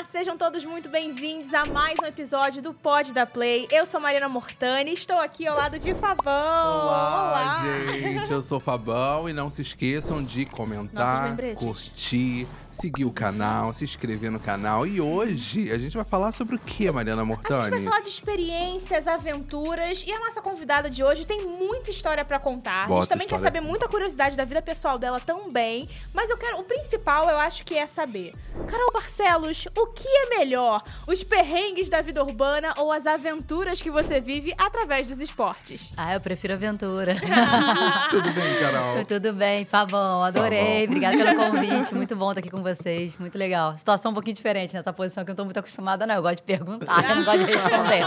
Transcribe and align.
Olá, 0.00 0.08
sejam 0.08 0.34
todos 0.34 0.64
muito 0.64 0.88
bem-vindos 0.88 1.52
a 1.52 1.66
mais 1.66 1.98
um 2.02 2.06
episódio 2.06 2.62
do 2.62 2.72
Pod 2.72 3.12
da 3.12 3.26
Play. 3.26 3.68
Eu 3.70 3.84
sou 3.84 4.00
Marina 4.00 4.30
Mortani, 4.30 4.94
estou 4.94 5.18
aqui 5.18 5.46
ao 5.46 5.54
lado 5.54 5.78
de 5.78 5.92
Fabão. 5.92 6.86
Olá, 6.86 7.62
gente, 7.92 8.32
eu 8.32 8.42
sou 8.42 8.58
Fabão 8.58 9.28
e 9.28 9.34
não 9.34 9.50
se 9.50 9.60
esqueçam 9.60 10.24
de 10.24 10.46
comentar, 10.46 11.36
curtir, 11.54 12.46
seguir 12.80 13.04
o 13.04 13.12
canal, 13.12 13.72
se 13.72 13.84
inscrever 13.84 14.30
no 14.30 14.40
canal. 14.40 14.86
E 14.86 15.00
hoje 15.00 15.70
a 15.70 15.78
gente 15.78 15.96
vai 15.96 16.04
falar 16.04 16.32
sobre 16.32 16.56
o 16.56 16.58
que, 16.58 16.90
Mariana 16.90 17.22
A 17.22 17.26
gente 17.26 17.70
vai 17.70 17.82
falar 17.84 18.00
de 18.00 18.08
experiências, 18.08 19.06
aventuras 19.06 20.04
e 20.06 20.12
a 20.12 20.18
nossa 20.18 20.40
convidada 20.40 20.88
de 20.88 21.04
hoje 21.04 21.26
tem 21.26 21.44
muita 21.46 21.90
história 21.90 22.24
pra 22.24 22.38
contar. 22.38 22.84
a 22.84 22.86
Bota 22.86 23.00
gente 23.02 23.08
também 23.10 23.26
quer 23.26 23.36
história. 23.36 23.60
saber 23.60 23.60
muita 23.60 23.88
curiosidade 23.88 24.36
da 24.36 24.44
vida 24.44 24.62
pessoal 24.62 24.98
dela 24.98 25.20
também, 25.20 25.88
mas 26.14 26.30
eu 26.30 26.38
quero 26.38 26.58
o 26.58 26.64
principal 26.64 27.28
eu 27.28 27.38
acho 27.38 27.64
que 27.64 27.76
é 27.76 27.86
saber. 27.86 28.32
Carol 28.66 28.92
Barcelos, 28.92 29.66
o 29.76 29.86
que 29.88 30.08
é 30.08 30.38
melhor? 30.38 30.82
Os 31.06 31.22
perrengues 31.22 31.88
da 31.90 32.00
vida 32.02 32.22
urbana 32.22 32.74
ou 32.76 32.90
as 32.92 33.06
aventuras 33.06 33.82
que 33.82 33.90
você 33.90 34.20
vive 34.20 34.54
através 34.56 35.06
dos 35.06 35.20
esportes? 35.20 35.92
Ah, 35.96 36.14
eu 36.14 36.20
prefiro 36.20 36.54
aventura. 36.54 37.14
Tudo 38.10 38.30
bem, 38.32 38.54
Carol? 38.60 39.04
Tudo 39.04 39.32
bem, 39.32 39.64
Fabão, 39.64 40.22
adorei. 40.22 40.60
Fabão. 40.60 40.84
Obrigada 40.84 41.16
pelo 41.16 41.36
convite. 41.36 41.94
Muito 41.94 42.16
bom 42.16 42.30
estar 42.30 42.40
aqui 42.40 42.50
com 42.50 42.62
vocês. 42.74 43.16
Muito 43.18 43.36
legal. 43.38 43.76
Situação 43.78 44.10
um 44.10 44.14
pouquinho 44.14 44.34
diferente 44.36 44.74
nessa 44.74 44.92
posição 44.92 45.24
que 45.24 45.30
eu 45.30 45.32
não 45.32 45.36
tô 45.36 45.44
muito 45.44 45.58
acostumada, 45.58 46.06
não. 46.06 46.14
Eu 46.16 46.22
gosto 46.22 46.36
de 46.36 46.42
perguntar, 46.42 47.04
eu 47.10 47.16
não 47.16 47.24
gosto 47.24 47.44
de 47.46 47.52
responder. 47.52 48.00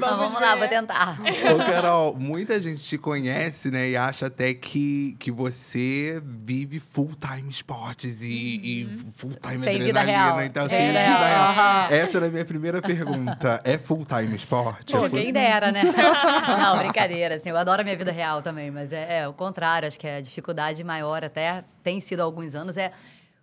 vamos 0.00 0.40
lá, 0.40 0.56
vou 0.56 0.68
tentar. 0.68 1.18
Ô, 1.54 1.58
Carol, 1.58 2.16
muita 2.18 2.60
gente 2.60 2.82
te 2.82 2.96
conhece, 2.98 3.70
né? 3.70 3.90
E 3.90 3.96
acha 3.96 4.26
até 4.26 4.54
que, 4.54 5.16
que 5.18 5.30
você 5.30 6.20
vive 6.24 6.80
full-time 6.80 7.50
esportes 7.50 8.22
e, 8.22 8.26
e 8.28 8.86
full-time 9.16 9.56
Uhum. 9.56 9.64
Sem 9.64 9.78
vida 9.82 10.00
adrenalina. 10.00 10.34
real. 10.36 10.44
Então, 10.44 10.68
Sem 10.68 10.78
sem 10.78 10.86
vida 10.88 11.00
vida 11.00 11.26
real. 11.26 11.90
Essa 11.90 12.16
era 12.18 12.26
a 12.26 12.30
minha 12.30 12.44
primeira 12.44 12.80
pergunta. 12.82 13.60
É 13.64 13.76
full-time 13.78 14.36
esporte? 14.36 14.92
Pô, 14.92 15.06
É 15.06 15.08
full- 15.10 15.18
quem 15.18 15.32
dera, 15.32 15.70
né? 15.72 15.82
Não, 16.60 16.78
brincadeira, 16.78 17.34
assim, 17.34 17.50
eu 17.50 17.56
adoro 17.56 17.80
a 17.80 17.84
minha 17.84 17.96
vida 17.96 18.12
real 18.12 18.42
também, 18.42 18.70
mas 18.70 18.92
é, 18.92 19.20
é 19.20 19.28
o 19.28 19.32
contrário, 19.32 19.86
acho 19.88 19.98
que 19.98 20.06
a 20.08 20.20
dificuldade 20.20 20.82
maior 20.84 21.24
até 21.24 21.64
tem 21.82 22.00
sido 22.00 22.20
há 22.20 22.24
alguns 22.24 22.54
anos 22.54 22.76
é 22.76 22.92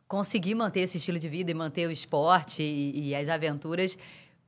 conseguir 0.08 0.56
manter 0.56 0.82
esse 0.82 0.98
estilo 0.98 1.20
de 1.20 1.28
vida 1.28 1.52
e 1.52 1.54
manter 1.54 1.88
o 1.88 1.92
esporte 1.92 2.64
e, 2.64 3.10
e 3.10 3.16
as 3.16 3.28
aventuras 3.30 3.98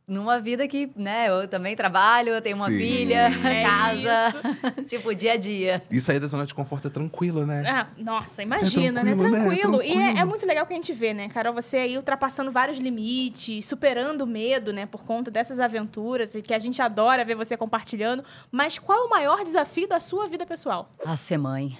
numa 0.09 0.39
vida 0.39 0.67
que, 0.67 0.89
né, 0.95 1.29
eu 1.29 1.47
também 1.47 1.75
trabalho, 1.75 2.29
eu 2.29 2.41
tenho 2.41 2.55
uma 2.55 2.65
Sim. 2.65 2.77
filha, 2.77 3.29
É 3.45 3.61
casa, 3.63 4.41
tipo, 4.89 5.13
dia 5.13 5.33
a 5.33 5.37
dia. 5.37 5.83
E 5.91 6.01
sair 6.01 6.19
da 6.19 6.27
zona 6.27 6.45
de 6.45 6.53
conforto 6.53 6.87
é 6.87 6.91
tranquilo, 6.91 7.45
né? 7.45 7.63
Ah, 7.67 7.87
nossa, 7.95 8.41
imagina, 8.41 9.03
né? 9.03 9.11
tranquilo, 9.15 9.31
né? 9.31 9.39
Tranquilo. 9.45 9.83
E 9.83 9.91
é, 9.91 9.93
Tranquilo. 9.93 10.19
é 10.19 10.25
muito 10.25 10.45
legal 10.47 10.65
que 10.65 10.73
a 10.73 10.75
gente 10.75 10.91
vê, 10.93 11.13
né, 11.13 11.29
Carol? 11.29 11.53
Você 11.53 11.77
aí 11.77 11.95
ultrapassando 11.95 12.51
vários 12.51 12.79
limites, 12.79 13.65
superando 13.65 14.21
o 14.21 14.27
medo, 14.27 14.73
né, 14.73 14.87
por 14.87 15.03
conta 15.03 15.29
dessas 15.29 15.59
aventuras 15.59 16.33
e 16.33 16.41
que 16.41 16.53
a 16.53 16.59
gente 16.59 16.81
adora 16.81 17.23
ver 17.23 17.35
você 17.35 17.55
compartilhando. 17.55 18.23
Mas 18.51 18.79
qual 18.79 18.97
é 18.97 19.01
o 19.05 19.09
maior 19.09 19.43
desafio 19.43 19.87
da 19.87 19.99
sua 19.99 20.27
vida 20.27 20.45
pessoal? 20.45 20.89
Ah, 21.05 21.15
ser 21.15 21.37
mãe. 21.37 21.77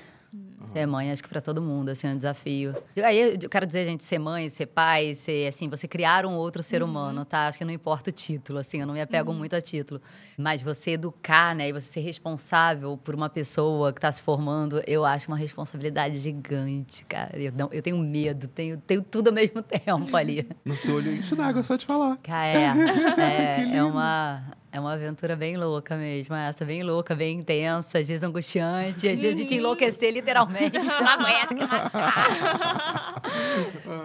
Ser 0.74 0.86
mãe, 0.86 1.12
acho 1.12 1.24
que 1.24 1.30
pra 1.30 1.42
todo 1.42 1.62
mundo, 1.62 1.90
assim, 1.90 2.08
é 2.08 2.12
um 2.12 2.18
desafio. 2.18 2.76
Aí 3.04 3.38
eu 3.42 3.50
quero 3.50 3.66
dizer, 3.66 3.86
gente, 3.86 4.04
ser 4.04 4.20
mãe, 4.20 4.50
ser 4.50 4.68
pai, 4.68 5.16
ser, 5.16 5.48
assim, 5.48 5.68
você 5.68 5.88
criar 5.88 6.26
um 6.26 6.36
outro 6.36 6.62
ser 6.62 6.84
humano, 6.84 7.26
tá? 7.26 7.48
Acho 7.48 7.58
que 7.58 7.66
não 7.66 7.74
importa 7.74 8.10
o 8.10 8.14
título, 8.14 8.60
assim, 8.60 8.82
eu 8.82 8.88
não 8.88 8.94
me 8.94 9.02
apego 9.02 9.34
muito 9.34 9.56
a 9.56 9.62
título. 9.62 10.02
Mas 10.38 10.62
você 10.62 10.92
educar, 10.92 11.56
né, 11.56 11.70
e 11.70 11.74
você 11.74 11.88
ser 11.88 12.02
responsável 12.02 12.98
por 12.98 13.16
uma 13.16 13.30
pessoa 13.30 13.92
que 13.92 14.00
tá 14.00 14.12
se 14.12 14.22
formando, 14.22 14.82
eu 14.86 15.06
acho 15.06 15.28
uma 15.28 15.38
responsabilidade 15.38 16.20
gigante, 16.20 17.04
cara. 17.06 17.38
Eu, 17.40 17.52
não, 17.52 17.70
eu 17.72 17.82
tenho 17.82 17.98
medo, 17.98 18.48
tenho, 18.48 18.78
tenho 18.78 19.02
tudo 19.02 19.30
ao 19.30 19.34
mesmo 19.34 19.62
tempo 19.64 20.16
ali. 20.16 20.48
No 20.66 20.76
seu 20.78 20.96
olho 20.96 21.12
enche 21.14 21.36
d'água, 21.36 21.64
só 21.64 21.76
de 21.76 21.86
falar. 21.86 22.18
Cara, 22.18 22.48
é, 22.48 23.66
é, 23.74 23.78
é 23.78 23.84
uma, 23.84 24.44
é 24.72 24.80
uma 24.80 24.94
aventura 24.94 25.36
bem 25.36 25.58
louca 25.58 25.96
mesmo. 25.96 26.36
Essa, 26.36 26.64
bem 26.64 26.84
louca, 26.84 27.16
bem 27.16 27.40
intensa, 27.40 27.98
às 28.00 28.06
vezes 28.06 28.24
angustiante, 28.24 29.08
às 29.10 29.20
vezes 29.20 29.38
de 29.38 29.46
te 29.46 29.56
enlouquecer 29.56 30.14
literalmente, 30.14 30.80
que 30.80 30.84
você 30.86 31.04
não 31.04 31.10
aguenta. 31.12 31.56
que- 31.56 31.64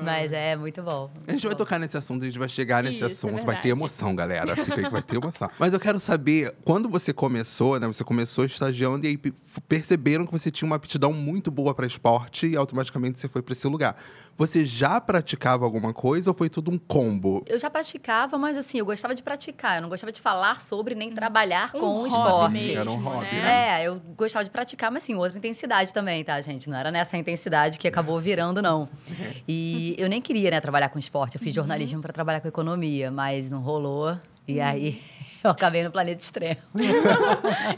Mas 0.02 0.32
é 0.32 0.56
muito 0.56 0.82
bom. 0.82 1.10
A 1.26 1.32
gente 1.32 1.47
vai 1.47 1.54
tocar 1.54 1.78
nesse 1.78 1.97
assunto, 1.97 2.22
a 2.22 2.26
gente 2.26 2.38
vai 2.38 2.48
chegar 2.48 2.82
nesse 2.82 2.97
Isso, 2.97 3.04
é 3.04 3.06
assunto. 3.08 3.32
vai 3.32 3.41
verdade. 3.42 3.62
ter 3.62 3.69
emoção, 3.70 4.14
galera. 4.14 4.54
Vai 4.91 5.02
ter 5.02 5.16
emoção. 5.16 5.50
Mas 5.58 5.72
eu 5.72 5.80
quero 5.80 5.98
saber, 6.00 6.54
quando 6.64 6.88
você 6.88 7.12
começou, 7.12 7.78
né? 7.78 7.86
Você 7.86 8.04
começou 8.04 8.44
estagiando 8.44 9.06
e 9.06 9.10
aí 9.10 9.16
pe- 9.19 9.34
perceberam 9.69 10.25
que 10.26 10.32
você 10.32 10.50
tinha 10.50 10.66
uma 10.66 10.76
aptidão 10.76 11.12
muito 11.12 11.50
boa 11.50 11.75
para 11.75 11.86
esporte 11.86 12.46
e 12.46 12.56
automaticamente 12.56 13.20
você 13.20 13.28
foi 13.28 13.42
para 13.42 13.52
esse 13.52 13.66
lugar. 13.66 13.96
Você 14.36 14.64
já 14.64 15.00
praticava 15.00 15.64
alguma 15.64 15.92
coisa 15.92 16.31
ou 16.31 16.34
foi 16.34 16.48
tudo 16.48 16.70
um 16.70 16.78
combo? 16.78 17.44
Eu 17.46 17.58
já 17.58 17.70
praticava, 17.70 18.36
mas 18.36 18.56
assim, 18.56 18.78
eu 18.78 18.86
gostava 18.86 19.14
de 19.14 19.22
praticar. 19.22 19.76
Eu 19.76 19.82
não 19.82 19.88
gostava 19.88 20.10
de 20.10 20.20
falar 20.20 20.53
sobre 20.60 20.94
nem 20.94 21.10
trabalhar 21.10 21.70
Um 21.75 21.81
com 21.81 21.87
o 21.87 21.92
hobby 21.94 22.09
esporte. 22.09 22.53
mesmo, 22.53 22.81
Era 22.81 22.91
um 22.91 22.97
hobby, 23.03 23.26
né? 23.37 23.81
É, 23.82 23.87
eu 23.88 24.00
gostava 24.16 24.44
de 24.44 24.50
praticar, 24.50 24.91
mas 24.91 25.03
assim, 25.04 25.15
outra 25.15 25.38
intensidade 25.38 25.92
também, 25.92 26.22
tá, 26.25 26.41
gente? 26.41 26.69
Não 26.69 26.76
era 26.76 26.91
nessa 26.91 27.16
intensidade 27.16 27.78
que 27.78 27.87
acabou 27.88 28.20
virando, 28.20 28.60
não. 28.62 28.88
E 29.47 29.94
eu 29.98 30.09
nem 30.09 30.20
queria, 30.22 30.50
né, 30.50 30.60
trabalhar 30.60 30.88
com 30.88 30.98
esporte. 30.98 31.37
Eu 31.37 31.41
fiz 31.41 31.54
jornalismo 31.54 32.00
para 32.00 32.12
trabalhar 32.12 32.41
com 32.41 32.48
economia, 32.48 33.10
mas 33.10 33.50
não 33.50 33.60
rolou. 33.60 34.19
E 34.48 34.60
aí 34.60 35.00
eu 35.44 35.50
acabei 35.50 35.84
no 35.84 35.91
planeta 35.91 36.21
extremo. 36.21 36.56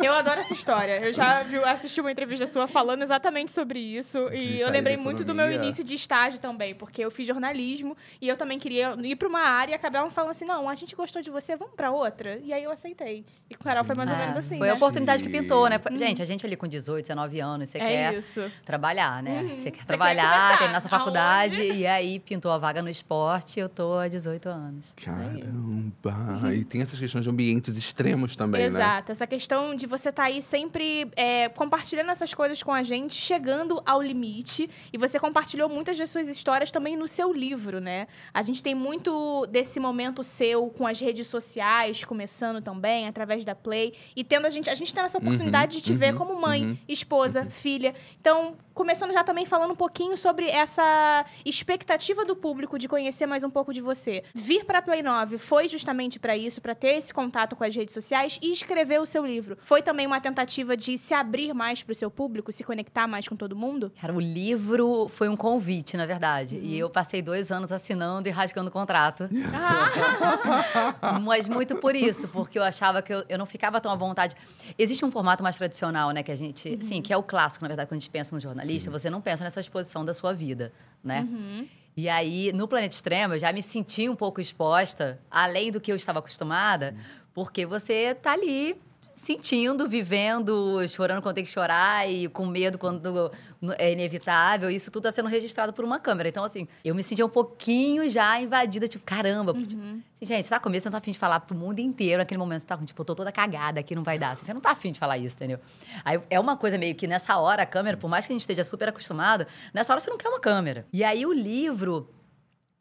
Eu 0.03 0.12
adoro 0.15 0.41
essa 0.41 0.53
história. 0.54 1.00
Eu 1.04 1.12
já 1.12 1.43
vi, 1.43 1.56
assisti 1.56 2.00
uma 2.00 2.10
entrevista 2.12 2.47
sua 2.47 2.66
falando 2.69 3.03
exatamente 3.03 3.50
sobre 3.53 3.78
isso. 3.78 4.28
De 4.31 4.37
e 4.37 4.60
eu 4.60 4.71
lembrei 4.71 4.97
muito 4.97 5.25
do 5.25 5.34
meu 5.34 5.50
início 5.53 5.82
de 5.84 5.94
estágio 5.94 6.38
também, 6.38 6.75
porque 6.75 7.04
eu 7.04 7.10
fiz 7.10 7.27
jornalismo 7.27 7.97
e 8.21 8.28
eu 8.28 8.37
também 8.37 8.59
queria 8.59 8.94
ir 9.03 9.16
pra 9.16 9.28
uma 9.28 9.41
área 9.41 9.72
e 9.72 9.75
acabavam 9.75 10.10
falando 10.10 10.31
assim: 10.31 10.44
não, 10.44 10.69
a 10.69 10.75
gente 10.75 10.94
gostou 10.94 11.21
de 11.21 11.31
você, 11.31 11.56
vamos 11.56 11.75
pra 11.75 11.91
outra. 11.91 12.38
E 12.43 12.53
aí 12.53 12.62
eu 12.62 12.71
aceitei. 12.71 13.25
E 13.50 13.54
com 13.54 13.62
o 13.62 13.65
Carol 13.65 13.84
foi 13.84 13.94
mais 13.94 14.09
ou 14.10 14.16
É, 14.16 14.19
menos 14.21 14.37
assim. 14.37 14.59
Foi 14.59 14.66
né? 14.69 14.72
a 14.72 14.77
oportunidade 14.77 15.22
que 15.22 15.28
pintou, 15.28 15.69
né? 15.69 15.78
Foi- 15.78 15.94
Gente, 15.97 16.22
a 16.22 16.25
gente 16.25 16.47
ali 16.47 16.56
com 16.56 16.66
18, 16.69 17.03
19 17.06 17.41
anos, 17.41 17.69
você 17.69 17.78
É 17.78 17.81
quer 17.81 18.15
isso. 18.15 18.50
trabalhar, 18.65 19.22
né? 19.22 19.43
Uhum. 19.43 19.48
Você 19.48 19.56
Você 19.66 19.71
quer 19.71 19.78
quer 19.78 19.84
trabalhar, 19.87 20.31
começar 20.41 20.59
terminar 20.59 20.81
sua 20.81 20.91
faculdade, 20.91 21.60
aonde? 21.60 21.72
e 21.78 21.87
aí 21.87 22.21
pintou 22.21 22.53
a 22.53 22.59
vaga 22.59 22.81
no 22.83 22.88
esporte, 22.88 23.59
eu 23.59 23.69
tô 23.69 23.94
há 23.98 24.06
18 24.09 24.48
anos. 24.48 24.94
Caramba! 24.97 26.54
E 26.54 26.65
tem 26.65 26.83
essas 26.83 26.98
questões 26.98 27.25
de 27.25 27.31
ambientes 27.56 27.77
extremos 27.77 28.37
também, 28.37 28.62
né? 28.62 28.67
Exato. 28.67 29.12
Essa 29.12 29.27
questão 29.27 29.75
de 29.75 29.87
você 29.87 30.11
estar 30.11 30.25
aí 30.25 30.41
sempre 30.43 31.11
é, 31.17 31.49
compartilhando 31.49 32.11
essas 32.11 32.33
coisas 32.33 32.62
com 32.62 32.72
a 32.72 32.83
gente, 32.83 33.15
chegando 33.15 33.83
ao 33.84 34.00
limite. 34.00 34.69
E 34.93 34.99
você 34.99 35.19
compartilhou 35.19 35.69
muitas 35.69 35.99
das 35.99 36.11
suas 36.11 36.28
histórias 36.28 36.71
também 36.71 36.97
no 36.97 37.09
seu 37.09 37.33
livro, 37.33 37.81
né? 37.81 38.06
A 38.33 38.43
gente 38.43 38.62
tem 38.62 38.75
muito 38.75 39.47
desse 39.47 39.81
momento 39.81 40.22
seu 40.22 40.69
com 40.69 40.87
as 40.87 41.00
redes 41.00 41.27
sociais, 41.27 42.05
começando 42.05 42.61
também, 42.61 43.09
através 43.09 43.45
da 43.45 43.55
Play. 43.55 43.95
E 44.15 44.22
tendo 44.22 44.47
a 44.47 44.50
gente. 44.50 44.71
A 44.71 44.75
gente 44.75 44.95
tem 44.95 45.03
essa 45.03 45.19
oportunidade 45.19 45.77
de 45.77 45.83
te 45.83 45.95
ver 45.95 46.12
uhum, 46.12 46.19
como 46.19 46.41
mãe, 46.41 46.65
uhum, 46.65 46.78
esposa, 46.89 47.47
filha. 47.50 47.95
Então, 48.21 48.56
começando 48.75 49.12
já 49.12 49.25
também 49.25 49.47
falando 49.47 49.71
um 49.72 49.77
pouquinho 49.77 50.16
sobre 50.16 50.49
essa 50.49 51.25
expectativa 51.45 52.25
do 52.25 52.37
público 52.37 52.78
de 52.78 52.89
conhecer 52.89 53.27
mais 53.27 53.43
um 53.43 53.50
pouco 53.50 53.72
de 53.72 53.81
você. 53.81 54.22
Vir 54.34 54.65
para 54.65 54.83
Play 54.83 55.03
9 55.03 55.39
foi 55.39 55.69
justamente 55.69 56.19
para 56.19 56.37
isso, 56.37 56.61
para 56.61 56.75
ter 56.75 56.97
esse 56.97 57.12
contato 57.12 57.46
com 57.55 57.62
as 57.62 57.75
redes 57.75 57.95
sociais 57.95 58.39
e 58.43 58.51
escrever 58.51 59.01
o 59.01 59.07
seu 59.07 59.25
livro. 59.25 59.57
Foi 59.61 59.83
também 59.83 60.07
uma 60.07 60.21
tentativa 60.21 60.77
de 60.77 60.97
se 60.99 61.15
abrir 61.15 61.53
mais 61.53 61.83
para 61.83 61.93
o 61.93 61.95
seu 61.95 62.11
público, 62.11 62.51
se 62.51 62.65
conectar 62.65 63.07
mais 63.07 63.29
com 63.29 63.37
todo 63.37 63.55
mundo? 63.55 63.93
Cara, 64.01 64.12
o 64.12 64.21
livro 64.21 65.09
foi 65.09 65.29
um 65.29 65.37
convite, 65.37 65.97
na 65.97 66.07
verdade. 66.07 66.57
Uhum. 66.57 66.62
E 66.62 66.79
eu 66.79 66.91
passei 66.91 67.23
dois 67.23 67.53
anos 67.53 67.71
assinando 67.71 68.29
e 68.29 68.33
rasgando 68.33 68.71
o 68.71 68.73
contrato. 68.73 69.29
Ah, 69.55 71.21
Mas 71.23 71.49
muito 71.49 71.77
por 71.77 71.95
isso, 71.95 72.27
porque 72.29 72.59
eu 72.59 72.62
achava 72.62 73.03
que 73.03 73.12
eu, 73.12 73.25
eu 73.29 73.39
não 73.39 73.47
ficava 73.47 73.81
tão 73.81 73.93
à 73.93 73.97
vontade. 73.97 74.34
Existe 74.78 75.05
um 75.05 75.11
formato 75.11 75.43
mais 75.43 75.57
tradicional, 75.57 76.11
né, 76.11 76.23
que 76.23 76.33
a 76.33 76.37
gente. 76.37 76.71
Uhum. 76.71 76.81
Sim, 76.81 77.03
que 77.03 77.13
é 77.13 77.17
o 77.17 77.23
clássico, 77.23 77.65
na 77.65 77.69
verdade, 77.69 77.89
quando 77.89 77.99
a 77.99 78.01
gente 78.01 78.11
pensa 78.11 78.34
no 78.34 78.41
jornalista, 78.41 78.91
você 78.91 79.11
não 79.11 79.21
pensa 79.21 79.45
nessa 79.45 79.61
exposição 79.61 80.04
da 80.04 80.15
sua 80.15 80.33
vida, 80.33 80.72
né? 81.04 81.21
Uhum. 81.31 81.69
E 81.97 82.10
aí, 82.10 82.53
no 82.53 82.69
Planeta 82.69 82.95
Extremo, 82.95 83.34
eu 83.34 83.39
já 83.39 83.51
me 83.53 83.63
senti 83.63 84.07
um 84.07 84.15
pouco 84.15 84.39
exposta, 84.39 85.19
além 85.31 85.72
do 85.72 85.81
que 85.81 85.91
eu 85.91 85.97
estava 85.97 86.19
acostumada, 86.19 86.95
porque 87.36 87.66
você 87.66 88.15
tá 88.15 88.33
ali 88.33 88.80
sentindo, 89.12 89.86
vivendo, 89.86 90.88
chorando 90.88 91.21
quando 91.21 91.34
tem 91.34 91.44
que 91.44 91.50
chorar 91.50 92.09
e 92.09 92.28
com 92.28 92.47
medo 92.47 92.78
quando 92.78 93.30
é 93.77 93.92
inevitável. 93.92 94.71
Isso 94.71 94.91
tudo 94.91 95.06
está 95.06 95.21
sendo 95.21 95.28
registrado 95.28 95.71
por 95.71 95.84
uma 95.84 96.00
câmera. 96.00 96.30
Então, 96.30 96.42
assim, 96.42 96.66
eu 96.83 96.94
me 96.94 97.03
sentia 97.03 97.27
um 97.27 97.28
pouquinho 97.28 98.09
já 98.09 98.41
invadida, 98.41 98.88
tipo, 98.88 99.04
caramba. 99.04 99.53
Tipo, 99.53 99.66
assim, 99.66 100.03
gente, 100.22 100.44
você 100.44 100.48
tá 100.48 100.59
com 100.59 100.71
medo, 100.71 100.83
você 100.83 100.88
não 100.88 100.92
tá 100.92 100.98
afim 100.98 101.10
de 101.10 101.18
falar 101.18 101.41
pro 101.41 101.54
mundo 101.54 101.78
inteiro 101.78 102.18
naquele 102.22 102.38
momento. 102.38 102.62
Você 102.62 102.66
tá 102.66 102.77
com, 102.78 102.86
tipo, 102.86 103.03
eu 103.03 103.04
tô 103.04 103.15
toda 103.15 103.30
cagada 103.30 103.80
aqui, 103.80 103.94
não 103.94 104.03
vai 104.03 104.18
dar. 104.18 104.34
Você 104.34 104.54
não 104.54 104.60
tá 104.62 104.71
afim 104.71 104.91
de 104.91 104.98
falar 104.98 105.18
isso, 105.18 105.36
entendeu? 105.36 105.60
Aí 106.06 106.18
é 106.30 106.41
uma 106.41 106.56
coisa 106.56 106.78
meio 106.78 106.94
que 106.94 107.06
nessa 107.06 107.36
hora 107.36 107.65
a 107.65 107.66
câmera, 107.66 107.98
por 107.98 108.09
mais 108.09 108.27
que 108.27 108.32
a 108.32 108.34
gente 108.34 108.41
esteja 108.41 108.65
super 108.65 108.89
acostumado, 108.89 109.47
nessa 109.74 109.92
hora 109.92 110.00
você 110.00 110.09
não 110.09 110.16
quer 110.16 110.30
uma 110.30 110.41
câmera. 110.41 110.86
E 110.91 111.04
aí 111.04 111.27
o 111.27 111.34
livro 111.34 112.09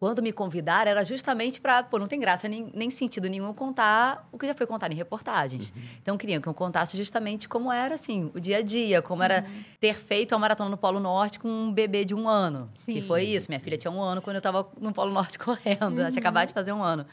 quando 0.06 0.22
me 0.22 0.31
convidaram, 0.31 0.92
era 0.92 1.04
justamente 1.04 1.60
para, 1.60 1.81
pô, 1.81 1.98
não 1.98 2.07
tem 2.07 2.19
graça 2.19 2.48
nem, 2.48 2.69
nem, 2.75 2.92
sentido 2.92 3.28
nenhum 3.28 3.52
contar 3.56 4.30
o 4.31 4.38
que 4.38 4.46
já 4.46 4.54
foi 4.54 4.68
contado 4.68 4.92
em 4.92 4.96
reportagens. 4.96 5.72
Uhum. 5.72 5.81
Então, 6.00 6.16
queriam 6.16 6.40
que 6.40 6.48
eu 6.48 6.54
contasse 6.54 6.96
justamente 6.96 7.50
como 7.50 7.72
era, 7.72 7.96
assim, 7.96 8.30
o 8.36 8.40
dia 8.40 8.57
a 8.57 8.62
dia, 8.62 9.02
como 9.02 9.22
uhum. 9.22 9.25
era 9.25 9.44
ter 9.80 9.96
feito 9.96 10.36
a 10.36 10.38
maratona 10.38 10.69
no 10.69 10.78
Polo 10.78 11.00
Norte 11.00 11.40
com 11.40 11.48
um 11.48 11.74
bebê 11.74 12.06
de 12.06 12.13
um 12.13 12.30
ano. 12.30 12.69
Sim. 12.75 12.94
Que 12.94 13.02
foi 13.02 13.24
isso. 13.24 13.50
Minha 13.50 13.60
filha 13.60 13.78
tinha 13.78 13.90
um 13.90 14.00
ano 14.00 14.22
quando 14.22 14.36
eu 14.36 14.42
estava 14.42 14.69
no 14.80 14.94
Polo 14.94 15.12
Norte 15.12 15.40
correndo. 15.42 15.81
Uhum. 15.81 16.00
Ela 16.02 16.12
tinha 16.12 16.12
uhum. 16.12 16.19
acabado 16.19 16.50
de 16.50 16.54
fazer 16.54 16.72
um 16.72 16.84
ano. 16.84 17.04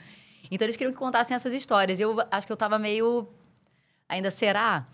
Então, 0.50 0.66
eles 0.66 0.76
queriam 0.76 0.92
que 0.92 0.98
contassem 0.98 1.34
essas 1.34 1.54
histórias. 1.54 1.98
Eu 1.98 2.18
acho 2.30 2.46
que 2.46 2.52
eu 2.52 2.56
estava 2.60 2.78
meio. 2.78 3.26
Ainda 4.06 4.30
será? 4.30 4.86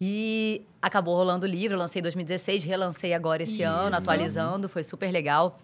E 0.00 0.62
acabou 0.80 1.14
rolando 1.14 1.44
o 1.44 1.48
livro, 1.48 1.76
lancei 1.76 2.00
em 2.00 2.02
2016, 2.02 2.64
relancei 2.64 3.12
agora 3.12 3.42
esse 3.42 3.60
Isso. 3.60 3.70
ano, 3.70 3.94
atualizando, 3.94 4.70
foi 4.70 4.82
super 4.82 5.12
legal 5.12 5.58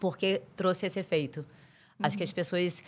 porque 0.00 0.42
trouxe 0.56 0.86
esse 0.86 0.98
efeito. 0.98 1.40
Uhum. 1.40 2.06
Acho 2.06 2.16
que 2.16 2.24
as 2.24 2.32
pessoas. 2.32 2.82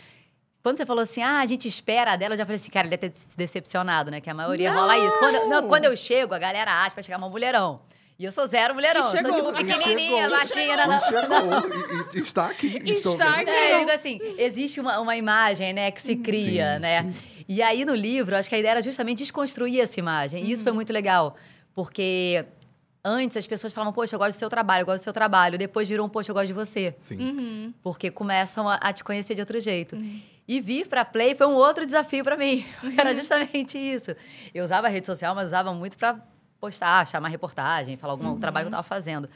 Quando 0.61 0.77
você 0.77 0.85
falou 0.85 1.03
assim, 1.03 1.21
ah, 1.21 1.39
a 1.39 1.45
gente 1.45 1.67
espera 1.67 2.15
dela, 2.15 2.33
eu 2.33 2.37
já 2.37 2.45
falei 2.45 2.55
assim, 2.55 2.71
cara, 2.71 2.87
ele 2.87 2.97
deve 2.97 3.09
ter 3.11 3.17
se 3.17 3.37
decepcionado, 3.37 4.09
né? 4.09 4.19
Que 4.21 4.29
a 4.29 4.33
maioria 4.33 4.71
não. 4.71 4.79
rola 4.79 4.97
isso. 4.97 5.19
Quando, 5.19 5.49
não, 5.49 5.67
quando 5.67 5.85
eu 5.85 5.95
chego, 5.95 6.33
a 6.33 6.39
galera 6.39 6.71
acha 6.71 6.91
que 6.91 6.95
vai 6.95 7.03
chegar 7.03 7.17
uma 7.17 7.29
mulherão. 7.29 7.81
E 8.17 8.25
eu 8.25 8.31
sou 8.31 8.45
zero 8.45 8.73
mulherão. 8.73 9.01
Eu 9.01 9.21
sou 9.21 9.33
tipo 9.33 9.51
pequenininha, 9.51 10.29
baixinha. 10.29 11.01
Chegou. 11.01 12.13
E, 12.13 12.17
e, 12.17 12.21
está 12.21 12.45
aqui. 12.45 12.77
Está 12.85 13.39
aqui. 13.41 13.49
É, 13.49 13.79
digo 13.79 13.91
assim, 13.91 14.19
existe 14.37 14.79
uma, 14.79 14.99
uma 14.99 15.17
imagem, 15.17 15.73
né, 15.73 15.91
que 15.91 16.01
se 16.01 16.15
cria, 16.15 16.75
sim, 16.75 16.81
né? 16.81 17.11
Sim. 17.13 17.45
E 17.47 17.61
aí 17.61 17.83
no 17.83 17.93
livro, 17.93 18.37
acho 18.37 18.47
que 18.47 18.55
a 18.55 18.59
ideia 18.59 18.71
era 18.71 18.81
justamente 18.81 19.19
desconstruir 19.19 19.81
essa 19.81 19.99
imagem. 19.99 20.45
E 20.45 20.51
isso 20.51 20.63
foi 20.63 20.71
uhum. 20.71 20.75
muito 20.75 20.93
legal. 20.93 21.35
Porque 21.73 22.45
Antes 23.05 23.35
as 23.35 23.45
pessoas 23.45 23.73
falavam, 23.73 23.91
poxa, 23.91 24.15
eu 24.15 24.19
gosto 24.19 24.37
do 24.37 24.39
seu 24.39 24.49
trabalho, 24.49 24.83
eu 24.83 24.85
gosto 24.85 25.01
do 25.01 25.03
seu 25.03 25.13
trabalho. 25.13 25.57
Depois 25.57 25.89
viram, 25.89 26.07
poxa, 26.07 26.31
eu 26.31 26.33
gosto 26.33 26.47
de 26.47 26.53
você. 26.53 26.95
Sim. 27.01 27.17
Uhum. 27.17 27.73
Porque 27.83 28.09
começam 28.09 28.69
a, 28.69 28.75
a, 28.75 28.93
te 28.93 29.03
conhecer 29.03 29.35
de 29.35 29.41
outro 29.41 29.59
jeito. 29.59 29.97
Uhum. 29.97 30.21
E 30.47 30.61
vir 30.61 30.87
para 30.87 31.03
Play 31.03 31.35
foi 31.35 31.47
um 31.47 31.53
outro 31.53 31.85
desafio 31.85 32.23
para 32.23 32.37
mim. 32.37 32.65
Uhum. 32.81 32.95
Era 32.97 33.13
justamente 33.13 33.77
isso. 33.77 34.15
Eu 34.53 34.63
usava 34.63 34.87
a 34.87 34.89
rede 34.89 35.05
social, 35.05 35.35
mas 35.35 35.47
usava 35.47 35.73
muito 35.73 35.97
para 35.97 36.17
postar, 36.59 37.05
chamar 37.05 37.27
reportagem, 37.27 37.97
falar 37.97 38.13
algum 38.13 38.39
trabalho 38.39 38.65
que 38.65 38.67
eu 38.67 38.79
estava 38.79 38.83
fazendo 38.83 39.29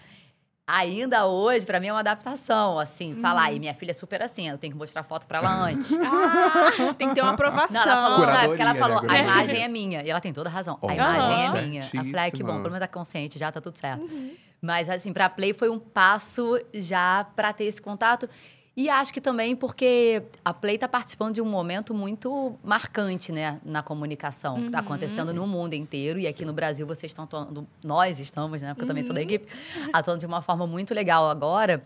ainda 0.67 1.25
hoje, 1.25 1.65
para 1.65 1.79
mim, 1.79 1.87
é 1.87 1.93
uma 1.93 2.01
adaptação, 2.01 2.77
assim, 2.77 3.13
uhum. 3.13 3.21
falar. 3.21 3.53
E 3.53 3.59
minha 3.59 3.73
filha 3.73 3.91
é 3.91 3.93
super 3.93 4.21
assim, 4.21 4.49
eu 4.49 4.57
tenho 4.57 4.73
que 4.73 4.77
mostrar 4.77 5.01
foto 5.01 5.25
para 5.25 5.37
ela 5.37 5.49
antes. 5.63 5.93
ah, 6.03 6.93
tem 6.93 7.07
que 7.07 7.15
ter 7.15 7.21
uma 7.21 7.31
aprovação. 7.31 7.73
Não, 7.73 7.91
ela 7.91 8.17
falou, 8.17 8.29
é, 8.29 8.47
porque 8.47 8.61
ela 8.61 8.75
falou, 8.75 9.01
né? 9.01 9.07
a 9.09 9.19
imagem 9.19 9.63
é 9.63 9.67
minha. 9.69 10.03
E 10.03 10.09
ela 10.09 10.19
tem 10.19 10.33
toda 10.33 10.49
razão. 10.49 10.77
Oh, 10.81 10.89
a 10.89 10.93
imagem 10.93 11.45
é 11.45 11.61
minha. 11.61 11.81
Eu 11.93 12.05
falei, 12.05 12.27
ah, 12.27 12.31
que 12.31 12.43
bom, 12.43 12.57
pelo 12.57 12.63
menos 12.63 12.79
tá 12.79 12.87
consciente, 12.87 13.39
já 13.39 13.49
tá 13.49 13.61
tudo 13.61 13.77
certo. 13.77 14.01
Uhum. 14.01 14.35
Mas, 14.61 14.89
assim, 14.89 15.13
pra 15.13 15.29
Play 15.29 15.53
foi 15.53 15.69
um 15.69 15.79
passo 15.79 16.59
já 16.73 17.25
para 17.35 17.53
ter 17.53 17.65
esse 17.65 17.81
contato. 17.81 18.27
E 18.77 18.91
acho 18.91 19.11
que 19.11 19.19
também 19.19 19.55
porque 19.55 20.21
a 20.45 20.53
Play 20.53 20.75
está 20.75 20.87
participando 20.87 21.33
de 21.33 21.41
um 21.41 21.45
momento 21.45 21.95
muito 21.95 22.55
marcante 22.63 23.31
né, 23.31 23.59
na 23.65 23.81
comunicação, 23.81 24.53
tá 24.53 24.55
uhum, 24.55 24.61
que 24.61 24.67
está 24.67 24.79
acontecendo 24.79 25.29
sim. 25.29 25.33
no 25.33 25.47
mundo 25.47 25.73
inteiro. 25.73 26.19
E 26.19 26.27
aqui 26.27 26.39
sim. 26.39 26.45
no 26.45 26.53
Brasil 26.53 26.85
vocês 26.85 27.09
estão 27.09 27.25
atuando, 27.25 27.67
nós 27.83 28.19
estamos, 28.19 28.61
né? 28.61 28.75
Porque 28.75 28.83
eu 28.83 28.87
também 28.87 29.01
sou 29.01 29.15
da 29.15 29.21
uhum. 29.21 29.25
equipe, 29.25 29.51
atuando 29.91 30.19
de 30.19 30.27
uma 30.27 30.43
forma 30.43 30.67
muito 30.67 30.93
legal 30.93 31.27
agora. 31.27 31.83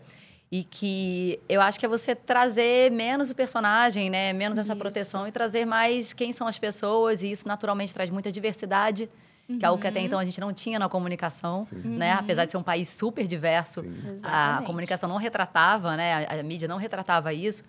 E 0.50 0.62
que 0.64 1.40
eu 1.48 1.62
acho 1.62 1.80
que 1.80 1.86
é 1.86 1.88
você 1.88 2.14
trazer 2.14 2.90
menos 2.90 3.30
o 3.30 3.34
personagem, 3.34 4.10
né? 4.10 4.34
Menos 4.34 4.58
essa 4.58 4.74
isso. 4.74 4.78
proteção 4.78 5.26
e 5.26 5.32
trazer 5.32 5.64
mais 5.64 6.12
quem 6.12 6.30
são 6.30 6.46
as 6.46 6.58
pessoas. 6.58 7.22
E 7.22 7.30
isso 7.30 7.48
naturalmente 7.48 7.94
traz 7.94 8.10
muita 8.10 8.30
diversidade 8.30 9.08
Uhum. 9.48 9.58
que 9.58 9.64
é 9.64 9.68
algo 9.68 9.80
que 9.80 9.86
até 9.88 10.00
então 10.00 10.18
a 10.18 10.24
gente 10.24 10.40
não 10.40 10.52
tinha 10.52 10.78
na 10.78 10.88
comunicação, 10.88 11.66
né? 11.72 12.14
Uhum. 12.14 12.20
Apesar 12.20 12.44
de 12.44 12.52
ser 12.52 12.58
um 12.58 12.62
país 12.62 12.88
super 12.88 13.26
diverso, 13.26 13.84
a 14.22 14.62
comunicação 14.64 15.08
não 15.08 15.16
retratava, 15.16 15.96
né? 15.96 16.26
A, 16.26 16.40
a, 16.40 16.42
mídia 16.42 16.68
não 16.68 16.76
retratava 16.76 17.32
isso. 17.32 17.64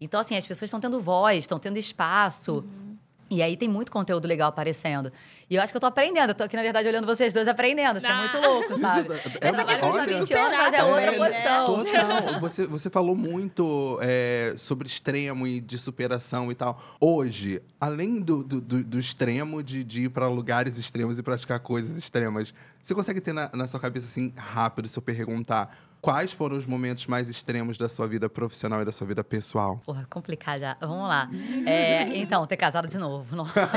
Então, 0.00 0.18
assim, 0.20 0.36
as 0.36 0.46
pessoas 0.46 0.68
estão 0.68 0.80
tendo 0.80 0.98
voz, 1.00 1.38
estão 1.38 1.58
tendo 1.58 1.78
espaço. 1.78 2.64
Uhum. 2.66 2.89
E 3.30 3.42
aí 3.42 3.56
tem 3.56 3.68
muito 3.68 3.92
conteúdo 3.92 4.26
legal 4.26 4.48
aparecendo. 4.48 5.12
E 5.48 5.54
eu 5.54 5.62
acho 5.62 5.72
que 5.72 5.76
eu 5.76 5.80
tô 5.80 5.86
aprendendo. 5.86 6.30
Eu 6.30 6.34
tô 6.34 6.42
aqui, 6.42 6.56
na 6.56 6.62
verdade, 6.62 6.88
olhando 6.88 7.06
vocês 7.06 7.32
dois 7.32 7.46
aprendendo. 7.46 7.98
Isso 7.98 8.06
é 8.06 8.14
muito 8.14 8.36
ah. 8.36 8.40
louco, 8.40 8.76
sabe? 8.76 9.14
É, 9.40 9.48
Essa 9.48 9.64
questão 9.64 9.92
de 9.92 9.98
20 9.98 10.34
anos, 10.34 10.58
mas 10.58 10.74
é 10.74 10.82
outra 10.82 11.14
é, 11.14 11.16
posição. 11.16 11.84
Total. 11.84 12.40
Você, 12.40 12.66
você 12.66 12.90
falou 12.90 13.14
muito 13.14 14.00
é, 14.02 14.54
sobre 14.58 14.88
extremo 14.88 15.46
e 15.46 15.60
de 15.60 15.78
superação 15.78 16.50
e 16.50 16.56
tal. 16.56 16.82
Hoje, 17.00 17.62
além 17.80 18.20
do, 18.20 18.42
do, 18.42 18.60
do 18.60 18.98
extremo 18.98 19.62
de, 19.62 19.84
de 19.84 20.06
ir 20.06 20.08
para 20.08 20.26
lugares 20.26 20.76
extremos 20.76 21.16
e 21.16 21.22
praticar 21.22 21.60
coisas 21.60 21.96
extremas, 21.96 22.52
você 22.82 22.94
consegue 22.94 23.20
ter 23.20 23.32
na, 23.32 23.48
na 23.54 23.68
sua 23.68 23.78
cabeça, 23.78 24.06
assim, 24.06 24.32
rápido, 24.36 24.88
se 24.88 24.98
eu 24.98 25.02
perguntar 25.02 25.76
Quais 26.00 26.32
foram 26.32 26.56
os 26.56 26.66
momentos 26.66 27.06
mais 27.06 27.28
extremos 27.28 27.76
da 27.76 27.88
sua 27.88 28.08
vida 28.08 28.28
profissional 28.28 28.80
e 28.80 28.84
da 28.86 28.92
sua 28.92 29.06
vida 29.06 29.22
pessoal? 29.22 29.82
Porra, 29.84 30.06
complicado 30.08 30.60
já. 30.60 30.76
Vamos 30.80 31.06
lá. 31.06 31.28
É, 31.66 32.16
então, 32.16 32.46
ter 32.46 32.56
casado 32.56 32.88
de 32.88 32.96
novo. 32.96 33.36
Nossa, 33.36 33.68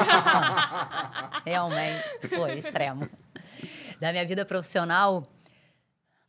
realmente 1.45 2.17
foi 2.29 2.57
extremo. 2.57 3.09
Da 3.99 4.11
minha 4.11 4.25
vida 4.25 4.45
profissional, 4.45 5.27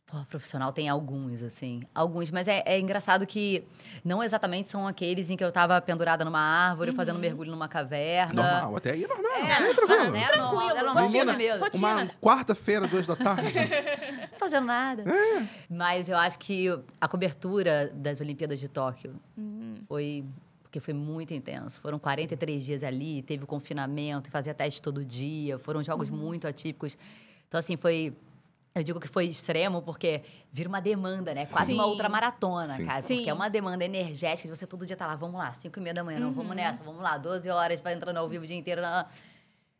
Pô, 0.07 0.17
profissional 0.29 0.71
tem 0.71 0.87
alguns, 0.87 1.41
assim. 1.41 1.81
Alguns, 1.93 2.29
mas 2.29 2.47
é, 2.47 2.61
é, 2.63 2.79
engraçado 2.79 3.25
que 3.25 3.63
não 4.03 4.23
exatamente 4.23 4.69
são 4.69 4.87
aqueles 4.87 5.31
em 5.31 5.35
que 5.35 5.43
eu 5.43 5.51
tava 5.51 5.81
pendurada 5.81 6.23
numa 6.23 6.39
árvore, 6.39 6.91
uhum. 6.91 6.95
fazendo 6.95 7.17
mergulho 7.17 7.49
numa 7.49 7.67
caverna. 7.67 8.43
Normal, 8.43 8.75
até 8.75 8.91
aí 8.91 9.03
é 9.03 9.07
normal. 9.07 9.31
É, 9.31 9.51
é 9.51 9.73
tranquilo. 9.73 10.11
Né? 10.11 10.27
Tranquilo, 10.27 10.77
era 10.77 10.91
rotina 10.91 11.33
mesmo. 11.33 11.65
Uma 11.73 12.05
quarta-feira, 12.21 12.87
duas 12.87 13.07
da 13.07 13.15
tarde. 13.15 13.51
não 14.31 14.37
fazendo 14.37 14.67
nada. 14.67 15.03
É. 15.09 15.47
Mas 15.67 16.07
eu 16.07 16.17
acho 16.17 16.37
que 16.37 16.67
a 17.01 17.07
cobertura 17.07 17.91
das 17.95 18.21
Olimpíadas 18.21 18.59
de 18.59 18.67
Tóquio 18.67 19.15
uhum. 19.35 19.81
foi 19.87 20.23
porque 20.61 20.79
foi 20.79 20.93
muito 20.93 21.33
intenso. 21.33 21.79
Foram 21.79 21.97
43 21.97 22.61
Sim. 22.61 22.65
dias 22.65 22.83
ali, 22.83 23.23
teve 23.23 23.45
o 23.45 23.47
confinamento, 23.47 24.29
fazia 24.29 24.53
teste 24.53 24.81
todo 24.81 25.03
dia, 25.03 25.57
foram 25.57 25.81
jogos 25.81 26.09
uhum. 26.09 26.17
muito 26.17 26.47
atípicos. 26.47 26.97
Então, 27.47 27.57
assim, 27.57 27.77
foi 27.77 28.13
eu 28.75 28.83
digo 28.83 28.99
que 28.99 29.07
foi 29.07 29.25
extremo 29.25 29.81
porque 29.81 30.21
vira 30.51 30.67
uma 30.67 30.81
demanda, 30.81 31.33
né? 31.33 31.45
Quase 31.45 31.67
Sim. 31.67 31.75
uma 31.75 31.87
ultramaratona, 31.87 32.77
cara. 32.85 32.99
Sim. 32.99 33.15
Porque 33.15 33.29
é 33.29 33.33
uma 33.33 33.49
demanda 33.49 33.85
energética 33.85 34.49
de 34.49 34.55
você 34.55 34.67
todo 34.67 34.85
dia 34.85 34.97
tá 34.97 35.07
lá, 35.07 35.15
vamos 35.15 35.39
lá, 35.39 35.53
5 35.53 35.79
e 35.79 35.81
meia 35.81 35.93
da 35.93 36.03
manhã, 36.03 36.19
não, 36.19 36.33
vamos 36.33 36.49
uhum. 36.49 36.57
nessa, 36.57 36.83
vamos 36.83 37.01
lá, 37.01 37.17
12 37.17 37.49
horas, 37.49 37.79
vai 37.79 37.93
entrando 37.93 38.17
ao 38.17 38.27
vivo 38.27 38.43
o 38.43 38.47
dia 38.47 38.57
inteiro. 38.57 38.81
Não. 38.81 39.05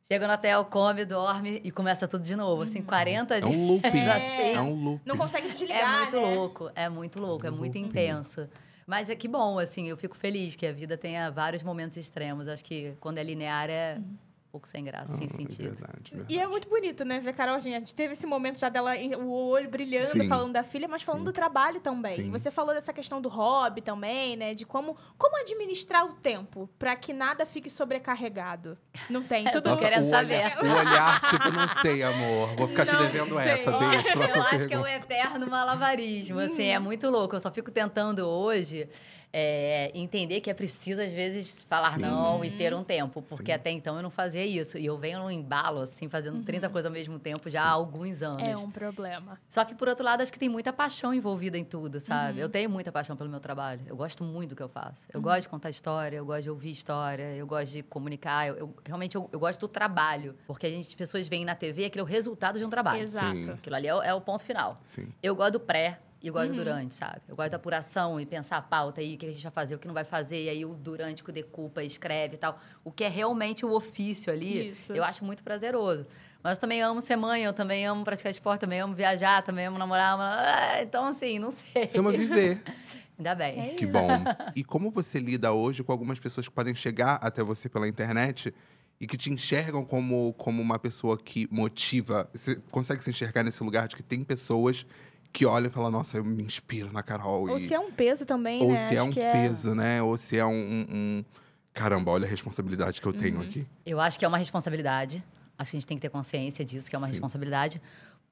Chega 0.08 0.28
no 0.28 0.34
hotel, 0.34 0.64
come, 0.66 1.04
dorme 1.04 1.60
e 1.64 1.72
começa 1.72 2.08
tudo 2.08 2.24
de 2.24 2.36
novo. 2.38 2.62
Assim, 2.62 2.82
40 2.82 3.42
dias. 3.42 3.54
É 3.54 3.58
um 3.58 3.68
looping. 3.68 3.90
É, 4.00 4.12
assim. 4.12 4.56
é 4.56 4.62
um 4.62 4.84
looping. 4.84 5.02
Não 5.06 5.18
consegue 5.18 5.50
desligar, 5.50 5.78
É 5.78 6.00
muito 6.00 6.16
né? 6.16 6.36
louco, 6.36 6.72
é 6.74 6.90
muito 6.90 7.20
louco, 7.20 7.46
é, 7.46 7.50
é 7.50 7.52
muito 7.52 7.78
intenso. 7.78 8.48
Mas 8.88 9.10
é 9.10 9.16
que 9.16 9.28
bom, 9.28 9.60
assim, 9.60 9.90
eu 9.90 9.98
fico 9.98 10.16
feliz 10.16 10.56
que 10.56 10.66
a 10.66 10.72
vida 10.72 10.96
tenha 10.96 11.30
vários 11.32 11.64
momentos 11.64 11.98
extremos. 11.98 12.48
Acho 12.48 12.64
que 12.64 12.96
quando 13.02 13.18
é 13.18 13.24
linear 13.24 13.70
é... 13.70 13.96
Uhum 13.98 14.26
pouco 14.56 14.70
sem 14.70 14.86
graça, 14.86 15.14
ah, 15.14 15.18
sem 15.18 15.28
sentido. 15.28 15.76
Verdade, 15.76 16.12
verdade. 16.12 16.34
E 16.34 16.40
é 16.40 16.48
muito 16.48 16.70
bonito, 16.70 17.04
né, 17.04 17.20
ver 17.20 17.34
Carol, 17.34 17.60
gente, 17.60 17.76
a 17.76 17.80
gente 17.80 17.94
teve 17.94 18.14
esse 18.14 18.26
momento 18.26 18.58
já 18.58 18.70
dela, 18.70 18.94
o 19.20 19.50
olho 19.50 19.70
brilhando, 19.70 20.12
Sim. 20.12 20.30
falando 20.30 20.54
da 20.54 20.64
filha, 20.64 20.88
mas 20.88 21.02
falando 21.02 21.22
Sim. 21.22 21.26
do 21.26 21.34
trabalho 21.34 21.82
também. 21.82 22.16
Sim. 22.16 22.32
Você 22.32 22.50
falou 22.50 22.74
dessa 22.74 22.94
questão 22.94 23.20
do 23.20 23.28
hobby 23.28 23.82
também, 23.82 24.38
né, 24.38 24.54
de 24.54 24.66
como, 24.66 24.96
como 25.18 25.38
administrar 25.42 26.06
o 26.06 26.14
tempo 26.14 26.70
para 26.80 26.96
que 26.96 27.12
nada 27.12 27.46
fique 27.46 27.70
sobrecarregado. 27.70 28.78
Não 29.10 29.22
tem, 29.22 29.44
tudo 29.52 29.70
Nossa, 29.70 29.82
querendo 29.82 30.10
saber. 30.10 30.58
o 30.64 30.66
olhar, 30.66 31.22
tipo, 31.30 31.52
não 31.52 31.68
sei, 31.82 32.02
amor, 32.02 32.56
vou 32.56 32.68
ficar 32.70 32.86
não 32.86 32.96
te 32.96 33.12
devendo 33.12 33.36
sei. 33.36 33.52
essa, 33.52 33.72
deixa 33.78 34.14
Eu 34.14 34.22
acho 34.22 34.50
pergunta. 34.50 34.68
que 34.68 34.74
é 34.74 34.80
um 34.80 34.88
eterno 34.88 35.48
malabarismo, 35.50 36.40
assim, 36.40 36.68
é 36.68 36.80
muito 36.80 37.10
louco. 37.10 37.36
Eu 37.36 37.42
só 37.42 37.52
fico 37.52 37.72
tentando 37.72 38.26
hoje 38.26 38.88
é, 39.38 39.92
entender 39.94 40.40
que 40.40 40.50
é 40.50 40.54
preciso, 40.54 41.02
às 41.02 41.12
vezes, 41.12 41.66
falar 41.68 41.96
Sim. 41.96 42.00
não 42.00 42.46
e 42.46 42.52
ter 42.52 42.74
um 42.74 42.86
tempo. 42.86 43.22
Porque 43.22 43.52
Sim. 43.52 43.56
até 43.56 43.70
então 43.70 43.98
eu 43.98 44.02
não 44.02 44.10
fazia 44.10 44.46
isso. 44.46 44.78
E 44.78 44.86
eu 44.86 44.98
venho 44.98 45.20
num 45.20 45.30
embalo, 45.30 45.82
assim, 45.82 46.08
fazendo 46.08 46.36
uhum. 46.38 46.44
30 46.46 46.70
coisas 46.70 46.86
ao 46.86 46.94
mesmo 46.94 47.20
tempo 47.20 47.50
já 47.50 47.64
Sim. 47.64 47.68
há 47.68 47.70
alguns 47.72 48.22
anos. 48.22 48.42
É 48.42 48.56
um 48.56 48.72
problema. 48.72 49.38
Só 49.50 49.66
que, 49.66 49.76
por 49.76 49.90
outro 49.90 50.06
lado, 50.06 50.22
acho 50.22 50.32
que 50.32 50.40
tem 50.40 50.48
muita 50.48 50.72
paixão 50.72 51.14
envolvida 51.14 51.58
em 51.58 51.66
tudo, 51.66 52.00
sabe? 52.00 52.38
Uhum. 52.38 52.46
Eu 52.46 52.50
tenho 52.50 52.70
muita 52.70 52.94
paixão 52.94 53.18
pelo 53.18 53.30
meu 53.30 53.42
trabalho. 53.42 53.82
Eu 53.86 53.98
gosto 53.98 54.24
muito 54.24 54.52
do 54.52 54.56
que 54.56 54.64
eu 54.64 54.70
faço. 54.70 55.06
Eu 55.14 55.18
uhum. 55.18 55.24
gosto 55.26 55.42
de 55.42 55.50
contar 55.50 55.70
história, 55.70 56.16
eu 56.16 56.26
gosto 56.26 56.44
de 56.44 56.50
ouvir 56.50 56.72
história, 56.72 57.36
eu 57.36 57.46
gosto 57.46 57.74
de 57.74 57.84
comunicar. 57.84 58.48
Eu, 58.48 58.56
eu 58.56 58.76
realmente, 58.86 59.16
eu, 59.16 59.30
eu, 59.34 59.40
gosto 59.40 59.60
do 59.60 59.68
trabalho. 59.68 60.34
Porque 60.48 60.66
a 60.66 60.70
gente, 60.70 60.88
as 60.88 60.96
pessoas 60.96 61.28
veem 61.28 61.44
na 61.44 61.56
TV 61.56 61.84
aquilo 61.84 62.04
é 62.04 62.04
o 62.04 62.08
resultado 62.08 62.58
de 62.58 62.64
um 62.64 62.70
trabalho. 62.70 63.02
Exato. 63.02 63.52
Aquilo 63.52 63.76
ali 63.76 63.88
é, 63.88 63.92
é 63.92 64.14
o 64.14 64.22
ponto 64.22 64.46
final. 64.46 64.82
Eu 65.22 65.36
gosto 65.36 65.54
do 65.54 65.60
pré, 65.60 66.00
e 66.26 66.28
eu 66.28 66.34
gosto 66.34 66.50
uhum. 66.50 66.56
do 66.56 66.64
durante, 66.64 66.96
sabe? 66.96 67.22
Eu 67.28 67.36
gosto 67.36 67.52
da 67.52 67.58
apuração 67.58 68.20
e 68.20 68.26
pensar 68.26 68.58
a 68.58 68.62
pauta 68.62 69.00
e 69.00 69.14
o 69.14 69.18
que 69.20 69.28
a 69.28 69.32
gente 69.32 69.44
vai 69.44 69.52
fazer, 69.52 69.76
o 69.76 69.78
que 69.78 69.86
não 69.86 69.94
vai 69.94 70.04
fazer, 70.04 70.46
e 70.46 70.50
aí 70.50 70.66
o 70.66 70.74
durante 70.74 71.24
que 71.24 71.32
decupa, 71.32 71.84
escreve 71.84 72.34
e 72.34 72.38
tal. 72.40 72.60
O 72.84 72.92
que 72.92 73.04
é 73.04 73.08
realmente 73.08 73.64
o 73.64 73.72
ofício 73.72 74.34
ali, 74.34 74.70
Isso. 74.70 74.92
eu 74.92 75.04
acho 75.04 75.24
muito 75.24 75.44
prazeroso. 75.44 76.08
Mas 76.42 76.58
eu 76.58 76.62
também 76.62 76.82
amo 76.82 77.00
ser 77.00 77.16
mãe, 77.16 77.44
eu 77.44 77.54
também 77.54 77.86
amo 77.86 78.04
praticar 78.04 78.32
esporte, 78.32 78.62
também 78.62 78.80
amo 78.80 78.96
viajar, 78.96 79.44
também 79.44 79.68
amo 79.68 79.78
namorar. 79.78 80.18
Ah, 80.20 80.82
então, 80.82 81.06
assim, 81.06 81.38
não 81.38 81.52
sei. 81.52 81.90
Você 81.90 82.00
ama 82.00 82.12
viver. 82.12 82.60
Ainda 83.20 83.36
bem. 83.36 83.60
É 83.60 83.76
que 83.76 83.86
bom. 83.86 84.10
E 84.56 84.64
como 84.64 84.90
você 84.90 85.20
lida 85.20 85.54
hoje 85.54 85.84
com 85.84 85.92
algumas 85.92 86.18
pessoas 86.18 86.48
que 86.48 86.54
podem 86.56 86.74
chegar 86.74 87.20
até 87.22 87.44
você 87.44 87.70
pela 87.70 87.88
internet 87.88 88.52
e 89.00 89.06
que 89.06 89.16
te 89.16 89.32
enxergam 89.32 89.86
como, 89.86 90.34
como 90.34 90.60
uma 90.60 90.80
pessoa 90.80 91.20
que 91.20 91.48
motiva? 91.52 92.28
Você 92.34 92.56
consegue 92.72 93.04
se 93.04 93.12
enxergar 93.12 93.44
nesse 93.44 93.64
lugar 93.64 93.88
de 93.88 93.96
que 93.96 94.02
tem 94.02 94.24
pessoas 94.24 94.88
que 95.36 95.46
olham 95.46 95.68
e 95.68 95.70
falam, 95.70 95.92
nossa, 95.92 96.16
eu 96.18 96.24
me 96.24 96.42
inspiro 96.44 96.92
na 96.94 97.04
Carol. 97.04 97.50
Ou 97.50 97.58
e... 97.58 97.60
se 97.60 97.74
é 97.74 97.80
um 97.80 97.92
peso 97.92 98.26
também, 98.26 98.64
Ou 98.64 98.72
né? 98.72 98.88
se 98.88 98.96
é 98.96 99.00
Acho 99.00 99.10
um 99.10 99.12
que 99.12 99.20
peso, 99.20 99.76
né? 99.76 100.02
Ou 100.02 100.18
se 100.18 100.38
é 100.38 100.46
um, 100.46 100.50
um- 100.54 100.86
um- 100.90 101.26
Caramba, 101.74 102.12
olha 102.12 102.26
a 102.26 102.30
responsabilidade 102.30 103.02
que 103.02 103.06
eu 103.08 103.12
tenho 103.12 103.36
Uhum. 103.36 103.42
aqui. 103.44 103.68
Eu 103.86 104.00
acho 104.00 104.18
que 104.18 104.24
é 104.24 104.28
uma 104.30 104.38
responsabilidade. 104.38 105.22
Acho 105.58 105.72
que 105.72 105.78
a 105.78 105.80
gente 105.80 105.88
tem 105.88 105.98
que 105.98 106.02
ter 106.02 106.10
consciência 106.10 106.64
disso, 106.64 106.90
que 106.90 106.96
é 106.96 107.00
uma 107.00 107.08
Sim. 107.08 107.12
responsabilidade. 107.14 107.82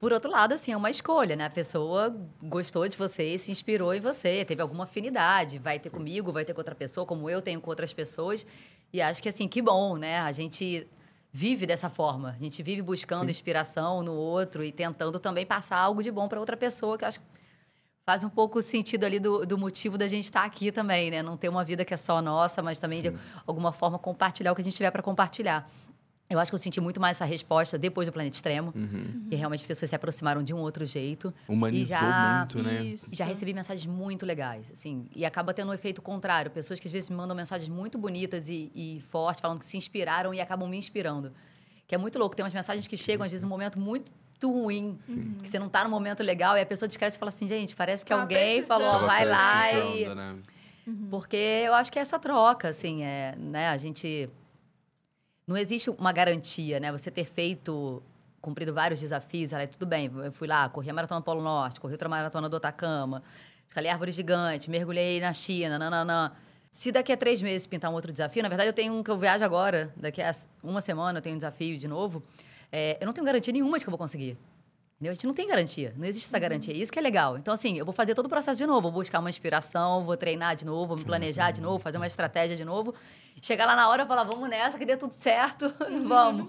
Por 0.00 0.14
outro 0.14 0.30
lado, 0.30 0.52
assim, 0.54 0.72
é 0.72 0.76
uma 0.76 0.90
escolha, 0.90 1.36
né? 1.36 1.44
A 1.44 1.50
pessoa 1.50 2.16
gostou 2.42 2.88
de 2.88 2.96
você, 2.96 3.36
se 3.36 3.52
inspirou 3.52 3.92
em 3.92 4.00
você, 4.00 4.42
teve 4.46 4.62
alguma 4.62 4.84
afinidade, 4.84 5.58
vai 5.58 5.78
ter 5.78 5.90
comigo, 5.90 6.32
vai 6.32 6.44
ter 6.44 6.54
com 6.54 6.60
outra 6.60 6.74
pessoa, 6.74 7.06
como 7.06 7.28
eu 7.28 7.42
tenho 7.42 7.60
com 7.60 7.68
outras 7.68 7.92
pessoas. 7.92 8.46
E 8.92 9.02
acho 9.02 9.22
que, 9.22 9.28
assim, 9.28 9.46
que 9.46 9.60
bom, 9.60 9.96
né? 9.98 10.20
A 10.20 10.32
gente 10.32 10.86
vive 11.36 11.66
dessa 11.66 11.90
forma. 11.90 12.28
A 12.30 12.38
gente 12.44 12.62
vive 12.62 12.80
buscando 12.80 13.24
Sim. 13.24 13.30
inspiração 13.32 14.04
no 14.04 14.12
outro 14.12 14.62
e 14.62 14.70
tentando 14.70 15.18
também 15.18 15.44
passar 15.44 15.78
algo 15.78 16.00
de 16.00 16.08
bom 16.08 16.28
para 16.28 16.38
outra 16.38 16.56
pessoa, 16.56 16.96
que 16.96 17.02
eu 17.02 17.08
acho 17.08 17.18
que 17.18 17.26
faz 18.06 18.22
um 18.22 18.28
pouco 18.28 18.62
sentido 18.62 19.02
ali 19.02 19.18
do, 19.18 19.44
do 19.44 19.58
motivo 19.58 19.98
da 19.98 20.06
gente 20.06 20.26
estar 20.26 20.44
aqui 20.44 20.70
também, 20.70 21.10
né? 21.10 21.24
Não 21.24 21.36
ter 21.36 21.48
uma 21.48 21.64
vida 21.64 21.84
que 21.84 21.92
é 21.92 21.96
só 21.96 22.22
nossa, 22.22 22.62
mas 22.62 22.78
também 22.78 23.02
de 23.02 23.10
Sim. 23.10 23.18
alguma 23.44 23.72
forma 23.72 23.98
compartilhar 23.98 24.52
o 24.52 24.54
que 24.54 24.60
a 24.60 24.64
gente 24.64 24.76
tiver 24.76 24.92
para 24.92 25.02
compartilhar. 25.02 25.68
Eu 26.28 26.38
acho 26.40 26.50
que 26.50 26.54
eu 26.54 26.58
senti 26.58 26.80
muito 26.80 26.98
mais 27.00 27.18
essa 27.18 27.24
resposta 27.26 27.76
depois 27.78 28.08
do 28.08 28.12
Planeta 28.12 28.34
Extremo, 28.34 28.72
Uhum. 28.74 29.26
que 29.28 29.36
realmente 29.36 29.60
as 29.60 29.66
pessoas 29.66 29.90
se 29.90 29.94
aproximaram 29.94 30.42
de 30.42 30.54
um 30.54 30.58
outro 30.58 30.86
jeito. 30.86 31.32
Humanizou 31.46 31.82
E 31.82 31.84
já- 32.00 32.46
muito, 32.50 32.66
né? 32.66 32.82
Isso. 32.82 33.14
Já 33.14 33.26
recebi 33.26 33.52
mensagens 33.52 33.84
muito 33.86 34.24
legais, 34.24 34.70
assim, 34.72 35.06
e 35.14 35.24
acaba 35.24 35.52
tendo 35.52 35.70
um 35.70 35.74
efeito 35.74 36.00
contrário. 36.00 36.50
Pessoas 36.50 36.80
que 36.80 36.88
às 36.88 36.92
vezes 36.92 37.10
me 37.10 37.16
mandam 37.16 37.36
mensagens 37.36 37.68
muito 37.68 37.98
bonitas 37.98 38.48
e, 38.48 38.72
e 38.74 39.02
fortes, 39.10 39.40
falando 39.40 39.58
que 39.58 39.66
se 39.66 39.76
inspiraram 39.76 40.32
e 40.32 40.40
acabam 40.40 40.66
me 40.68 40.78
inspirando. 40.78 41.30
Que 41.86 41.94
é 41.94 41.98
muito 41.98 42.18
louco. 42.18 42.34
Tem 42.34 42.42
umas 42.42 42.54
mensagens 42.54 42.86
que 42.88 42.96
chegam, 42.96 43.22
às 43.24 43.30
vezes, 43.30 43.44
num 43.44 43.50
momento 43.50 43.78
muito 43.78 44.10
ruim, 44.42 44.98
que 45.42 45.48
você 45.48 45.58
não 45.58 45.68
tá 45.68 45.84
num 45.84 45.90
momento 45.90 46.22
legal, 46.22 46.56
e 46.56 46.60
a 46.62 46.66
pessoa 46.66 46.88
te 46.88 46.92
escreve 46.92 47.14
e 47.14 47.18
fala 47.18 47.28
assim, 47.28 47.46
gente, 47.46 47.76
parece 47.76 48.02
que 48.02 48.08
Tava 48.08 48.22
alguém 48.22 48.38
precisando. 48.62 48.66
falou, 48.66 48.92
Tava 48.92 49.06
vai 49.06 49.24
lá 49.26 49.72
e 49.72 50.14
né? 50.14 50.36
porque 51.10 51.36
eu 51.36 51.74
acho 51.74 51.92
que 51.92 51.98
é 51.98 52.02
essa 52.02 52.18
troca, 52.18 52.68
assim, 52.68 53.02
é, 53.04 53.34
né? 53.38 53.68
A 53.68 53.76
gente. 53.76 54.28
Não 55.46 55.58
existe 55.58 55.90
uma 55.90 56.10
garantia, 56.10 56.80
né? 56.80 56.90
Você 56.90 57.10
ter 57.10 57.26
feito, 57.26 58.02
cumprido 58.40 58.72
vários 58.72 58.98
desafios, 58.98 59.52
olha, 59.52 59.68
tudo 59.68 59.84
bem, 59.84 60.10
eu 60.24 60.32
fui 60.32 60.48
lá, 60.48 60.66
corri 60.70 60.88
a 60.88 60.94
Maratona 60.94 61.20
do 61.20 61.24
Polo 61.24 61.42
Norte, 61.42 61.78
corri 61.78 61.92
outra 61.92 62.08
maratona 62.08 62.48
do 62.48 62.56
Atacama, 62.56 63.22
escalei 63.68 63.90
árvore 63.90 64.10
gigante, 64.10 64.70
mergulhei 64.70 65.20
na 65.20 65.34
China, 65.34 65.78
nananã. 65.78 66.32
Se 66.70 66.90
daqui 66.90 67.12
a 67.12 67.16
três 67.16 67.42
meses 67.42 67.66
pintar 67.66 67.90
um 67.90 67.94
outro 67.94 68.10
desafio, 68.10 68.42
na 68.42 68.48
verdade 68.48 68.70
eu 68.70 68.72
tenho 68.72 68.94
um 68.94 69.02
que 69.02 69.10
eu 69.10 69.18
viajo 69.18 69.44
agora, 69.44 69.92
daqui 69.94 70.22
a 70.22 70.32
uma 70.62 70.80
semana 70.80 71.18
eu 71.18 71.22
tenho 71.22 71.34
um 71.34 71.38
desafio 71.38 71.76
de 71.76 71.86
novo, 71.86 72.22
é, 72.72 72.96
eu 72.98 73.04
não 73.06 73.12
tenho 73.12 73.26
garantia 73.26 73.52
nenhuma 73.52 73.78
de 73.78 73.84
que 73.84 73.88
eu 73.88 73.92
vou 73.92 73.98
conseguir. 73.98 74.38
A 75.02 75.12
gente 75.12 75.26
não 75.26 75.34
tem 75.34 75.46
garantia, 75.46 75.92
não 75.96 76.06
existe 76.06 76.28
essa 76.28 76.38
garantia. 76.38 76.72
Isso 76.72 76.90
que 76.92 76.98
é 76.98 77.02
legal. 77.02 77.36
Então, 77.36 77.52
assim, 77.52 77.76
eu 77.76 77.84
vou 77.84 77.92
fazer 77.92 78.14
todo 78.14 78.26
o 78.26 78.28
processo 78.28 78.56
de 78.56 78.66
novo, 78.66 78.82
vou 78.82 78.92
buscar 78.92 79.18
uma 79.18 79.28
inspiração, 79.28 80.04
vou 80.04 80.16
treinar 80.16 80.56
de 80.56 80.64
novo, 80.64 80.88
vou 80.88 80.96
me 80.96 81.04
planejar 81.04 81.50
de 81.50 81.60
novo, 81.60 81.78
fazer 81.78 81.98
uma 81.98 82.06
estratégia 82.06 82.56
de 82.56 82.64
novo. 82.64 82.94
Chegar 83.42 83.66
lá 83.66 83.76
na 83.76 83.88
hora 83.88 84.04
e 84.04 84.06
falar, 84.06 84.24
vamos 84.24 84.48
nessa, 84.48 84.78
que 84.78 84.86
dê 84.86 84.96
tudo 84.96 85.10
certo, 85.10 85.70
vamos. 86.06 86.46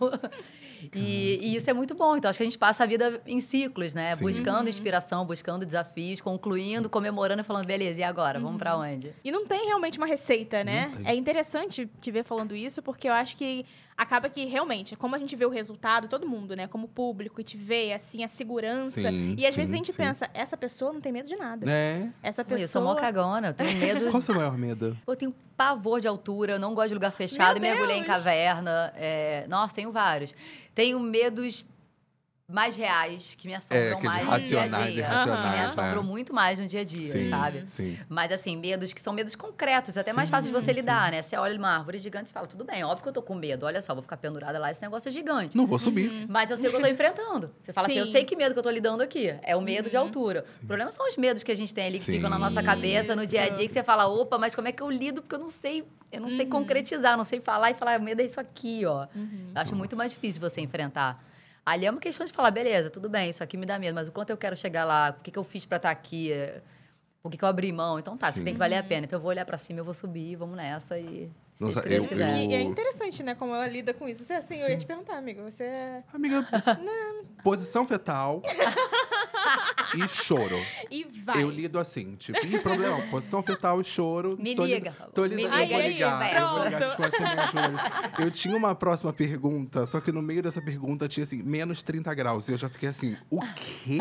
E, 0.94 1.40
e 1.42 1.56
isso 1.56 1.70
é 1.70 1.74
muito 1.74 1.96
bom. 1.96 2.16
Então, 2.16 2.30
acho 2.30 2.38
que 2.38 2.44
a 2.44 2.46
gente 2.46 2.58
passa 2.58 2.84
a 2.84 2.88
vida 2.88 3.20
em 3.26 3.42
ciclos, 3.42 3.94
né? 3.94 4.16
Sim. 4.16 4.24
Buscando 4.24 4.70
inspiração, 4.70 5.26
buscando 5.26 5.66
desafios, 5.66 6.22
concluindo, 6.22 6.88
comemorando 6.90 7.42
e 7.42 7.44
falando, 7.44 7.66
beleza, 7.66 8.00
e 8.00 8.04
agora? 8.04 8.40
Vamos 8.40 8.58
pra 8.58 8.78
onde? 8.78 9.14
E 9.24 9.32
não 9.32 9.46
tem 9.46 9.66
realmente 9.66 9.98
uma 9.98 10.08
receita, 10.08 10.64
né? 10.64 10.92
É 11.04 11.16
interessante 11.16 11.90
te 12.00 12.12
ver 12.12 12.24
falando 12.24 12.56
isso, 12.56 12.82
porque 12.82 13.10
eu 13.10 13.14
acho 13.14 13.36
que 13.36 13.66
acaba 13.98 14.30
que 14.30 14.46
realmente, 14.46 14.96
como 14.96 15.16
a 15.16 15.20
gente 15.20 15.36
vê 15.36 15.46
o 15.46 15.50
resultado, 15.50 16.08
todo 16.08 16.28
mundo, 16.28 16.56
né? 16.56 16.68
Como 16.68 16.88
público, 16.88 17.40
e 17.40 17.44
te 17.44 17.56
vê, 17.58 17.94
assim, 17.94 18.24
a 18.24 18.28
segurança. 18.28 19.10
Sim, 19.10 19.36
e 19.38 19.46
às 19.46 19.54
sim, 19.54 19.60
vezes 19.62 19.74
a 19.74 19.78
gente 19.78 19.92
sim. 19.92 19.98
pensa, 19.98 20.30
essa 20.34 20.58
pessoa 20.58 20.92
não 20.92 21.00
tem 21.02 21.12
medo 21.12 21.28
de 21.30 21.36
nada. 21.36 21.70
É. 21.70 22.10
Essa 22.22 22.44
Pô, 22.44 22.56
Eu 22.56 22.60
sou 22.68 22.82
pessoa. 22.82 22.84
mó 22.84 22.96
cagona, 22.96 23.48
eu 23.50 23.54
tenho 23.54 23.78
medo. 23.78 24.06
Qual 24.12 24.18
o 24.18 24.22
seu 24.22 24.36
maior 24.36 24.58
medo? 24.58 24.98
Eu 25.08 25.16
tenho 25.16 25.34
pavor 25.56 26.02
de 26.02 26.08
altura, 26.08 26.54
eu 26.54 26.60
não 26.60 26.76
gosto 26.76 26.90
de 26.90 26.94
lugar 26.96 27.12
fechado, 27.12 27.60
Meu 27.62 27.72
mergulhei 27.72 27.98
em 28.00 28.04
caverna. 28.04 28.92
é, 28.96 29.46
Nossa, 29.48 29.74
tenho 29.74 29.92
vários. 29.92 30.34
Tenho 30.74 31.00
medos 31.00 31.66
mais 32.48 32.76
reais, 32.76 33.34
que 33.36 33.48
me 33.48 33.56
assombram 33.56 33.98
É, 34.00 34.04
mais 34.04 34.30
no 34.30 34.38
dia 34.40 34.62
a 34.62 34.68
dia. 34.68 34.90
irracionais, 35.00 35.42
Que 35.44 35.50
me 35.50 35.58
né? 35.58 35.66
assombram 35.66 36.04
muito 36.04 36.32
mais 36.32 36.60
no 36.60 36.68
dia 36.68 36.82
a 36.82 36.84
dia, 36.84 37.12
Sim, 37.12 37.30
sabe? 37.30 37.64
sim. 37.66 37.98
Mas, 38.08 38.32
assim, 38.32 38.56
medos 38.56 38.94
que 38.94 39.02
são 39.02 39.14
medos 39.14 39.36
concretos, 39.36 39.98
até 39.98 40.14
mais 40.14 40.30
Sim, 40.30 40.32
fácil 40.36 40.52
de 40.52 40.54
você 40.62 40.72
sim, 40.72 40.80
lidar, 40.80 41.12
né? 41.12 41.24
Você 41.24 41.36
olha 41.38 41.58
uma 41.58 41.76
árvore 41.76 41.98
gigante 41.98 42.30
e 42.30 42.34
fala, 42.34 42.46
tudo 42.46 42.64
bem, 42.64 42.84
óbvio 42.84 43.02
que 43.02 43.10
eu 43.10 43.14
tô 43.14 43.24
com 43.24 43.34
medo, 43.34 43.66
olha 43.66 43.82
só, 43.82 43.96
vou 43.96 44.04
ficar 44.04 44.18
pendurada 44.18 44.60
lá, 44.60 44.70
esse 44.70 44.82
negócio 44.82 45.10
é 45.10 45.12
gigante. 45.12 45.58
Não 45.58 45.66
vou 45.66 45.80
subir. 45.80 46.08
Uhum. 46.08 46.26
Mas 46.30 46.52
eu 46.52 46.58
sei 46.58 46.70
o 46.70 46.72
que 46.72 46.78
eu 46.78 46.82
tô 46.82 46.88
enfrentando. 46.94 47.52
Você 47.60 47.74
fala 47.74 47.88
assim, 47.88 47.98
eu 47.98 48.06
sei 48.06 48.24
que 48.24 48.36
medo 48.36 48.54
que 48.54 48.60
eu 48.60 48.64
tô 48.64 48.70
lidando 48.70 49.02
aqui. 49.02 49.34
É 49.42 49.56
o 49.56 49.62
medo 49.62 49.86
Uhum. 49.86 49.90
de 49.90 49.98
altura. 49.98 50.46
O 50.62 50.68
problema 50.68 50.92
são 50.92 51.08
os 51.08 51.18
medos 51.18 51.42
que 51.44 51.52
a 51.52 51.56
gente 51.56 51.74
tem 51.74 51.88
ali, 51.88 52.00
que 52.00 52.06
ficam 52.06 52.30
na 52.30 52.38
nossa 52.38 52.62
cabeça 52.62 53.16
no 53.16 53.26
dia 53.26 53.42
a 53.42 53.46
Isso. 53.48 53.56
dia, 53.56 53.68
que 53.68 53.74
você 53.74 53.84
fala, 53.84 54.06
opa, 54.08 54.38
mas 54.38 54.54
como 54.54 54.68
é 54.68 54.72
que 54.72 54.84
eu 54.84 54.90
lido? 54.92 55.24
Porque 55.24 55.34
eu 55.34 55.40
não 55.40 55.48
sei, 55.50 55.84
eu 56.12 56.22
não 56.22 56.30
Uhum. 56.30 56.36
sei 56.36 56.46
concretizar, 56.46 57.18
não 57.18 57.24
sei 57.24 57.40
falar 57.42 57.72
e 57.72 57.74
falar, 57.74 58.00
o 58.00 58.04
medo 58.04 58.22
é 58.22 58.26
isso 58.26 58.40
aqui, 58.40 58.86
ó. 58.86 59.08
Eu 59.16 59.62
acho 59.62 59.76
muito 59.76 59.96
mais 59.98 60.12
difícil 60.12 60.40
você 60.40 60.62
enfrentar. 60.62 61.24
Ali 61.66 61.86
é 61.88 61.92
uma 61.92 62.00
questão 62.00 62.26
de 62.26 62.32
falar, 62.32 62.52
beleza, 62.52 62.90
tudo 62.92 63.10
bem, 63.10 63.30
isso 63.30 63.44
aqui 63.44 63.58
me 63.58 63.66
dá 63.66 63.80
medo, 63.80 63.96
mas 63.96 64.08
o 64.08 64.12
quanto 64.12 64.30
eu 64.30 64.38
quero 64.38 64.56
chegar 64.56 64.86
lá, 64.86 65.16
o 65.18 65.24
que, 65.24 65.32
que 65.32 65.40
eu 65.40 65.44
fiz 65.44 65.66
pra 65.66 65.78
estar 65.78 65.90
aqui, 65.90 66.32
é, 66.32 66.62
por 67.24 67.32
que, 67.32 67.38
que 67.38 67.44
eu 67.44 67.50
abri 67.50 67.72
mão? 67.72 67.98
Então 67.98 68.16
tá, 68.16 68.30
isso 68.30 68.38
Sim. 68.38 68.44
tem 68.46 68.54
que 68.54 68.60
valer 68.60 68.76
a 68.78 68.84
pena. 68.84 69.06
Então 69.06 69.18
eu 69.18 69.22
vou 69.22 69.30
olhar 69.30 69.46
pra 69.46 69.58
cima, 69.58 69.80
eu 69.80 69.84
vou 69.86 69.94
subir, 69.94 70.36
vamos 70.36 70.56
nessa 70.56 71.00
e 71.00 71.32
Nossa, 71.60 71.80
o 71.80 71.88
eu- 71.88 72.04
eu- 72.04 72.18
E 72.18 72.54
é 72.54 72.62
interessante, 72.62 73.24
né, 73.24 73.34
como 73.34 73.56
ela 73.56 73.68
lida 73.68 73.96
com 73.96 74.08
isso. 74.08 74.24
Você, 74.24 74.34
assim, 74.34 74.58
eu 74.62 74.70
ia 74.70 74.78
te 74.78 74.86
perguntar, 74.86 75.18
amiga, 75.18 75.42
você 75.42 75.64
é... 75.64 76.04
Amiga, 76.14 76.46
posição 77.44 77.88
fetal 77.88 78.44
e 79.96 80.08
choro. 80.08 80.56
E 80.92 81.04
vai. 81.24 81.42
Eu 81.44 81.50
lido 81.50 81.80
assim, 81.80 82.16
tipo, 82.16 82.46
ih, 82.46 82.60
problema, 82.60 83.02
posição 83.10 83.42
fetal 83.44 83.80
e 83.82 83.84
choro. 83.84 84.38
Me 84.40 84.56
tô 84.56 84.66
liga. 84.66 84.90
Lido, 84.92 85.12
tô 85.14 85.22
Me 85.24 85.30
lidando, 85.30 85.56
liga 85.58 85.64
eu 85.64 85.68
vou 85.68 85.78
aí, 85.78 85.94
ligar, 85.94 86.36
eu 86.42 86.48
vou 86.50 86.64
ligar, 86.64 86.90
tipo, 86.92 87.04
ajuda. 87.04 87.84
Eu 88.20 88.32
tinha 88.32 88.58
uma 88.58 88.76
próxima 88.76 89.12
pergunta, 89.14 89.86
só 89.86 90.00
que 90.02 90.12
no 90.12 90.22
meio 90.22 90.42
dessa 90.44 90.62
pergunta 90.62 91.08
tinha 91.08 91.24
assim, 91.24 91.42
menos 91.42 91.82
30 91.84 92.14
graus. 92.14 92.48
E 92.48 92.54
eu 92.54 92.58
já 92.58 92.70
fiquei 92.70 92.90
assim, 92.90 93.16
o 93.30 93.40
quê? 93.40 93.98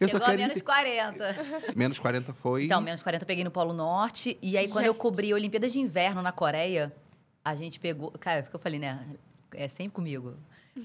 Eu 0.00 0.08
Chegou 0.08 0.26
só 0.26 0.32
a 0.32 0.36
menos 0.36 0.54
ente- 0.56 0.64
40. 0.64 1.36
menos 1.74 1.98
40 1.98 2.32
foi. 2.32 2.64
Então, 2.66 2.80
menos 2.80 3.02
40 3.02 3.24
eu 3.24 3.26
peguei 3.26 3.42
no 3.42 3.50
Polo 3.50 3.72
Norte. 3.72 4.38
E 4.40 4.56
aí, 4.56 4.68
quando 4.68 4.84
eu 4.86 4.92
Gente. 4.92 5.00
cobri 5.02 5.32
a 5.32 5.34
Olimpíadas 5.34 5.72
de 5.72 5.80
Inverno 5.80 6.22
na 6.22 6.30
Coreia, 6.30 6.94
a 7.44 7.54
gente 7.56 7.80
pegou. 7.80 8.12
Cara, 8.12 8.42
o 8.46 8.50
que 8.50 8.54
eu 8.54 8.60
falei, 8.60 8.78
né? 8.78 9.00
É 9.54 9.66
sempre 9.66 9.94
comigo. 9.94 10.36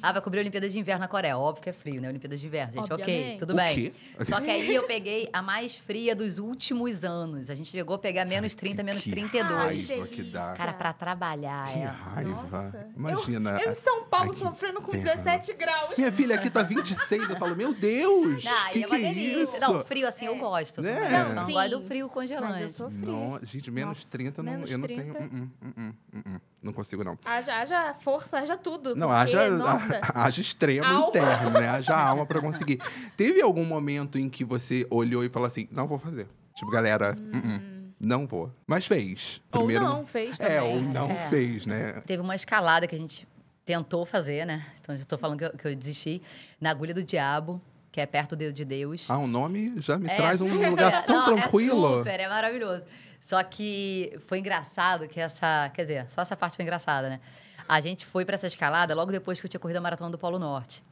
Ah, 0.02 0.12
vai 0.12 0.22
cobrir 0.22 0.40
a 0.40 0.42
Olimpíadas 0.42 0.72
de 0.72 0.80
Inverno 0.80 1.02
na 1.02 1.08
Coreia. 1.08 1.38
Óbvio 1.38 1.64
que 1.64 1.70
é 1.70 1.74
frio, 1.74 2.02
né? 2.02 2.10
Olimpíadas 2.10 2.40
de 2.40 2.48
Inverno, 2.48 2.74
gente. 2.74 2.92
Ok, 2.92 2.96
Obviamente. 3.04 3.40
tudo 3.40 3.54
O 3.54 3.56
bem. 3.56 3.76
quê? 3.76 3.94
Só 4.26 4.42
que 4.42 4.50
aí 4.50 4.74
eu 4.74 4.84
peguei 4.84 5.30
a 5.32 5.42
mais 5.42 5.76
fria 5.78 6.16
dos 6.16 6.38
últimos 6.40 7.04
anos. 7.04 7.50
A 7.50 7.56
gente 7.56 7.70
chegou 7.70 7.96
a 7.96 8.00
pegar 8.00 8.26
menos 8.26 8.56
30, 8.56 8.84
menos 8.84 9.04
que 9.04 9.12
32. 9.12 9.90
raiva 9.90 10.08
que 10.08 10.24
dá. 10.24 10.54
Cara, 10.54 10.74
pra 10.74 10.94
trabalhar, 10.94 11.72
Que 11.72 11.80
é. 11.80 11.86
raiva. 11.86 12.30
Nossa. 12.52 12.88
Imagina. 12.96 13.52
Eu, 13.60 13.66
eu 13.68 13.72
em 13.72 13.76
São 13.76 14.04
Paulo 14.06 14.28
Ai, 14.30 14.34
que 14.34 14.40
sofrendo 14.40 14.82
com 14.82 14.96
inferno. 14.96 15.24
17 15.24 15.54
graus. 15.54 15.98
Minha 15.98 16.12
filha 16.12 16.36
aqui 16.36 16.50
tá 16.50 16.64
26, 16.64 17.30
eu 17.30 17.36
falo, 17.38 17.56
meu 17.56 17.74
Deus, 17.74 18.44
Não, 18.44 18.70
que 18.72 18.80
e 18.80 18.84
é 18.84 18.86
que 18.86 18.86
uma 18.88 18.98
é 18.98 19.02
delícia. 19.14 19.44
isso? 19.44 19.60
Não, 19.60 19.84
frio 19.84 20.08
assim 20.08 20.26
eu 20.26 20.38
gosto. 20.38 20.82
Né? 20.82 20.94
Não, 21.10 21.30
Não, 21.36 21.36
não 21.48 21.54
gosto 21.54 21.70
do 21.70 21.82
frio 21.82 22.10
congelante. 22.10 22.52
Mas 22.54 22.62
eu 22.62 22.70
sou 22.70 22.90
fria. 22.90 23.06
Não, 23.12 23.40
gente, 23.44 23.72
menos 23.72 23.98
Nossa, 24.00 24.12
30, 24.18 24.44
não, 24.44 24.52
menos 24.54 24.72
eu 24.72 24.78
não 24.78 24.88
30. 24.88 25.04
tenho. 25.04 25.32
hum, 25.34 25.50
hum, 25.62 25.70
hum, 25.78 25.94
hum, 26.16 26.22
hum, 26.28 26.40
Não 26.64 26.72
consigo, 26.72 27.04
não. 27.04 27.18
Haja, 27.26 27.56
haja 27.56 27.94
força, 27.96 28.38
haja 28.40 28.56
tudo. 28.56 28.96
Não, 28.96 29.10
porque, 29.10 29.36
haja, 29.36 29.50
Nossa, 29.58 30.00
haja 30.16 30.40
extremo 30.42 30.86
Alma. 30.88 31.08
interno, 31.10 31.50
né? 31.50 31.68
Haja 31.70 31.94
alma 31.96 32.26
pra 32.26 32.40
conseguir. 32.40 32.80
Teve 33.18 33.42
algum 33.42 33.66
momento 33.66 34.18
em 34.18 34.30
que 34.30 34.46
você 34.46 34.88
olhou 34.90 35.24
e 35.26 35.30
falou 35.30 35.46
assim: 35.48 35.68
não 35.72 35.86
vou 35.88 36.00
fazer? 36.00 36.26
Tipo, 36.56 36.72
galera, 36.72 37.18
hum, 37.20 37.42
hum, 37.44 37.92
não 38.00 38.26
vou. 38.26 38.50
Mas 38.66 38.86
fez. 38.88 39.42
Ou 39.52 39.60
Primeiro. 39.60 39.84
não, 39.84 40.06
fez 40.06 40.40
É, 40.40 40.60
também. 40.60 40.74
ou 40.76 40.82
não 40.82 41.10
É. 41.12 41.28
fez, 41.30 41.66
né? 41.66 42.02
Teve 42.06 42.22
uma 42.22 42.36
escalada 42.36 42.88
que 42.88 42.96
a 42.96 42.98
gente 43.00 43.28
tentou 43.66 44.06
fazer, 44.06 44.46
né? 44.46 44.66
Então, 44.82 44.96
eu 44.96 45.06
tô 45.06 45.18
falando 45.18 45.40
que 45.40 45.46
eu, 45.46 45.52
que 45.52 45.68
eu 45.68 45.76
desisti. 45.76 46.22
Na 46.62 46.70
Agulha 46.70 46.94
do 46.94 47.04
Diabo, 47.04 47.62
que 47.92 48.00
é 48.00 48.06
perto 48.06 48.32
do 48.32 48.38
Dedo 48.38 48.54
de 48.54 48.64
Deus. 48.64 49.10
Ah, 49.10 49.18
o 49.18 49.28
nome 49.28 49.74
já 49.82 49.98
me 49.98 50.08
É 50.10 50.16
traz 50.16 50.40
um 50.40 50.48
super- 50.48 50.70
lugar 50.72 51.06
tão 51.06 51.16
Não, 51.18 51.26
tranquilo. 51.36 51.96
É 51.96 51.98
super, 51.98 52.20
é 52.22 52.30
maravilhoso. 52.30 52.86
Só 53.24 53.42
que 53.42 54.14
foi 54.28 54.40
engraçado 54.40 55.08
que 55.08 55.18
essa. 55.18 55.72
Quer 55.74 55.84
dizer, 55.84 56.10
só 56.10 56.22
essa 56.24 56.36
parte 56.36 56.58
foi 56.58 56.64
engraçada, 56.64 57.08
né? 57.08 57.22
A 57.66 57.80
gente 57.80 58.06
foi 58.06 58.26
pra 58.26 58.34
essa 58.36 58.48
escalada 58.48 58.94
logo 58.94 59.14
depois 59.14 59.40
que 59.40 59.46
eu 59.46 59.50
tinha 59.50 59.62
corrido 59.62 59.78
a 59.78 59.80
maratona 59.82 60.10
do 60.12 60.18
Polo 60.18 60.38
Norte. 60.38 60.84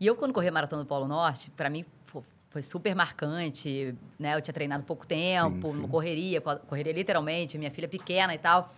E 0.00 0.04
eu, 0.04 0.16
quando 0.16 0.32
corri 0.34 0.48
a 0.48 0.50
maratona 0.52 0.82
do 0.82 0.88
Polo 0.88 1.06
Norte, 1.06 1.50
pra 1.52 1.70
mim 1.70 1.84
fo- 2.04 2.24
foi 2.50 2.62
super 2.62 2.96
marcante, 2.96 3.94
né? 4.18 4.34
Eu 4.34 4.42
tinha 4.42 4.52
treinado 4.52 4.82
pouco 4.82 5.06
tempo, 5.06 5.68
Sim, 5.68 5.74
sim. 5.74 5.80
não 5.82 5.88
correria, 5.88 6.40
co- 6.40 6.56
correria 6.66 6.92
literalmente, 6.92 7.56
minha 7.56 7.70
filha 7.70 7.86
pequena 7.86 8.34
e 8.34 8.38
tal. 8.38 8.74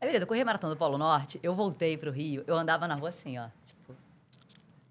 Aí, 0.00 0.06
beleza, 0.06 0.22
eu 0.22 0.28
corri 0.28 0.40
a 0.42 0.44
maratona 0.44 0.74
do 0.74 0.78
Polo 0.78 0.96
Norte, 0.96 1.40
eu 1.42 1.56
voltei 1.56 1.96
pro 1.98 2.12
Rio, 2.12 2.44
eu 2.46 2.54
andava 2.56 2.86
na 2.86 2.94
rua 2.94 3.08
assim, 3.08 3.36
ó. 3.36 3.48
Tipo, 3.66 3.96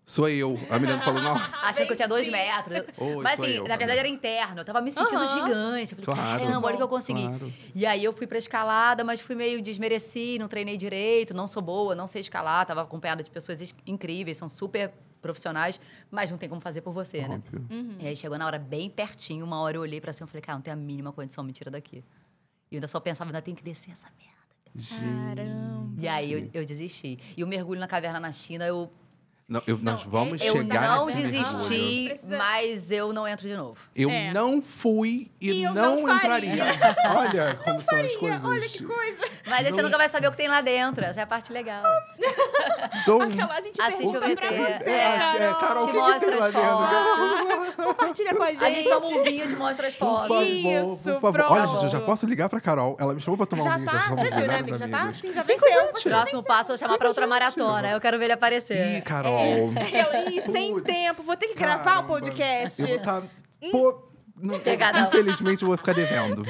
Sou 0.06 0.28
eu. 0.28 0.60
A 0.70 0.78
menina 0.78 1.02
falou, 1.02 1.22
não. 1.22 1.36
achando 1.64 1.86
que 1.88 1.94
eu 1.94 1.96
tinha 1.96 2.08
dois 2.08 2.28
metros. 2.28 2.78
Oi, 2.98 3.24
Mas 3.24 3.40
assim, 3.40 3.52
eu, 3.52 3.64
na 3.68 3.78
verdade 3.78 4.00
era 4.00 4.08
interno. 4.08 4.60
Eu 4.60 4.66
tava 4.66 4.82
me 4.82 4.92
sentindo 4.92 5.24
Aham. 5.24 5.34
gigante. 5.48 5.96
Eu 5.98 6.04
falei, 6.04 6.22
Claro. 6.24 6.44
caramba, 6.44 6.68
olha 6.68 6.74
o 6.74 6.78
que 6.78 6.84
eu 6.84 6.90
consegui. 6.90 7.24
Claro. 7.24 7.54
E 7.74 7.86
aí 7.86 8.04
eu 8.04 8.12
fui 8.12 8.28
pra 8.28 8.38
escalada, 8.38 9.04
mas 9.04 9.22
fui 9.22 9.34
meio 9.36 9.62
desmereci, 9.62 10.38
não 10.40 10.48
treinei 10.50 10.76
direito, 10.76 11.34
não 11.34 11.48
sou 11.48 11.62
boa, 11.62 11.96
não 11.96 12.06
sei 12.06 12.20
escalar. 12.22 12.66
Tava 12.66 12.82
acompanhada 12.82 13.24
de 13.24 13.32
pessoas 13.32 13.62
is- 13.62 13.74
incríveis, 13.88 14.36
são 14.38 14.50
super 14.50 14.92
profissionais, 15.22 15.80
mas 16.12 16.30
não 16.30 16.38
tem 16.38 16.50
como 16.50 16.60
fazer 16.60 16.82
por 16.82 16.92
você, 16.92 17.26
né? 17.26 17.36
Óbvio. 17.36 17.66
E 18.02 18.06
aí 18.08 18.16
chegou 18.16 18.38
na 18.38 18.46
hora 18.46 18.60
bem 18.60 18.90
pertinho, 18.90 19.46
uma 19.46 19.58
hora 19.62 19.78
eu 19.78 19.82
olhei 19.82 20.02
pra 20.02 20.12
cima 20.12 20.28
e 20.28 20.30
falei, 20.30 20.42
cara, 20.42 20.58
não 20.58 20.62
tem 20.62 20.74
a 20.74 20.76
mínima 20.76 21.14
condição, 21.14 21.46
me 21.46 21.54
tira 21.54 21.72
daqui. 21.72 22.04
E 22.70 22.76
eu 22.76 22.78
ainda 22.78 22.90
só 22.90 23.00
pensava, 23.00 23.30
ainda 23.30 23.42
tem 23.42 23.56
que 23.56 23.64
descer 23.64 23.92
essa 23.92 24.10
merda. 24.20 24.34
Caramba. 25.00 25.94
E 26.02 26.08
aí 26.10 26.34
eu, 26.34 26.50
eu 26.54 26.66
desisti. 26.66 27.18
E 27.38 27.44
o 27.44 27.48
mergulho 27.48 27.80
na 27.80 27.88
caverna 27.88 28.20
na 28.20 28.34
China, 28.34 28.66
eu, 28.66 28.92
Não, 29.54 29.62
eu- 29.68 29.78
nós 29.84 30.04
Não, 30.04 30.12
vamos 30.12 30.42
é- 30.42 30.50
eu 30.50 30.58
chegar 30.58 30.98
não 30.98 31.06
nesse 31.06 31.22
desisti, 31.22 32.06
mergulho. 32.10 32.38
Mas 32.40 32.90
eu 32.90 33.14
não 33.14 33.28
entro 33.28 33.48
de 33.48 33.56
novo. 33.56 33.78
Eu 33.96 34.10
É. 34.10 34.34
não 34.34 34.64
fui 34.64 35.30
e, 35.40 35.52
E 35.52 35.64
eu 35.64 35.76
não, 35.76 36.02
não 36.02 36.20
faria. 36.20 36.50
entraria. 36.56 36.64
Olha 37.16 37.56
como 37.64 37.80
são 37.82 38.00
as 38.02 38.16
coisas. 38.16 38.44
Olha 38.44 38.68
que 38.68 38.84
coisa. 38.84 39.24
Mas 39.46 39.66
aí 39.68 39.72
você 39.72 39.84
nunca 39.84 39.96
vai 39.98 40.10
saber 40.10 40.26
o 40.28 40.32
que 40.32 40.38
tem 40.38 40.48
lá 40.48 40.60
dentro. 40.62 41.06
Essa 41.06 41.20
é 41.20 41.24
a 41.24 41.28
parte 41.28 41.54
legal. 41.54 41.84
Então, 43.02 43.22
Aquela 43.22 43.54
a 43.54 43.62
gente 43.62 43.82
Assiste 43.82 43.98
pergunta 44.20 44.28
o 44.32 44.36
pra 44.36 44.50
você, 44.52 44.90
é, 44.90 45.04
é, 45.50 45.54
Carol, 45.60 45.84
o 45.84 45.88
Te 45.88 45.92
que, 45.92 45.98
mostra 45.98 46.38
as 46.40 46.46
dentro? 46.54 47.84
Compartilha 47.84 48.36
com 48.36 48.44
a 48.44 48.52
gente. 48.52 48.64
A 48.66 48.70
gente 48.70 48.90
toma 48.90 49.06
um 49.06 49.24
vinho 49.24 49.46
e 49.46 49.48
te 49.48 49.56
mostra 49.56 49.88
as 49.88 49.96
Por 49.96 50.06
fotos. 50.08 50.28
favor, 50.28 50.44
Isso, 50.46 50.94
por 51.04 51.22
favor. 51.22 51.34
pronto. 51.34 51.54
Olha, 51.54 51.68
gente, 51.68 51.84
eu 51.84 51.90
já 51.90 52.02
posso 52.02 52.26
ligar 52.26 52.50
pra 52.50 52.60
Carol. 52.62 52.98
Ela 53.00 53.14
me 53.14 53.22
chamou 53.22 53.38
pra 53.38 53.46
tomar 53.46 53.62
um 53.62 53.66
Já 53.66 53.78
vinho. 53.78 53.90
tá, 53.92 54.00
já 54.00 54.08
você 54.16 54.30
viu, 54.30 54.48
né, 54.48 54.60
amigo? 54.60 54.78
Já 54.78 54.88
tá 54.88 55.04
assim, 55.04 55.34
já 55.34 55.44
Vem 55.44 55.60
com 55.60 55.66
a 55.66 55.70
venceu. 55.70 55.88
gente. 55.88 56.04
Próximo 56.10 56.44
passo 56.44 56.72
eu 56.72 56.74
vou 56.74 56.78
chamar 56.78 56.98
pra 56.98 57.08
outra 57.08 57.28
maratona. 57.28 57.90
Eu 57.92 58.00
quero 58.02 58.18
ver 58.18 58.26
ele 58.26 58.34
aparecer. 58.34 58.98
Ih, 58.98 59.02
Carol. 59.02 59.40
Eu, 59.40 60.32
Ih, 60.32 60.42
sem 60.42 60.74
Putz, 60.74 60.86
tempo, 60.86 61.24
vou 61.24 61.36
ter 61.38 61.48
que 61.48 61.56
gravar 61.56 61.82
o 61.82 61.86
caramba. 61.86 62.08
podcast. 62.08 62.82
Eu 62.82 62.88
vou 62.88 63.00
tá... 63.00 63.22
Pô, 63.72 64.04
não- 64.42 64.60
Pegadão. 64.60 65.08
infelizmente 65.08 65.62
eu 65.64 65.68
vou 65.70 65.78
ficar 65.78 65.94
devendo. 65.94 66.44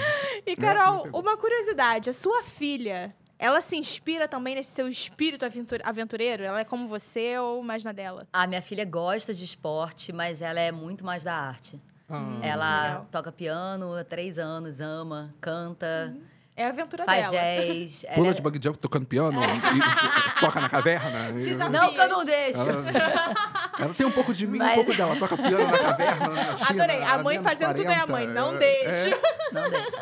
E, 0.46 0.56
Carol, 0.56 1.08
uma 1.14 1.38
curiosidade: 1.38 2.10
a 2.10 2.14
sua 2.14 2.42
filha, 2.44 3.14
ela 3.46 3.60
se 3.62 3.76
inspira 3.76 4.28
também 4.28 4.56
nesse 4.56 4.72
seu 4.72 4.88
espírito 4.88 5.44
aventur- 5.46 5.82
aventureiro? 5.84 6.44
Ela 6.44 6.62
é 6.62 6.64
como 6.64 6.88
você 6.88 7.38
ou 7.38 7.62
mais 7.62 7.84
na 7.84 7.92
dela? 7.92 8.26
A 8.32 8.48
minha 8.48 8.62
filha 8.62 8.86
gosta 8.86 9.34
de 9.34 9.44
esporte, 9.44 10.14
mas 10.14 10.42
ela 10.42 10.60
é 10.60 10.72
muito 10.72 11.04
mais 11.06 11.24
da 11.24 11.34
arte. 11.36 11.80
Ah, 12.10 12.22
Ela 12.42 12.84
legal. 12.88 13.08
toca 13.12 13.32
piano 13.32 13.96
há 13.96 14.04
três 14.04 14.38
anos, 14.38 14.80
ama, 14.82 15.34
canta, 15.42 16.16
É 16.56 16.66
a 16.66 16.70
aventura 16.70 17.04
faz 17.06 17.30
dela. 17.32 17.44
jazz. 17.44 18.06
Pula 18.14 18.30
é- 18.30 18.34
de 18.34 18.42
bug 18.42 18.60
jump 18.64 18.78
tocando 18.78 19.06
piano 19.08 19.40
e, 19.42 19.48
e 19.48 20.40
toca 20.40 20.62
na 20.62 20.70
caverna. 20.70 21.30
E- 21.40 21.44
Desafio. 21.44 21.72
Não, 21.72 21.92
que 21.94 22.00
eu 22.00 22.08
não 22.10 22.24
deixo. 22.26 22.62
Ela, 22.62 22.84
ela 23.80 23.94
tem 23.94 24.06
um 24.06 24.12
pouco 24.12 24.34
de 24.34 24.46
mim 24.46 24.58
e 24.58 24.60
Mas- 24.60 24.72
um 24.74 24.76
pouco 24.76 24.94
dela. 24.96 25.16
Toca 25.16 25.36
piano 25.38 25.66
na 25.68 25.78
caverna, 25.80 26.28
na 26.30 26.58
China. 26.58 26.84
Adorei. 26.84 27.04
A 27.04 27.18
mãe 27.18 27.42
fazendo 27.42 27.74
tudo 27.76 27.90
é 27.90 27.96
a 27.96 28.06
40. 28.06 28.12
mãe. 28.12 28.28
Não 28.28 28.54
É, 28.56 28.58
deixa. 28.60 29.10
é. 29.16 29.22
Não 29.52 29.70
deixa. 29.70 30.02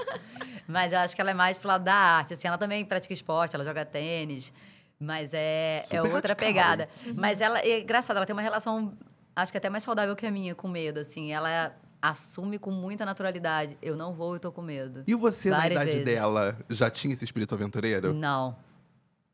Mas 0.72 0.94
eu 0.94 1.00
acho 1.00 1.16
que 1.16 1.22
ela 1.22 1.32
é 1.32 1.34
mais 1.34 1.60
pro 1.60 1.68
lado 1.68 1.84
da 1.84 1.94
arte. 1.94 2.34
Assim, 2.34 2.48
ela 2.48 2.58
também 2.58 2.86
pratica 2.86 3.14
esporte, 3.14 3.56
ela 3.56 3.64
joga 3.66 3.86
tênis. 3.86 4.54
Mas 5.00 5.34
é, 5.34 5.84
é 5.90 6.02
outra 6.02 6.30
radical. 6.30 6.36
pegada. 6.36 6.90
Mas 7.16 7.42
ela, 7.42 7.60
é 7.60 7.82
engraçado, 7.82 8.18
ela 8.18 8.26
tem 8.26 8.34
uma 8.34 8.42
relação, 8.42 8.94
acho 9.36 9.52
que 9.52 9.58
até 9.58 9.70
mais 9.70 9.84
saudável 9.84 10.16
que 10.16 10.26
a 10.26 10.32
minha, 10.32 10.56
com 10.56 10.68
medo. 10.68 11.00
Assim, 11.00 11.32
ela 11.34 11.76
assume 12.02 12.58
com 12.58 12.72
muita 12.72 13.06
naturalidade. 13.06 13.78
Eu 13.82 13.96
não 13.96 14.14
vou, 14.14 14.36
eu 14.36 14.40
tô 14.40 14.52
com 14.52 14.62
medo. 14.62 15.04
E 15.06 15.14
você, 15.14 15.50
na 15.50 15.58
Várias 15.58 15.72
idade 15.72 15.92
vezes. 15.92 16.06
dela, 16.06 16.58
já 16.70 16.90
tinha 16.90 17.14
esse 17.14 17.26
espírito 17.26 17.54
aventureiro? 17.54 18.14
Não. 18.14 18.56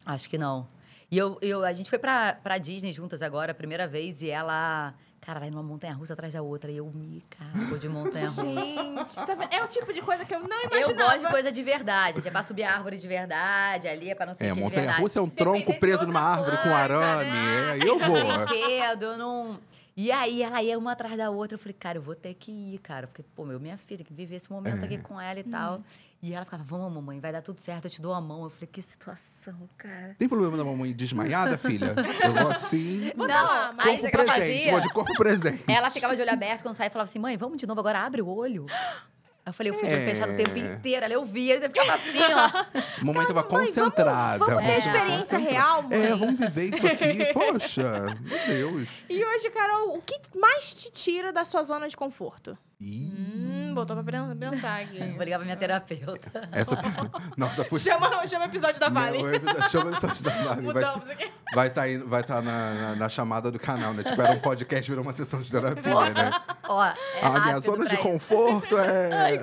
Acho 0.06 0.30
que 0.30 0.38
não. 0.38 0.68
E 1.12 1.18
eu, 1.18 1.38
eu, 1.42 1.64
a 1.64 1.74
gente 1.74 1.90
foi 1.90 2.00
pra, 2.00 2.34
pra 2.34 2.58
Disney 2.58 2.92
juntas 2.92 3.22
agora, 3.22 3.52
a 3.52 3.56
primeira 3.56 3.88
vez, 3.88 4.22
e 4.22 4.30
ela. 4.30 4.94
Cara, 5.28 5.42
vai 5.42 5.50
numa 5.50 5.62
montanha 5.62 5.94
russa 5.94 6.14
atrás 6.14 6.32
da 6.32 6.42
outra. 6.42 6.72
E 6.72 6.78
eu 6.78 6.86
me 6.86 7.22
cago 7.30 7.78
de 7.78 7.90
montanha 7.90 8.30
russa. 8.30 8.46
Gente, 8.46 9.14
tá 9.26 9.36
vendo? 9.36 9.54
é 9.54 9.62
o 9.62 9.68
tipo 9.68 9.92
de 9.92 10.02
coisa 10.02 10.24
que 10.24 10.34
eu 10.34 10.40
não 10.40 10.62
Eu 10.62 10.70
imaginava. 10.70 10.94
gosto 10.94 11.20
de 11.26 11.26
coisa 11.32 11.52
de 11.52 11.64
verdade. 11.64 12.16
gente. 12.16 12.30
É 12.30 12.32
pra 12.32 12.42
subir 12.42 12.64
árvore 12.64 12.98
de 12.98 13.06
verdade, 13.10 13.90
ali 13.90 14.10
é 14.10 14.16
pra 14.16 14.26
não 14.26 14.34
sei 14.34 14.48
É, 14.48 14.54
o 14.54 14.56
que 14.56 14.62
de 14.62 14.64
montanha 14.70 14.94
russa 14.98 15.20
é 15.20 15.22
um 15.22 15.28
tronco 15.30 15.78
preso 15.82 16.06
numa 16.08 16.22
árvore 16.22 16.56
com 16.60 16.74
arame. 16.74 17.30
né? 17.30 17.78
É, 17.78 17.90
eu 17.90 18.00
vou. 18.00 18.46
Brinquedo, 18.48 19.04
eu 19.04 19.18
não... 19.18 19.60
E 20.00 20.12
aí, 20.12 20.44
ela 20.44 20.62
ia 20.62 20.78
uma 20.78 20.92
atrás 20.92 21.18
da 21.18 21.32
outra. 21.32 21.56
Eu 21.56 21.60
falei, 21.60 21.74
cara, 21.74 21.98
eu 21.98 22.02
vou 22.04 22.14
ter 22.14 22.36
que 22.36 22.52
ir, 22.52 22.78
cara. 22.78 23.08
Porque, 23.08 23.24
pô, 23.36 23.44
meu, 23.44 23.60
minha 23.60 23.80
filha, 23.80 23.98
tem 23.98 24.06
que 24.06 24.14
viver 24.14 24.36
esse 24.36 24.52
momento 24.52 24.84
É. 24.84 24.86
aqui 24.86 25.00
com 25.00 25.20
ela 25.20 25.40
e 25.40 25.44
tal. 25.44 25.82
E 26.22 26.34
ela 26.36 26.46
ficava, 26.46 26.64
vamos, 26.64 26.94
mamãe, 26.94 27.20
vai 27.20 27.32
dar 27.32 27.42
tudo 27.42 27.60
certo, 27.60 27.86
eu 27.86 27.90
te 27.92 28.00
dou 28.00 28.14
a 28.14 28.22
mão. 28.22 28.44
Eu 28.44 28.50
falei, 28.52 28.68
que 28.72 28.80
situação, 28.80 29.68
cara. 29.76 30.16
Tem 30.20 30.30
problema 30.30 30.56
da 30.56 30.64
mamãe 30.64 30.94
desmaiada, 30.94 31.58
filha? 31.58 31.96
Eu 32.24 32.32
vou 32.32 32.52
assim. 32.52 33.12
Vou 33.16 33.28
não, 33.28 33.34
lá, 33.34 33.74
mas 33.74 33.86
Corpo 33.88 34.08
que 34.10 34.16
ela 34.16 34.26
presente, 34.26 34.58
fazia... 34.58 34.72
vou 34.72 34.82
de 34.82 34.90
corpo 34.94 35.14
presente. 35.18 35.64
Ela 35.68 35.90
ficava 35.90 36.16
de 36.16 36.22
olho 36.22 36.32
aberto 36.32 36.62
quando 36.62 36.76
saía 36.76 36.90
e 36.90 36.92
falava 36.92 37.10
assim, 37.10 37.18
mãe, 37.20 37.36
vamos 37.36 37.58
de 37.58 37.66
novo 37.66 37.80
agora, 37.80 38.00
abre 38.00 38.22
o 38.22 38.28
olho. 38.28 38.68
Eu 39.48 39.54
falei, 39.54 39.72
eu 39.72 39.80
fui 39.80 39.88
É. 39.88 40.06
fechado 40.06 40.34
o 40.34 40.36
tempo 40.36 40.58
inteiro. 40.58 41.06
Ela 41.06 41.14
eu 41.14 41.24
via, 41.26 41.56
e 41.56 41.60
você 41.60 41.68
ficava 41.70 41.94
assim, 41.94 42.20
ó. 42.34 42.82
Mamãe 43.06 43.26
tava 43.26 43.42
Mãe, 43.42 43.50
vamos- 43.50 43.68
concentrada. 43.70 44.38
vamos 44.40 44.48
ter 44.48 44.62
mamãe 44.62 44.78
experiência 44.78 45.38
real, 45.38 45.84
mãe. 45.84 45.98
É, 46.04 46.10
vamos 46.16 46.40
viver 46.40 46.66
isso 46.76 46.88
aqui. 46.88 47.26
Poxa, 47.34 48.16
meu 48.22 48.46
Deus. 48.48 48.90
E 49.10 49.24
hoje, 49.24 49.50
Carol, 49.50 49.96
o 49.98 50.02
que 50.02 50.20
mais 50.38 50.74
te 50.74 50.92
tira 50.92 51.32
da 51.32 51.46
sua 51.46 51.64
zona 51.64 51.88
de 51.88 51.96
conforto? 51.98 52.58
Ih, 52.80 53.12
Hum, 53.18 53.47
botou 53.78 54.04
pra 54.04 54.36
pensar 54.36 54.82
aqui. 54.82 55.00
Vou 55.16 55.24
ligar 55.24 55.38
pra 55.38 55.46
minha 55.46 55.58
terapeuta. 55.58 56.50
essa. 56.52 56.78
Nossa, 57.38 57.64
foi. 57.66 57.80
Chama, 57.80 58.26
chama 58.28 58.46
o 58.46 58.48
episódio 58.48 58.80
da 58.80 58.90
Vale. 58.90 59.18
Não, 59.22 59.30
é- 59.30 59.70
Chama 59.70 59.92
o 59.92 59.94
episódio 59.94 60.24
da 60.24 60.32
Vale. 60.32 60.62
Vai 60.62 60.62
Mudamos 60.62 61.06
vai 61.54 61.68
estar 61.68 61.86
vai 62.06 62.24
tá 62.24 62.42
na, 62.42 62.74
na, 62.74 62.96
na 62.96 63.10
chamada 63.10 63.52
do 63.52 63.60
canal, 63.60 63.94
né? 63.94 64.04
Tipo, 64.04 64.22
era 64.22 64.34
um 64.34 64.40
podcast, 64.40 64.90
virou 64.90 65.04
uma 65.04 65.14
sessão 65.14 65.42
de 65.42 65.52
terapia, 65.52 66.10
né? 66.10 66.32
Ó, 66.68 66.84
é 66.86 66.94
A 67.22 67.30
minha 67.30 67.40
rápido 67.54 67.66
zona 67.66 67.86
de 67.86 67.94
isso. 67.96 68.04
conforto 68.04 68.78
é. 68.78 69.14
Ai, 69.14 69.40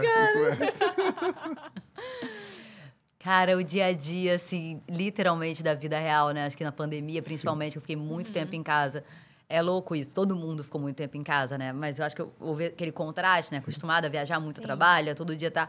Cara, 3.18 3.56
o 3.56 3.64
dia 3.64 3.86
a 3.86 3.92
dia, 3.92 4.34
assim, 4.34 4.82
literalmente 4.86 5.62
da 5.62 5.74
vida 5.74 5.98
real, 5.98 6.30
né? 6.32 6.44
Acho 6.44 6.56
que 6.58 6.64
na 6.64 6.72
pandemia, 6.72 7.22
principalmente, 7.22 7.76
eu 7.76 7.80
fiquei 7.80 7.96
muito 7.96 8.30
tempo 8.30 8.54
em 8.54 8.62
casa. 8.62 9.02
É 9.48 9.60
louco 9.60 9.94
isso, 9.94 10.14
todo 10.14 10.34
mundo 10.34 10.64
ficou 10.64 10.80
muito 10.80 10.96
tempo 10.96 11.16
em 11.16 11.22
casa, 11.22 11.58
né? 11.58 11.72
Mas 11.72 11.98
eu 11.98 12.04
acho 12.04 12.16
que 12.16 12.24
houve 12.40 12.66
aquele 12.66 12.92
contraste, 12.92 13.52
né? 13.52 13.58
Acostumada 13.58 14.06
a 14.06 14.10
viajar 14.10 14.40
muito, 14.40 14.60
trabalha, 14.60 15.14
todo 15.14 15.36
dia 15.36 15.50
tá. 15.50 15.68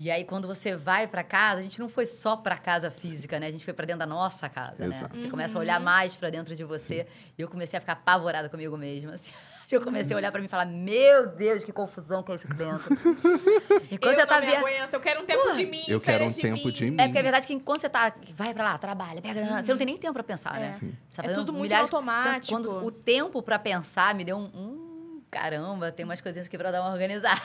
E 0.00 0.10
aí, 0.12 0.24
quando 0.24 0.46
você 0.46 0.76
vai 0.76 1.08
pra 1.08 1.24
casa, 1.24 1.58
a 1.58 1.62
gente 1.62 1.80
não 1.80 1.88
foi 1.88 2.06
só 2.06 2.36
pra 2.36 2.56
casa 2.56 2.88
física, 2.88 3.40
né? 3.40 3.48
A 3.48 3.50
gente 3.50 3.64
foi 3.64 3.74
pra 3.74 3.84
dentro 3.84 3.98
da 3.98 4.06
nossa 4.06 4.48
casa, 4.48 4.76
né? 4.78 4.86
Exato. 4.86 5.18
Você 5.18 5.28
começa 5.28 5.58
a 5.58 5.60
olhar 5.60 5.80
mais 5.80 6.14
pra 6.14 6.30
dentro 6.30 6.54
de 6.54 6.62
você. 6.62 7.04
E 7.36 7.42
eu 7.42 7.48
comecei 7.48 7.76
a 7.76 7.80
ficar 7.80 7.94
apavorada 7.94 8.48
comigo 8.48 8.76
mesma, 8.76 9.14
assim. 9.14 9.32
Eu 9.70 9.82
comecei 9.82 10.14
a 10.14 10.16
olhar 10.16 10.30
pra 10.32 10.40
mim 10.40 10.46
e 10.46 10.48
falar, 10.48 10.64
meu 10.64 11.26
Deus, 11.26 11.62
que 11.62 11.70
confusão 11.72 12.22
que 12.22 12.32
é 12.32 12.36
isso 12.36 12.46
aqui 12.46 12.56
dentro. 12.56 12.88
Enquanto 13.92 14.14
eu 14.14 14.20
você 14.20 14.26
tá 14.26 14.40
via... 14.40 14.60
aguento, 14.60 14.94
eu 14.94 15.00
quero 15.00 15.20
um 15.20 15.26
tempo 15.26 15.52
de 15.52 15.66
mim, 15.66 15.84
Eu 15.86 16.00
quero 16.00 16.24
um 16.24 16.30
de 16.30 16.40
tempo 16.40 16.64
mim. 16.68 16.72
de 16.72 16.90
mim. 16.90 16.96
É 16.98 17.04
porque 17.04 17.18
é 17.18 17.22
verdade 17.22 17.46
que 17.46 17.52
enquanto 17.52 17.82
você 17.82 17.88
tá. 17.90 18.10
Vai 18.34 18.54
pra 18.54 18.64
lá, 18.64 18.78
trabalha, 18.78 19.20
pega 19.20 19.34
grana. 19.42 19.62
Você 19.62 19.70
não 19.70 19.76
tem 19.76 19.86
nem 19.86 19.98
tempo 19.98 20.14
pra 20.14 20.22
pensar, 20.22 20.56
É. 20.56 20.60
né? 20.60 20.76
Sim. 20.80 20.96
Você 21.10 21.20
tá 21.22 21.28
É 21.30 21.34
tudo 21.34 21.52
muito 21.52 21.64
milhares- 21.64 21.92
automático. 21.92 22.46
você- 22.46 22.50
Quando 22.50 22.82
o 22.86 22.90
tempo 22.90 23.42
pra 23.42 23.58
pensar 23.58 24.14
me 24.14 24.24
deu 24.24 24.38
um. 24.38 24.44
um, 24.54 24.87
caramba, 25.30 25.92
tem 25.92 26.04
umas 26.04 26.20
coisinhas 26.20 26.46
aqui 26.46 26.56
pra 26.58 26.70
dar 26.70 26.82
uma 26.82 26.90
organizada. 26.92 27.40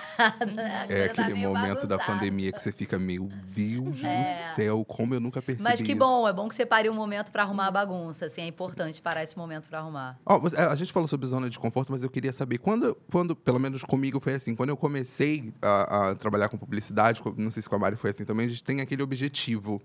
né? 0.53 0.85
A 0.89 0.93
É 0.93 1.07
tá 1.09 1.21
aquele 1.23 1.35
meio 1.39 1.53
momento 1.53 1.85
da 1.87 1.97
pandemia 1.97 2.51
que 2.51 2.59
você 2.61 2.71
fica, 2.71 2.97
meu 2.97 3.29
Deus 3.55 4.03
É. 4.03 4.23
do 4.51 4.55
céu, 4.55 4.85
como 4.85 5.13
eu 5.13 5.19
nunca 5.19 5.41
percebi 5.41 5.63
Mas 5.63 5.81
que 5.81 5.91
isso. 5.91 5.99
bom, 5.99 6.27
é 6.27 6.33
bom 6.33 6.47
que 6.47 6.55
você 6.55 6.65
pare 6.65 6.89
um 6.89 6.93
momento 6.93 7.31
pra 7.31 7.43
arrumar 7.43 7.67
a 7.67 7.71
bagunça. 7.71 8.25
Assim, 8.25 8.41
é 8.41 8.47
importante 8.47 9.01
parar 9.01 9.23
esse 9.23 9.37
momento 9.37 9.67
pra 9.69 9.79
arrumar. 9.79 10.17
Você- 10.41 10.55
a 10.57 10.75
gente 10.75 10.91
falou 10.91 11.07
sobre 11.07 11.27
zona 11.27 11.49
de 11.49 11.59
conforto, 11.59 11.91
mas 11.91 12.03
eu 12.03 12.09
queria 12.09 12.31
saber 12.33 12.57
quando, 12.57 12.95
quando 13.11 13.35
pelo 13.35 13.59
menos 13.59 13.83
comigo 13.83 14.19
foi 14.19 14.33
assim, 14.35 14.55
quando 14.55 14.69
eu 14.69 14.77
comecei 14.77 15.53
a, 15.61 16.09
a 16.11 16.15
trabalhar 16.15 16.49
com 16.49 16.57
publicidade, 16.57 17.21
não 17.37 17.51
sei 17.51 17.61
se 17.61 17.69
com 17.69 17.75
a 17.75 17.79
Mari 17.79 17.95
foi 17.95 18.09
assim 18.11 18.25
também, 18.25 18.45
a 18.45 18.49
gente 18.49 18.63
tem 18.63 18.81
aquele 18.81 19.03
objetivo. 19.03 19.81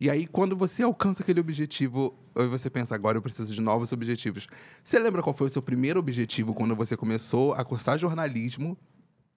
E 0.00 0.10
aí, 0.10 0.26
quando 0.26 0.56
você 0.56 0.82
alcança 0.82 1.22
aquele 1.22 1.40
objetivo, 1.40 2.18
aí 2.36 2.46
você 2.46 2.68
pensa, 2.68 2.94
agora 2.94 3.16
eu 3.16 3.22
preciso 3.22 3.54
de 3.54 3.60
novos 3.60 3.92
objetivos. 3.92 4.48
Você 4.82 4.98
lembra 4.98 5.22
qual 5.22 5.34
foi 5.34 5.46
o 5.46 5.50
seu 5.50 5.62
primeiro 5.62 6.00
objetivo 6.00 6.52
quando 6.52 6.74
você 6.74 6.96
começou 6.96 7.54
a 7.54 7.64
cursar 7.64 7.96
jornalismo? 7.96 8.76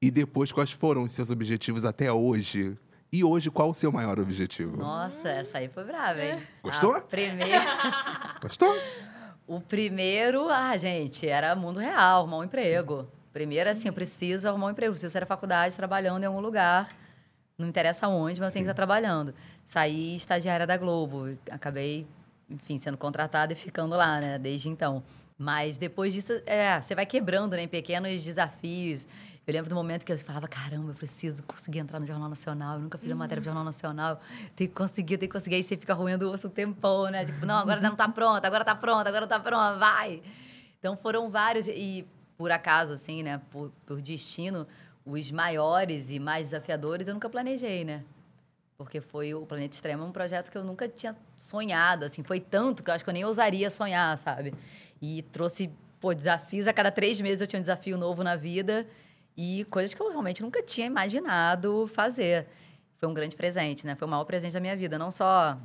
E 0.01 0.11
depois, 0.11 0.51
quais 0.51 0.71
foram 0.71 1.03
os 1.03 1.11
seus 1.11 1.29
objetivos 1.29 1.85
até 1.85 2.11
hoje? 2.11 2.77
E 3.11 3.23
hoje, 3.23 3.49
qual 3.49 3.69
o 3.69 3.73
seu 3.73 3.91
maior 3.91 4.19
objetivo? 4.19 4.77
Nossa, 4.77 5.29
essa 5.29 5.59
aí 5.59 5.69
foi 5.69 5.85
brava, 5.85 6.21
hein? 6.21 6.41
Gostou? 6.61 6.95
A 6.95 7.01
primeira. 7.01 7.63
Gostou? 8.41 8.75
O 9.47 9.61
primeiro, 9.61 10.49
ah, 10.49 10.75
gente, 10.75 11.25
era 11.25 11.55
mundo 11.55 11.79
real, 11.79 12.21
arrumar 12.21 12.39
um 12.39 12.43
emprego. 12.43 13.07
Primeiro, 13.31 13.69
assim, 13.69 13.87
eu 13.87 13.93
preciso 13.93 14.49
arrumar 14.49 14.67
um 14.67 14.71
emprego, 14.71 14.91
preciso 14.91 15.13
sair 15.13 15.21
da 15.21 15.25
faculdade 15.25 15.75
trabalhando 15.75 16.23
em 16.23 16.25
algum 16.25 16.41
lugar. 16.41 16.93
Não 17.57 17.67
interessa 17.67 18.07
onde, 18.07 18.39
mas 18.39 18.49
eu 18.49 18.53
tenho 18.53 18.65
que 18.65 18.71
estar 18.71 18.73
trabalhando. 18.73 19.33
Saí 19.67 20.15
estagiária 20.15 20.65
da 20.65 20.77
Globo. 20.77 21.37
Acabei, 21.51 22.07
enfim, 22.49 22.77
sendo 22.77 22.97
contratada 22.97 23.51
e 23.51 23.55
ficando 23.55 23.97
lá, 23.97 24.21
né, 24.21 24.39
desde 24.39 24.69
então. 24.69 25.03
Mas 25.37 25.77
depois 25.77 26.13
disso, 26.13 26.41
é, 26.45 26.79
você 26.79 26.95
vai 26.95 27.05
quebrando, 27.05 27.51
né, 27.51 27.63
em 27.63 27.67
pequenos 27.67 28.23
desafios. 28.23 29.05
Eu 29.45 29.53
lembro 29.53 29.69
do 29.69 29.75
momento 29.75 30.05
que 30.05 30.11
eu 30.13 30.17
falava, 30.19 30.47
caramba, 30.47 30.91
eu 30.91 30.95
preciso 30.95 31.43
conseguir 31.43 31.79
entrar 31.79 31.99
no 31.99 32.05
Jornal 32.05 32.29
Nacional. 32.29 32.75
Eu 32.75 32.79
nunca 32.79 32.97
fiz 32.97 33.11
a 33.11 33.15
matéria 33.15 33.41
pro 33.41 33.45
Jornal 33.45 33.65
Nacional. 33.65 34.21
Tem 34.55 34.67
que 34.67 34.73
conseguir, 34.73 35.17
tem 35.17 35.27
que 35.27 35.33
conseguir. 35.33 35.55
Aí 35.57 35.63
você 35.63 35.75
fica 35.75 35.93
roendo 35.93 36.29
o 36.29 36.31
osso 36.31 36.47
um 36.47 36.49
tempão, 36.49 37.09
né? 37.09 37.25
Tipo, 37.25 37.45
não, 37.45 37.57
agora 37.57 37.81
não 37.81 37.93
tá 37.93 38.07
pronta, 38.07 38.47
agora 38.47 38.63
tá 38.63 38.73
pronta, 38.73 39.09
agora 39.09 39.27
tá 39.27 39.37
pronta, 39.37 39.77
vai. 39.77 40.21
Então 40.79 40.95
foram 40.95 41.29
vários. 41.29 41.67
E 41.67 42.07
por 42.37 42.51
acaso, 42.51 42.93
assim, 42.93 43.21
né? 43.21 43.41
Por, 43.51 43.69
por 43.85 44.01
destino, 44.01 44.65
os 45.05 45.29
maiores 45.29 46.09
e 46.09 46.19
mais 46.19 46.51
desafiadores 46.51 47.09
eu 47.09 47.13
nunca 47.13 47.29
planejei, 47.29 47.83
né? 47.83 48.05
Porque 48.77 49.01
foi 49.01 49.33
o 49.33 49.45
Planeta 49.45 49.73
Extremo, 49.73 50.05
um 50.05 50.11
projeto 50.11 50.51
que 50.51 50.57
eu 50.57 50.63
nunca 50.63 50.87
tinha 50.87 51.15
sonhado, 51.35 52.05
assim, 52.05 52.21
foi 52.21 52.39
tanto 52.39 52.83
que 52.83 52.89
eu 52.89 52.93
acho 52.93 53.03
que 53.03 53.09
eu 53.09 53.13
nem 53.13 53.25
ousaria 53.25 53.69
sonhar, 53.71 54.15
sabe? 54.17 54.53
E 55.01 55.23
trouxe 55.31 55.71
pô, 55.99 56.13
desafios. 56.13 56.67
A 56.67 56.73
cada 56.73 56.91
três 56.91 57.19
meses 57.19 57.41
eu 57.41 57.47
tinha 57.47 57.57
um 57.57 57.61
desafio 57.61 57.97
novo 57.97 58.23
na 58.23 58.35
vida. 58.35 58.87
E 59.35 59.65
coisas 59.65 59.93
que 59.93 60.01
eu 60.01 60.09
realmente 60.09 60.41
nunca 60.41 60.61
tinha 60.63 60.87
imaginado 60.87 61.87
fazer. 61.87 62.47
Foi 62.99 63.07
um 63.07 63.13
grande 63.13 63.35
presente, 63.35 63.85
né? 63.85 63.95
Foi 63.95 64.07
o 64.07 64.11
maior 64.11 64.25
presente 64.25 64.53
da 64.53 64.59
minha 64.59 64.75
vida. 64.75 64.97
Não 64.97 65.11
só 65.11 65.57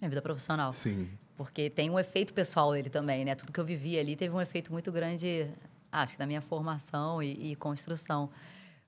minha 0.00 0.08
vida 0.08 0.22
profissional. 0.22 0.72
Sim. 0.72 1.08
Porque 1.36 1.70
tem 1.70 1.90
um 1.90 1.98
efeito 1.98 2.32
pessoal 2.32 2.72
dele 2.72 2.90
também, 2.90 3.24
né? 3.24 3.34
Tudo 3.34 3.52
que 3.52 3.60
eu 3.60 3.64
vivi 3.64 3.98
ali 3.98 4.16
teve 4.16 4.34
um 4.34 4.40
efeito 4.40 4.72
muito 4.72 4.90
grande, 4.92 5.48
acho 5.90 6.12
que 6.12 6.18
da 6.18 6.26
minha 6.26 6.40
formação 6.40 7.22
e, 7.22 7.52
e 7.52 7.56
construção. 7.56 8.30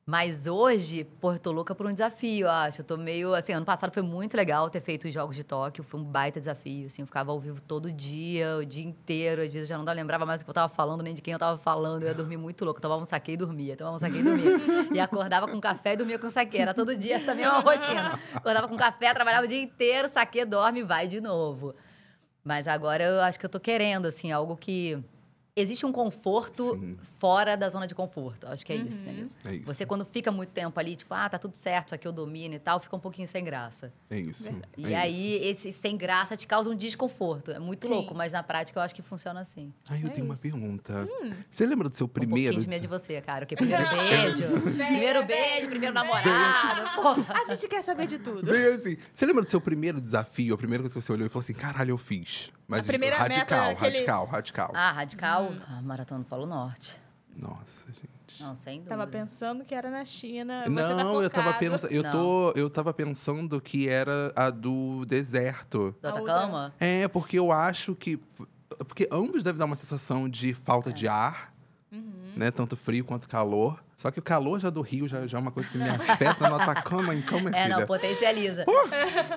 Mas 0.09 0.47
hoje, 0.47 1.03
pô, 1.03 1.33
eu 1.33 1.39
tô 1.41 1.51
louca 1.51 1.75
por 1.75 1.85
um 1.85 1.93
desafio, 1.93 2.49
acho. 2.49 2.81
Eu 2.81 2.85
tô 2.85 2.97
meio. 2.97 3.35
Assim, 3.35 3.53
ano 3.53 3.67
passado 3.67 3.91
foi 3.93 4.05
muito 4.05 4.37
legal 4.37 4.71
ter 4.71 4.81
feito 4.81 5.09
os 5.09 5.13
Jogos 5.13 5.35
de 5.35 5.43
Tóquio. 5.43 5.83
Foi 5.83 5.99
um 5.99 6.05
baita 6.05 6.39
desafio. 6.39 6.87
Assim, 6.87 7.03
eu 7.03 7.07
ficava 7.07 7.33
ao 7.33 7.41
vivo 7.41 7.61
todo 7.61 7.91
dia, 7.91 8.57
o 8.59 8.65
dia 8.65 8.85
inteiro. 8.85 9.43
Às 9.43 9.49
vezes 9.49 9.69
eu 9.69 9.77
já 9.77 9.83
não 9.83 9.93
lembrava 9.93 10.25
mais 10.25 10.41
do 10.41 10.45
que 10.45 10.51
eu 10.51 10.55
tava 10.55 10.73
falando, 10.73 11.03
nem 11.03 11.13
de 11.13 11.21
quem 11.21 11.33
eu 11.33 11.41
tava 11.41 11.59
falando. 11.59 12.05
Eu 12.05 12.09
ia 12.11 12.15
dormir 12.15 12.37
muito 12.37 12.65
louco. 12.65 12.79
Eu 12.79 12.83
tomava 12.83 13.03
um 13.03 13.05
saque 13.05 13.33
e 13.33 13.37
dormia. 13.37 13.77
Tomava 13.77 13.97
um 13.97 13.99
saque 13.99 14.19
e 14.19 14.23
dormia. 14.23 14.53
e 14.95 15.01
acordava 15.01 15.49
com 15.49 15.61
café 15.61 15.95
e 15.95 15.97
dormia 15.97 16.21
com 16.21 16.31
saque. 16.31 16.57
Era 16.57 16.73
todo 16.73 16.97
dia 16.97 17.17
essa 17.17 17.35
mesma 17.35 17.59
rotina. 17.59 18.17
Acordava 18.33 18.69
com 18.69 18.77
café, 18.77 19.13
trabalhava 19.13 19.47
o 19.47 19.49
dia 19.49 19.61
inteiro, 19.61 20.09
saque, 20.09 20.45
dorme 20.45 20.85
vai 20.85 21.09
de 21.09 21.21
novo. 21.21 21.75
Mas 22.45 22.69
agora 22.69 23.03
eu 23.03 23.21
acho 23.23 23.41
que 23.41 23.47
eu 23.47 23.51
tô 23.51 23.59
querendo, 23.59 24.07
assim, 24.07 24.31
algo 24.31 24.57
que 24.57 25.03
existe 25.57 25.87
um 25.87 25.91
conforto 25.93 26.77
Sim. 26.79 26.99
fora 27.19 27.57
da 27.57 27.67
zona 27.71 27.87
de 27.87 27.95
conforto. 27.95 28.47
Acho 28.47 28.65
que 28.65 28.73
é 28.75 28.77
isso, 28.77 28.99
Uhum. 29.03 29.11
entendeu? 29.11 29.29
É 29.47 29.55
isso. 29.55 29.65
Você, 29.65 29.87
quando 29.87 30.05
fica 30.05 30.31
muito 30.31 30.51
tempo 30.51 30.79
ali, 30.79 30.95
tipo, 30.95 31.15
ah, 31.15 31.29
tá 31.31 31.39
tudo 31.39 31.57
certo, 31.57 31.89
isso 31.89 31.95
aqui 31.95 32.07
eu 32.07 32.13
domino 32.13 32.55
e 32.55 32.59
tal, 32.59 32.79
fica 32.79 32.95
um 32.95 33.01
pouquinho 33.01 33.27
sem 33.27 33.43
graça. 33.43 33.91
É 34.11 34.19
isso. 34.21 34.49
E 34.77 34.93
é 34.93 34.97
aí, 34.97 35.35
esse 35.47 35.73
sem 35.73 35.97
graça 35.97 36.37
te 36.37 36.47
causa 36.47 36.69
um 36.69 36.77
desconforto. 36.77 37.51
É 37.51 37.59
muito 37.59 37.87
Sim. 37.87 37.93
louco, 37.95 38.15
mas 38.15 38.33
na 38.35 38.43
prática 38.43 38.79
eu 38.79 38.83
acho 38.83 38.95
que 38.95 39.01
funciona 39.03 39.41
assim. 39.41 39.73
Aí 39.89 40.03
eu 40.03 40.09
É 40.09 40.11
tenho 40.11 40.27
uma 40.27 40.35
isso. 40.35 40.43
pergunta. 40.43 41.09
Você 41.49 41.65
lembra 41.65 41.89
do 41.89 41.97
seu 41.97 42.05
Um 42.07 42.11
primeiro? 42.11 42.53
pouquinho 42.53 42.61
de 42.63 42.69
medo 42.69 42.83
de 42.83 42.89
você, 42.89 43.19
cara. 43.23 43.45
O 43.45 43.49
que? 43.49 43.57
Primeiro 43.67 43.85
beijo, 43.91 44.61
primeiro 44.61 45.25
beijo, 45.27 45.69
primeiro 45.69 45.95
namorado. 45.95 46.91
Pô. 46.97 47.33
A 47.33 47.45
gente 47.45 47.67
quer 47.67 47.83
saber 47.83 48.07
de 48.07 48.19
tudo. 48.19 48.51
Bem 48.51 48.75
assim. 48.75 48.97
Você 49.15 49.25
lembra 49.25 49.43
do 49.43 49.51
seu 49.51 49.61
primeiro 49.61 50.01
desafio? 50.01 50.55
A 50.55 50.59
primeira 50.59 50.83
coisa 50.83 50.95
que 50.95 51.01
você 51.03 51.13
olhou 51.13 51.27
e 51.27 51.31
falou 51.31 51.43
assim: 51.43 51.55
caralho, 51.55 51.91
eu 51.93 51.99
fiz. 51.99 52.53
Mas 52.69 52.81
A 52.81 52.85
primeira 52.85 53.17
meta, 53.21 53.35
radical, 53.35 53.71
aquele- 53.71 53.91
radical, 53.95 54.27
radical. 54.27 54.73
Ah, 54.75 54.93
radical. 54.93 55.53
Ah, 55.69 55.81
Maratona 55.83 56.21
do 56.21 56.27
Polo 56.27 56.47
Norte. 56.47 56.97
Nossa, 57.37 57.87
gente. 57.93 58.43
Não, 58.43 58.57
sem 58.57 58.79
dúvida. 58.79 58.91
Tava 58.97 59.07
pensando 59.07 59.65
que 59.65 59.75
era 59.75 59.89
na 59.91 60.05
China. 60.05 60.65
você 60.67 60.75
tá 60.75 60.95
Não, 60.97 61.23
eu 61.23 61.31
tava 61.31 61.55
pensando. 61.55 61.91
Eu, 61.93 62.03
Não. 62.03 62.13
tô, 62.13 62.53
eu 62.57 62.69
tava 62.69 62.93
pensando 62.93 63.61
que 63.61 63.89
era 63.89 64.33
a 64.35 64.51
do 64.51 65.05
deserto. 65.07 65.95
Do 66.03 66.09
Atacama? 66.09 66.75
É, 66.81 67.07
porque 67.09 67.39
eu 67.39 67.53
acho 67.53 67.95
que. 67.95 68.17
Porque 68.79 69.09
ambos 69.13 69.43
devem 69.43 69.59
dar 69.59 69.65
uma 69.67 69.77
sensação 69.77 70.29
de 70.29 70.53
falta 70.53 70.93
de 70.93 71.07
ar. 71.07 71.55
Né? 72.37 72.51
Tanto 72.51 72.77
frio 72.77 73.05
quanto 73.05 73.29
calor. 73.29 73.83
Só 73.97 74.11
que 74.11 74.19
o 74.19 74.23
calor 74.23 74.61
já 74.61 74.69
do 74.69 74.83
Rio 74.83 75.09
já, 75.09 75.27
já 75.27 75.39
é 75.39 75.41
uma 75.41 75.51
coisa 75.51 75.69
que 75.71 75.79
me 75.79 75.89
afeta 75.89 76.49
no 76.49 76.55
Atacama, 76.57 77.15
então, 77.15 77.41
minha 77.41 77.57
É, 77.57 77.65
filha. 77.65 77.79
não, 77.79 77.87
potencializa. 77.87 78.65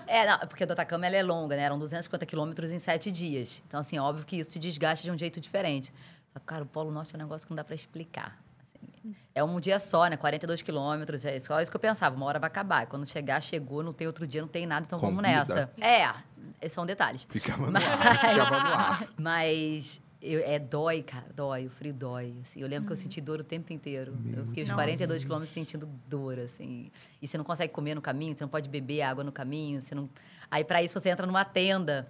É, 0.05 0.27
não, 0.27 0.39
porque 0.47 0.63
a 0.63 0.67
do 0.67 0.73
Atacama 0.73 1.05
ela 1.07 1.15
é 1.15 1.23
longa, 1.23 1.55
né? 1.55 1.63
Eram 1.63 1.79
250 1.79 2.25
quilômetros 2.25 2.71
em 2.73 2.79
sete 2.79 3.09
dias. 3.11 3.63
Então, 3.67 3.79
assim, 3.79 3.97
óbvio 3.97 4.25
que 4.25 4.35
isso 4.37 4.49
te 4.49 4.59
desgasta 4.59 5.03
de 5.03 5.11
um 5.11 5.17
jeito 5.17 5.39
diferente. 5.39 5.93
Só 6.33 6.39
que, 6.39 6.45
cara, 6.45 6.63
o 6.63 6.67
Polo 6.67 6.91
Norte 6.91 7.15
é 7.15 7.17
um 7.17 7.21
negócio 7.21 7.47
que 7.47 7.51
não 7.51 7.55
dá 7.55 7.63
pra 7.63 7.73
explicar. 7.73 8.37
assim. 8.61 9.15
é 9.33 9.41
um 9.43 9.59
dia 9.61 9.79
só, 9.79 10.07
né? 10.07 10.17
42 10.17 10.61
quilômetros, 10.61 11.23
é 11.23 11.39
só 11.39 11.59
isso 11.61 11.71
que 11.71 11.77
eu 11.77 11.81
pensava. 11.81 12.15
Uma 12.15 12.25
hora 12.25 12.37
vai 12.39 12.47
acabar. 12.47 12.85
Quando 12.85 13.05
chegar, 13.07 13.41
chegou, 13.41 13.81
não 13.81 13.93
tem 13.93 14.07
outro 14.07 14.27
dia, 14.27 14.41
não 14.41 14.47
tem 14.49 14.67
nada, 14.67 14.85
então 14.85 14.99
vamos 14.99 15.15
Convida. 15.15 15.37
nessa. 15.39 15.71
É, 15.79 16.67
são 16.67 16.85
detalhes. 16.85 17.25
Ficava 17.29 17.65
no 17.67 17.71
Mas- 17.71 17.83
ar, 17.85 18.19
ficava 18.19 18.59
no 18.59 18.73
ar. 18.73 19.07
Mas 19.17 20.01
eu- 20.21 20.41
é 20.41 20.59
dói, 20.59 21.01
cara, 21.03 21.25
dói, 21.35 21.65
o 21.67 21.69
frio 21.69 21.93
dói. 21.93 22.33
Assim. 22.41 22.61
Eu 22.61 22.67
lembro 22.67 22.87
que 22.87 22.93
eu 22.93 22.97
senti 22.97 23.21
dor 23.21 23.39
o 23.39 23.43
tempo 23.43 23.71
inteiro. 23.73 24.13
eu 24.35 24.45
fiquei 24.47 24.63
Nossa. 24.63 24.75
42 24.75 25.23
quilômetros 25.23 25.49
sentindo 25.51 25.87
dor, 26.07 26.39
assim. 26.39 26.91
E 27.21 27.27
você 27.27 27.37
não 27.37 27.45
consegue 27.45 27.71
comer 27.73 27.95
no 27.95 28.01
caminho, 28.01 28.33
você 28.35 28.43
não 28.43 28.49
pode 28.49 28.67
beber 28.69 29.01
água 29.01 29.23
no 29.23 29.31
caminho, 29.31 29.81
você 29.81 29.95
não. 29.95 30.09
Aí, 30.51 30.63
para 30.63 30.81
isso, 30.83 30.99
você 30.99 31.09
entra 31.09 31.25
numa 31.25 31.45
tenda. 31.45 32.09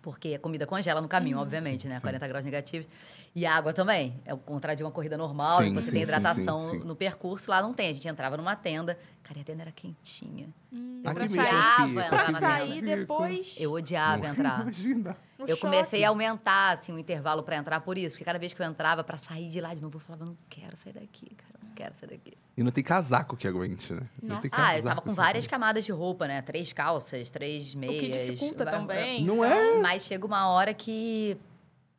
Porque 0.00 0.34
a 0.34 0.38
comida 0.38 0.66
congela 0.66 1.00
no 1.00 1.08
caminho, 1.08 1.38
obviamente, 1.38 1.88
né? 1.88 1.98
40 2.00 2.28
graus 2.28 2.44
negativos. 2.44 2.88
E 3.34 3.44
a 3.44 3.54
água 3.54 3.72
também. 3.72 4.14
É 4.24 4.32
o 4.32 4.38
contrário 4.38 4.76
de 4.76 4.82
uma 4.84 4.90
corrida 4.90 5.16
normal, 5.16 5.62
Sim, 5.62 5.74
você 5.74 5.86
sim, 5.86 5.90
tem 5.92 6.00
sim, 6.00 6.02
hidratação 6.04 6.70
sim, 6.70 6.80
sim. 6.80 6.86
no 6.86 6.94
percurso. 6.96 7.50
Lá 7.50 7.60
não 7.60 7.74
tem. 7.74 7.90
A 7.90 7.92
gente 7.92 8.06
entrava 8.08 8.36
numa 8.36 8.56
tenda. 8.56 8.98
Cara, 9.22 9.38
e 9.38 9.42
a 9.42 9.44
tenda 9.44 9.62
era 9.62 9.72
quentinha. 9.72 10.48
Hum, 10.72 11.02
sair, 11.04 11.18
odiava 11.28 12.04
entrar 12.06 12.32
na 12.32 12.38
sair 12.38 12.80
tenda. 12.80 12.96
depois. 12.96 13.56
Eu 13.60 13.72
odiava 13.72 14.26
entrar. 14.26 14.62
Imagina. 14.62 15.16
o 15.38 15.44
Eu 15.46 15.56
comecei 15.58 15.98
choque. 16.00 16.04
a 16.04 16.08
aumentar 16.08 16.72
assim, 16.72 16.92
o 16.92 16.98
intervalo 16.98 17.42
para 17.42 17.56
entrar 17.56 17.80
por 17.80 17.98
isso, 17.98 18.14
porque 18.14 18.24
cada 18.24 18.38
vez 18.38 18.52
que 18.54 18.62
eu 18.62 18.66
entrava 18.66 19.04
para 19.04 19.16
sair 19.18 19.48
de 19.48 19.60
lá 19.60 19.74
de 19.74 19.80
novo, 19.82 19.96
eu 19.96 20.00
falava, 20.00 20.24
não 20.24 20.36
quero 20.48 20.76
sair 20.76 20.94
daqui, 20.94 21.34
cara, 21.34 21.57
quero 21.78 21.94
sair 21.96 22.10
daqui. 22.10 22.32
E 22.56 22.62
não 22.62 22.70
tem 22.72 22.82
casaco 22.82 23.36
que 23.36 23.46
aguente, 23.46 23.92
né? 23.92 24.02
Não 24.22 24.40
tem 24.40 24.50
Ah, 24.52 24.76
eu 24.78 24.82
casaco 24.82 24.88
tava 24.88 25.00
com 25.02 25.14
várias 25.14 25.44
aguente. 25.44 25.50
camadas 25.50 25.84
de 25.84 25.92
roupa, 25.92 26.26
né? 26.26 26.42
Três 26.42 26.72
calças, 26.72 27.30
três 27.30 27.74
O 27.74 27.78
meias. 27.78 28.00
que 28.00 28.32
dificulta 28.32 28.64
vai- 28.64 28.74
também. 28.74 29.24
Não 29.24 29.44
é? 29.44 29.78
Mas 29.80 30.02
chega 30.04 30.26
uma 30.26 30.48
hora 30.48 30.74
que 30.74 31.36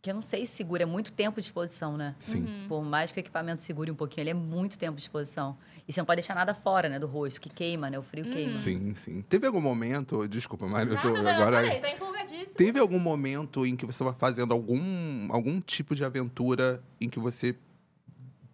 que 0.01 0.09
eu 0.09 0.15
não 0.15 0.21
sei 0.21 0.45
se 0.45 0.53
segura, 0.53 0.83
é 0.83 0.85
muito 0.85 1.11
tempo 1.11 1.41
de 1.41 1.45
exposição, 1.47 1.97
né? 1.97 2.15
Sim. 2.19 2.45
Uhum. 2.45 2.65
Por 2.69 2.85
mais 2.85 3.11
que 3.11 3.19
o 3.19 3.21
equipamento 3.21 3.61
segure 3.61 3.91
um 3.91 3.95
pouquinho, 3.95 4.23
ele 4.23 4.29
é 4.29 4.33
muito 4.33 4.79
tempo 4.79 4.95
de 4.95 5.01
exposição. 5.01 5.57
E 5.85 5.91
você 5.91 5.99
não 5.99 6.05
pode 6.05 6.21
deixar 6.21 6.33
nada 6.35 6.53
fora, 6.53 6.87
né, 6.87 6.97
do 6.97 7.05
rosto, 7.05 7.41
que 7.41 7.49
queima, 7.49 7.89
né? 7.89 7.99
O 7.99 8.01
frio 8.01 8.23
queima. 8.23 8.55
Sim, 8.55 8.95
sim. 8.95 9.21
Teve 9.23 9.45
algum 9.45 9.59
momento, 9.59 10.25
desculpa, 10.25 10.65
Mário, 10.67 10.93
eu 10.93 11.01
tô 11.01 11.09
Nada, 11.09 11.21
não, 11.21 11.29
agora. 11.31 11.57
eu 11.57 11.65
falei, 11.65 11.81
tá 11.81 11.89
empolgadíssimo. 11.91 12.55
Teve 12.55 12.79
algum 12.79 12.97
momento 12.97 13.65
em 13.65 13.75
que 13.75 13.85
você 13.85 13.91
estava 14.01 14.13
fazendo 14.13 14.53
algum, 14.53 14.79
algum 15.33 15.59
tipo 15.59 15.93
de 15.93 16.05
aventura 16.05 16.81
em 17.01 17.09
que 17.09 17.19
você 17.19 17.53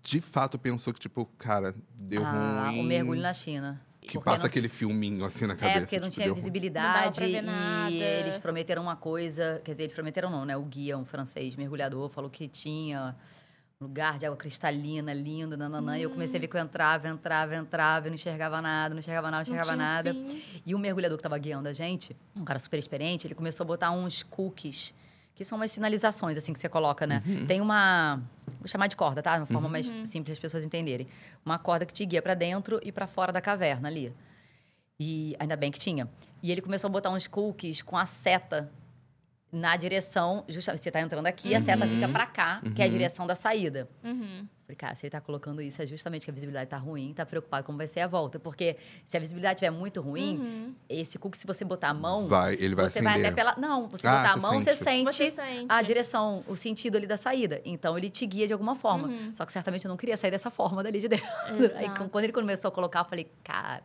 de 0.06 0.22
fato 0.22 0.60
pensou 0.60 0.94
que, 0.94 1.00
tipo, 1.00 1.26
cara, 1.38 1.74
deu 1.96 2.24
ah, 2.24 2.70
ruim? 2.70 2.80
o 2.80 2.84
mergulho 2.84 3.22
na 3.22 3.34
China. 3.34 3.82
Que 4.00 4.14
Porque 4.14 4.24
passa 4.24 4.40
não 4.40 4.46
aquele 4.46 4.70
filminho 4.70 5.26
assim 5.26 5.48
na 5.48 5.56
cabeça. 5.56 5.80
É, 5.80 5.82
porque 5.82 6.00
não 6.00 6.10
tipo, 6.12 6.22
tinha 6.22 6.34
visibilidade 6.34 7.20
Não 7.42 7.90
e 7.90 8.04
eles 8.04 8.38
prometeram 8.38 8.84
uma 8.84 8.96
coisa. 8.96 9.60
Quer 9.66 9.72
dizer, 9.72 9.84
eles 9.84 9.94
prometeram 9.94 10.30
não, 10.30 10.46
né? 10.46 10.56
O 10.56 10.62
guia, 10.62 10.96
um 10.96 11.04
francês 11.04 11.56
mergulhador, 11.56 12.08
falou 12.10 12.30
que 12.30 12.48
tinha 12.48 13.16
um 13.82 13.86
lugar 13.86 14.20
de 14.20 14.28
água 14.28 14.38
cristalina, 14.38 15.12
lindo, 15.12 15.58
nananã. 15.58 15.98
E 15.98 16.04
eu 16.04 16.12
comecei 16.12 16.38
a 16.38 16.42
ver 16.42 16.48
que 16.48 16.56
eu 16.56 16.62
entrava, 16.62 17.08
entrava, 17.08 17.56
entrava, 17.56 18.06
e 18.06 18.10
não 18.12 18.16
enxergava 18.16 18.62
nada, 18.62 18.94
não 18.94 19.00
enxergava 19.00 19.32
nada, 19.32 19.44
não 19.44 19.56
Não 19.56 19.64
enxergava 19.64 19.76
tinha 19.76 20.14
nada. 20.14 20.14
fim. 20.14 20.62
E 20.68 20.76
o 20.76 20.80
mergulhador 20.80 21.18
que 21.18 21.22
estava 21.22 21.38
guiando 21.40 21.68
a 21.68 21.74
gente, 21.74 22.16
um 22.36 22.46
cara 22.46 22.60
super 22.60 22.78
experiente, 22.78 23.26
ele 23.26 23.34
começou 23.34 23.64
a 23.64 23.68
botar 23.68 23.90
uns 23.90 24.22
cookies, 24.22 24.94
que 25.36 25.44
são 25.44 25.58
umas 25.58 25.70
sinalizações, 25.70 26.38
assim, 26.38 26.54
que 26.54 26.60
você 26.60 26.70
coloca, 26.70 27.06
né? 27.06 27.22
Uhum. 27.28 27.46
Tem 27.46 27.60
uma... 27.60 28.22
Vou 28.60 28.68
chamar 28.68 28.88
de 28.88 28.96
corda, 28.96 29.22
tá? 29.22 29.34
De 29.36 29.42
uma 29.42 29.46
forma 29.46 29.68
mais 29.68 29.86
simples 30.06 30.38
das 30.38 30.40
pessoas 30.40 30.64
entenderem. 30.64 31.08
Uma 31.46 31.60
corda 31.60 31.86
que 31.86 31.94
te 31.94 32.06
guia 32.06 32.22
para 32.22 32.34
dentro 32.34 32.80
e 32.82 32.92
para 32.92 33.06
fora 33.06 33.34
da 33.34 33.42
caverna 33.42 33.90
ali. 33.90 34.14
E 34.98 35.36
ainda 35.38 35.58
bem 35.58 35.72
que 35.72 35.78
tinha. 35.78 36.10
E 36.42 36.52
ele 36.52 36.62
começou 36.62 36.88
a 36.88 36.92
botar 36.92 37.10
uns 37.10 37.28
cookies 37.28 37.82
com 37.82 37.98
a 37.98 38.06
seta 38.06 38.72
na 39.56 39.78
direção... 39.78 40.44
Justamente, 40.50 40.82
você 40.84 40.92
tá 40.92 41.00
entrando 41.00 41.26
aqui, 41.28 41.56
a 41.56 41.62
seta 41.62 41.88
fica 41.88 42.08
para 42.10 42.26
cá, 42.26 42.62
que 42.76 42.82
é 42.82 42.86
a 42.86 42.88
Uhum. 42.88 42.94
direção 42.94 43.26
da 43.26 43.36
saída. 43.36 43.88
Uhum. 44.04 44.46
Falei, 44.66 44.76
cara, 44.76 44.96
se 44.96 45.06
ele 45.06 45.12
tá 45.12 45.22
colocando 45.22 45.62
isso, 45.62 45.80
é 45.82 45.86
justamente 45.86 46.24
que 46.26 46.32
a 46.32 46.34
visibilidade 46.34 46.70
tá 46.70 46.78
ruim, 46.78 47.14
tá 47.14 47.24
preocupado 47.26 47.64
como 47.64 47.78
vai 47.78 47.86
ser 47.88 48.00
a 48.02 48.08
volta. 48.08 48.40
Porque 48.40 48.76
se 49.06 49.16
a 49.16 49.20
visibilidade 49.20 49.58
estiver 49.58 49.70
muito 49.70 50.02
ruim, 50.02 50.38
Uhum. 50.40 50.76
esse 50.90 51.18
cookie, 51.20 51.38
se 51.38 51.46
você 51.46 51.64
botar 51.64 51.90
a 51.90 51.94
mão, 51.94 52.28
Vai, 52.28 52.56
ele 52.56 52.74
vai 52.76 52.86
você 52.90 53.00
acender. 53.00 53.14
vai 53.14 53.22
até 53.22 53.32
pela. 53.36 53.56
Não, 53.58 53.88
você 53.88 54.08
Ah, 54.08 54.18
botar 54.24 54.34
a 54.34 54.38
mão, 54.38 54.54
sente. 54.54 54.64
você 54.66 54.76
sente, 54.84 55.04
Você 55.14 55.30
sente. 55.30 55.66
a 55.70 55.82
direção, 55.84 56.44
o 56.48 56.56
sentido 56.56 56.98
ali 56.98 57.06
da 57.08 57.16
saída. 57.16 57.62
Então 57.64 57.96
ele 57.98 58.10
te 58.10 58.26
guia 58.26 58.48
de 58.48 58.54
alguma 58.54 58.76
forma. 58.76 59.08
Uhum. 59.08 59.32
Só 59.36 59.46
que 59.46 59.52
certamente 59.54 59.86
eu 59.86 59.90
não 59.90 59.98
queria 59.98 60.18
sair 60.18 60.32
dessa 60.32 60.50
forma 60.50 60.82
dali 60.84 61.00
de 61.00 61.08
dentro. 61.08 61.26
Aí 61.78 61.90
quando 62.10 62.24
ele 62.24 62.34
começou 62.34 62.70
a 62.70 62.72
colocar, 62.72 63.02
eu 63.02 63.06
falei, 63.06 63.32
cara, 63.44 63.84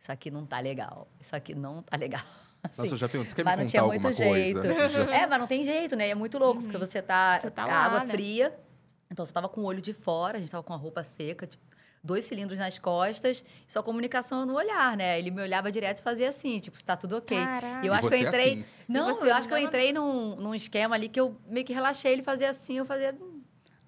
isso 0.00 0.10
aqui 0.10 0.30
não 0.30 0.46
tá 0.46 0.58
legal. 0.58 1.06
Isso 1.20 1.36
aqui 1.36 1.54
não 1.54 1.82
tá 1.82 1.96
legal. 1.98 2.22
Nossa, 2.68 2.82
Assim, 2.82 2.90
eu 2.90 2.96
já 2.96 3.08
pergunto, 3.08 3.30
você 3.30 3.36
quer 3.36 3.44
mas 3.44 3.52
me 3.54 3.56
não 3.56 3.64
contar 3.64 3.70
tinha 3.70 3.82
alguma 3.82 4.00
muito 4.02 4.16
coisa? 4.16 4.62
jeito. 4.74 4.90
Já- 4.90 5.14
É, 5.14 5.26
mas 5.26 5.38
não 5.38 5.46
tem 5.46 5.62
jeito, 5.62 5.96
né? 5.96 6.08
É 6.08 6.14
muito 6.14 6.38
louco, 6.38 6.62
porque 6.62 6.76
você 6.78 7.00
tá, 7.00 7.38
Você 7.38 7.50
tá 7.50 7.62
a 7.62 7.66
lá, 7.66 7.84
água 7.84 8.00
né? 8.04 8.06
fria. 8.14 8.58
Então 9.10 9.24
você 9.24 9.32
tava 9.32 9.48
com 9.48 9.60
o 9.62 9.64
olho 9.64 9.80
de 9.80 9.92
fora, 9.94 10.36
a 10.36 10.40
gente 10.40 10.50
tava 10.50 10.62
com 10.62 10.72
a 10.72 10.76
roupa 10.76 11.02
seca, 11.02 11.46
tipo, 11.46 11.62
dois 12.04 12.24
cilindros 12.24 12.58
nas 12.58 12.78
costas, 12.78 13.44
e 13.66 13.72
só 13.72 13.82
comunicação 13.82 14.44
no 14.44 14.54
olhar, 14.54 14.96
né? 14.96 15.18
Ele 15.18 15.30
me 15.30 15.40
olhava 15.42 15.70
direto 15.72 15.98
e 16.00 16.02
fazia 16.02 16.28
assim, 16.28 16.58
tipo, 16.58 16.76
está 16.76 16.96
tudo 16.96 17.16
ok. 17.16 17.36
Caraca. 17.36 17.84
E 17.84 17.86
eu 17.88 17.92
E 17.94 17.96
acho 17.96 18.08
que 18.08 18.14
eu 18.14 18.18
você 18.18 18.24
entrei. 18.26 18.52
assim? 18.52 18.64
Não, 18.86 19.14
você 19.14 19.28
eu 19.30 19.34
acho 19.34 19.48
que 19.48 19.54
eu 19.54 19.58
não- 19.58 19.64
entrei 19.66 19.92
num, 19.92 20.36
num 20.36 20.54
esquema 20.54 20.94
ali 20.94 21.08
que 21.08 21.18
eu 21.18 21.36
meio 21.48 21.64
que 21.64 21.72
relaxei, 21.72 22.12
ele 22.12 22.22
fazia 22.22 22.48
assim, 22.50 22.78
eu 22.78 22.84
fazia. 22.84 23.16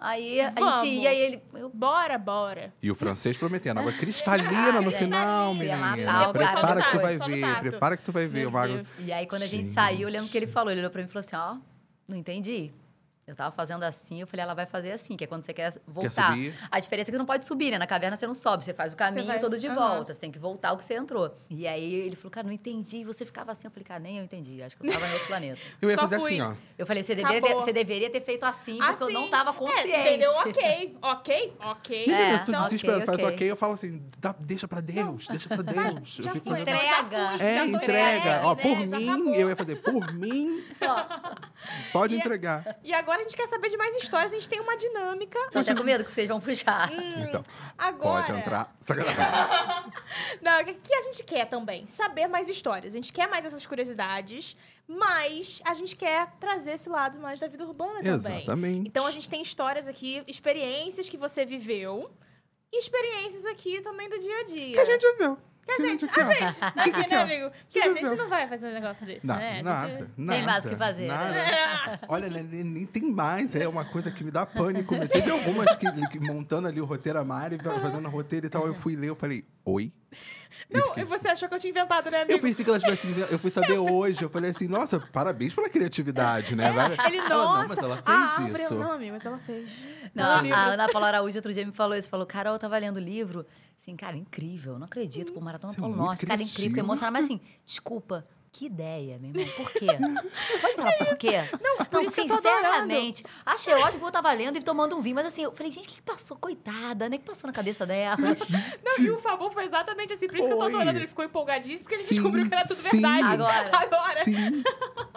Aí 0.00 0.40
a 0.40 0.50
Vamos. 0.50 0.80
gente 0.80 0.94
ia 0.94 1.12
e 1.12 1.18
ele. 1.18 1.42
Eu, 1.54 1.68
Bora, 1.68 2.16
bora. 2.16 2.72
E 2.82 2.90
o 2.90 2.94
francês 2.94 3.36
prometendo 3.36 3.80
água 3.80 3.92
cristalina 3.98 4.80
no 4.80 4.90
final, 4.90 5.52
menina. 5.54 6.32
Prepara 6.32 6.82
que 6.82 6.90
tu 6.92 7.00
vai 7.00 7.18
ver, 7.18 7.60
prepara 7.60 7.96
que 7.98 8.02
tu 8.04 8.12
vai 8.12 8.26
ver, 8.26 8.46
o 8.46 8.50
mago. 8.50 8.80
E 8.98 9.12
aí, 9.12 9.26
quando 9.26 9.42
a 9.42 9.46
gente 9.46 9.62
Gente. 9.64 9.72
saiu, 9.74 10.08
eu 10.08 10.12
lembro 10.12 10.28
que 10.28 10.36
ele 10.38 10.46
falou, 10.46 10.70
ele 10.70 10.80
olhou 10.80 10.90
pra 10.90 11.02
mim 11.02 11.08
e 11.08 11.12
falou 11.12 11.20
assim, 11.20 11.36
ó, 11.36 11.56
não 12.08 12.16
entendi. 12.16 12.72
Eu 13.30 13.36
tava 13.36 13.50
fazendo 13.54 13.82
assim, 13.84 14.20
eu 14.20 14.26
falei, 14.26 14.42
ela 14.42 14.54
vai 14.54 14.66
fazer 14.66 14.90
assim, 14.92 15.16
que 15.16 15.22
é 15.24 15.26
quando 15.26 15.44
você 15.44 15.52
quer 15.52 15.72
voltar. 15.86 16.30
subir? 16.32 16.54
A 16.70 16.80
diferença 16.80 17.04
é 17.04 17.10
que 17.10 17.12
você 17.12 17.18
não 17.18 17.24
pode 17.26 17.46
subir, 17.46 17.70
né? 17.70 17.78
Na 17.78 17.86
caverna 17.86 18.16
você 18.16 18.26
não 18.26 18.34
sobe, 18.34 18.64
você 18.64 18.74
faz 18.74 18.92
o 18.92 18.96
caminho 18.96 19.26
vai- 19.26 19.38
todo 19.38 19.56
de 19.58 19.66
Aham. 19.68 19.74
volta. 19.76 20.12
Você 20.12 20.20
tem 20.20 20.32
que 20.32 20.38
voltar 20.38 20.72
o 20.72 20.76
que 20.76 20.84
você 20.84 20.94
entrou. 20.94 21.36
E 21.48 21.66
aí 21.66 21.94
ele 21.94 22.16
falou, 22.16 22.30
cara, 22.30 22.46
não 22.46 22.52
entendi. 22.52 22.98
E 22.98 23.04
você 23.04 23.24
ficava 23.24 23.52
assim. 23.52 23.66
Eu 23.66 23.70
falei, 23.70 23.84
cara, 23.84 24.00
nem 24.00 24.18
eu 24.18 24.24
entendi. 24.24 24.60
Acho 24.62 24.76
que 24.76 24.86
eu 24.86 24.92
tava 24.92 25.06
em 25.06 25.12
outro 25.12 25.26
planeta. 25.28 25.60
Eu 25.80 25.88
ia 25.90 25.94
Só 25.94 26.02
fazer 26.02 26.18
fui. 26.18 26.40
assim, 26.40 26.42
ó. 26.42 26.54
Eu 26.76 26.86
falei, 26.86 27.02
você 27.02 27.14
deveria, 27.14 27.40
ter, 27.40 27.54
você 27.54 27.72
deveria 27.72 28.10
ter 28.10 28.20
feito 28.20 28.44
assim, 28.44 28.78
porque 28.78 29.02
eu 29.04 29.10
não 29.10 29.22
Assim, 29.22 29.30
tava 29.30 29.50
é, 29.50 29.52
consciente. 29.52 29.88
entendeu? 29.98 30.30
Ok, 30.32 30.96
ok, 31.02 31.52
ok. 31.60 32.12
É, 32.12 32.38
tu 32.38 32.50
então, 32.50 32.64
desespera, 32.64 32.96
ok, 32.96 33.06
faz 33.06 33.18
ok. 33.18 33.34
ok, 33.34 33.50
eu 33.50 33.56
falo 33.56 33.74
assim, 33.74 34.02
dá- 34.18 34.34
deixa 34.40 34.66
pra 34.66 34.80
Deus, 34.80 35.28
deixa 35.28 35.48
pra 35.48 35.62
Deus. 35.62 36.18
Eu 36.18 36.24
Já 36.24 36.34
não, 36.34 36.40
já 36.44 36.60
Entrega. 36.60 37.38
fui, 37.38 37.46
É, 37.46 37.64
entrega. 37.64 37.76
entregue, 37.76 38.44
Ó, 38.44 38.54
né? 38.54 38.62
por 38.62 38.78
mim, 38.86 39.34
eu 39.34 39.48
ia 39.48 39.56
fazer, 39.56 39.76
por 39.76 40.12
mim, 40.12 40.64
pode 41.92 42.14
é- 42.14 42.18
entregar. 42.18 42.78
E 42.82 42.92
agora 42.92 43.19
a 43.20 43.22
gente 43.24 43.36
quer 43.36 43.46
saber 43.48 43.68
de 43.68 43.76
mais 43.76 43.96
histórias, 43.96 44.32
a 44.32 44.34
gente 44.34 44.48
tem 44.48 44.60
uma 44.60 44.76
dinâmica. 44.76 45.38
Tô 45.52 45.58
até 45.60 45.74
com 45.74 45.82
medo 45.82 46.04
que 46.04 46.12
vocês 46.12 46.26
vão 46.28 46.40
puxar. 46.40 46.90
Então, 46.92 47.42
Agora. 47.78 48.24
pode 48.26 48.38
entrar. 48.38 48.74
Não, 50.42 50.60
o 50.60 50.64
que- 50.64 50.94
a 50.94 51.02
gente 51.02 51.22
quer 51.24 51.46
também? 51.46 51.86
Saber 51.86 52.26
mais 52.26 52.48
histórias. 52.48 52.94
A 52.94 52.96
gente 52.96 53.12
quer 53.12 53.28
mais 53.28 53.44
essas 53.44 53.66
curiosidades, 53.66 54.56
mas 54.86 55.60
a 55.64 55.74
gente 55.74 55.94
quer 55.96 56.28
trazer 56.38 56.72
esse 56.72 56.88
lado 56.88 57.18
mais 57.18 57.38
da 57.40 57.46
vida 57.46 57.64
urbana 57.64 58.02
também. 58.02 58.38
Exatamente. 58.38 58.88
Então 58.88 59.06
a 59.06 59.10
gente 59.10 59.28
tem 59.28 59.42
histórias 59.42 59.86
aqui, 59.88 60.22
experiências 60.26 61.08
que 61.08 61.16
você 61.16 61.44
viveu. 61.44 62.10
E 62.72 62.78
experiências 62.78 63.44
aqui 63.46 63.80
também 63.80 64.08
do 64.08 64.18
dia 64.18 64.40
a 64.40 64.44
dia. 64.44 64.72
Que 64.74 64.78
a 64.80 64.84
gente 64.84 65.16
viu. 65.18 65.36
Que 65.76 65.82
a 65.82 65.86
gente, 65.88 66.04
a 66.08 66.24
gente, 66.24 66.64
aqui, 66.64 67.08
né, 67.10 67.16
amigo? 67.16 67.50
Porque 67.50 67.78
a 67.78 67.92
gente 67.92 68.14
não 68.16 68.28
vai 68.28 68.48
fazer 68.48 68.68
um 68.68 68.72
negócio 68.74 69.06
desse, 69.06 69.26
Não, 69.26 69.36
né? 69.36 69.60
A 69.60 69.62
nada, 69.62 69.88
gente- 69.88 70.10
nada. 70.16 70.42
mais 70.42 70.64
o 70.64 70.68
que 70.68 70.76
fazer, 70.76 71.06
Nada. 71.06 71.30
né? 71.30 71.98
Olha, 72.08 72.28
nem, 72.28 72.86
tem 72.86 73.02
mais. 73.12 73.54
É 73.54 73.68
uma 73.68 73.84
coisa 73.84 74.10
que 74.10 74.24
me 74.24 74.30
dá 74.30 74.44
pânico. 74.44 74.94
Teve 75.08 75.30
algumas 75.30 75.76
que, 75.76 75.90
que 76.08 76.20
montando 76.20 76.68
ali 76.68 76.80
o 76.80 76.84
roteiro, 76.84 77.18
a 77.18 77.24
Mari 77.24 77.58
fazendo 77.58 78.06
o 78.06 78.10
roteiro 78.10 78.46
e 78.46 78.48
tal. 78.48 78.66
Eu 78.66 78.74
fui 78.74 78.96
ler, 78.96 79.08
eu 79.10 79.16
falei, 79.16 79.44
oi? 79.64 79.92
Não, 80.72 80.82
fiquei- 80.88 81.02
e 81.04 81.06
você 81.06 81.28
achou 81.28 81.48
que 81.48 81.54
eu 81.54 81.58
tinha 81.60 81.70
inventado, 81.70 82.10
né, 82.10 82.22
amigo? 82.22 82.32
Eu 82.32 82.40
pensei 82.40 82.64
que 82.64 82.70
ela 82.70 82.80
tivesse. 82.80 83.06
inven- 83.06 83.26
Eu 83.30 83.38
fui 83.38 83.50
saber 83.50 83.78
hoje. 83.78 84.22
Eu 84.22 84.28
falei 84.28 84.50
assim, 84.50 84.66
nossa, 84.66 84.98
parabéns 84.98 85.54
pela 85.54 85.68
criatividade, 85.68 86.56
né? 86.56 86.72
Vai- 86.72 86.96
Ele, 87.06 87.18
Ela, 87.18 87.28
nossa, 87.28 87.60
não, 87.62 87.68
mas 87.68 87.78
ela 87.78 87.94
a 87.94 88.02
fez 88.02 88.44
árvore- 88.44 88.62
isso. 88.64 88.74
Não, 88.74 88.92
amigo, 88.92 89.12
mas 89.12 89.26
ela 89.26 89.38
fez. 89.38 89.70
Não, 90.14 90.24
Ela 90.24 90.56
a, 90.56 90.64
Ana 90.72 90.88
Paula 90.88 91.06
Araújo 91.08 91.36
outro 91.38 91.52
dia 91.52 91.64
me 91.64 91.72
falou 91.72 91.96
isso. 91.96 92.08
Falou, 92.08 92.26
Carol, 92.26 92.54
eu 92.54 92.58
tava 92.58 92.76
lendo 92.78 92.96
o 92.96 93.00
livro. 93.00 93.46
Assim, 93.78 93.96
cara, 93.96 94.16
incrível. 94.16 94.78
Não 94.78 94.86
acredito. 94.86 95.32
Pô, 95.32 95.40
Maratona 95.40 95.72
é 95.72 95.76
Polo 95.76 95.88
muito 95.90 96.02
Norte. 96.02 96.26
Cara, 96.26 96.42
incrível. 96.42 96.68
Fiquei 96.70 96.82
emocionada. 96.82 97.12
Mas 97.12 97.24
assim, 97.26 97.40
desculpa. 97.64 98.26
Que 98.52 98.66
ideia, 98.66 99.16
meu 99.20 99.30
irmão. 99.30 99.54
Por 99.56 99.70
quê? 99.72 99.86
Pode 100.60 100.74
falar 100.74 100.92
por 100.94 101.16
quê? 101.16 101.30
Não, 101.62 101.76
eu 101.78 101.84
tô 101.86 102.10
sinceramente. 102.10 103.24
Achei 103.46 103.72
ótimo 103.74 104.00
que 104.00 104.06
eu 104.06 104.10
tava 104.10 104.32
lendo 104.32 104.58
e 104.58 104.60
tomando 104.62 104.96
um 104.96 105.00
vinho. 105.00 105.14
Mas 105.14 105.26
assim, 105.26 105.44
eu 105.44 105.52
falei, 105.52 105.70
gente, 105.70 105.86
o 105.86 105.88
que 105.88 105.94
que 105.96 106.02
passou? 106.02 106.36
Coitada, 106.36 107.08
né? 107.08 107.14
O 107.16 107.18
que 107.20 107.24
passou 107.24 107.46
na 107.46 107.52
cabeça 107.54 107.86
dela? 107.86 108.16
Não, 108.18 109.04
e 109.04 109.10
o 109.10 109.18
Fabão 109.20 109.52
foi 109.52 109.64
exatamente 109.64 110.12
assim. 110.14 110.26
Por 110.26 110.36
isso 110.36 110.48
que 110.48 110.52
eu 110.52 110.58
tô 110.58 110.64
Oi. 110.64 110.74
adorando. 110.74 110.98
Ele 110.98 111.06
ficou 111.06 111.24
empolgadíssimo, 111.24 111.84
porque 111.84 111.94
ele 111.94 112.02
Sim, 112.02 112.14
descobriu 112.14 112.48
que 112.48 112.54
era 112.54 112.66
tudo 112.66 112.76
sim. 112.76 112.90
verdade. 113.00 113.34
Agora. 113.34 113.70
Agora. 113.72 114.24
Sim. 114.24 114.62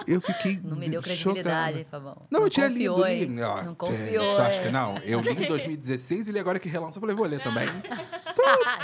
Eu 0.06 0.22
fiquei. 0.22 0.60
Não 0.64 0.78
me 0.78 0.88
deu 0.88 1.02
credibilidade, 1.02 1.88
Fabão? 1.90 2.28
Não, 2.30 2.42
eu 2.42 2.50
tinha 2.52 2.68
lido, 2.68 3.04
li. 3.04 3.42
Ó, 3.42 3.64
Não 3.64 3.72
é, 3.72 3.76
confiou. 3.76 4.38
acha 4.38 4.58
hein? 4.60 4.66
que 4.68 4.72
não? 4.72 4.98
Eu 5.00 5.20
li 5.22 5.32
em 5.32 5.48
2016 5.48 6.28
e 6.28 6.32
li 6.32 6.40
agora 6.40 6.60
que 6.60 6.70
relança. 6.70 6.98
Eu 6.98 7.02
falei, 7.02 7.16
vou 7.16 7.26
ler 7.26 7.40
também. 7.44 7.68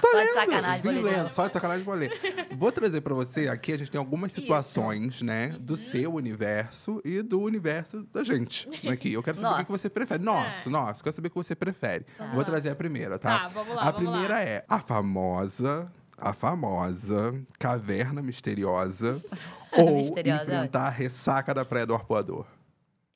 Só 0.02 0.20
de 0.22 0.34
sacanagem, 0.34 0.82
Vim 0.82 1.02
vou 1.02 1.10
ler. 1.12 1.18
lendo, 1.18 1.30
só 1.30 1.48
de 1.48 1.54
sacanagem 1.54 1.84
vou 1.84 1.94
ler. 1.96 2.48
Vou 2.58 2.72
trazer 2.72 3.02
pra 3.02 3.14
você 3.14 3.48
aqui, 3.48 3.74
a 3.74 3.78
gente 3.78 3.92
tem 3.92 4.00
algumas 4.00 4.32
situações, 4.42 5.22
né? 5.22 5.50
Do 5.60 5.76
seu 5.78 6.14
universo 6.14 7.02
e 7.06 7.22
do 7.22 7.42
universo 7.42 8.04
da 8.14 8.24
gente. 8.24 8.68
Aqui. 8.88 9.14
Eu 9.14 9.24
quero 9.24 9.38
saber 9.38 9.62
o 9.62 9.66
que 9.66 9.72
Nossa. 9.72 9.84
você 9.84 9.90
prefere. 9.90 10.24
Nossa, 10.24 10.70
nossa, 10.70 11.04
quero 11.04 11.16
saber 11.16 11.28
o 11.28 11.32
que 11.32 11.38
você 11.38 11.56
prefere. 11.56 12.06
Vou 12.34 12.44
trazer 12.44 12.70
a 12.70 12.76
primeira, 12.76 13.18
tá? 13.20 13.40
Tá, 13.40 13.48
vamos 13.50 13.76
lá, 13.76 13.82
A 13.82 13.92
vamos 13.92 14.04
lá. 14.06 14.12
primeira 14.12 14.42
é 14.44 14.66
a 14.68 14.80
famosa. 14.80 15.92
A 16.22 16.34
famosa 16.34 17.34
caverna 17.58 18.22
misteriosa 18.22 19.22
ou 19.72 19.98
Misteriosa, 20.00 20.44
enfrentar 20.44 20.88
a 20.88 20.90
ressaca 20.90 21.54
da 21.54 21.64
praia 21.64 21.86
do 21.86 21.94
arpoador. 21.94 22.46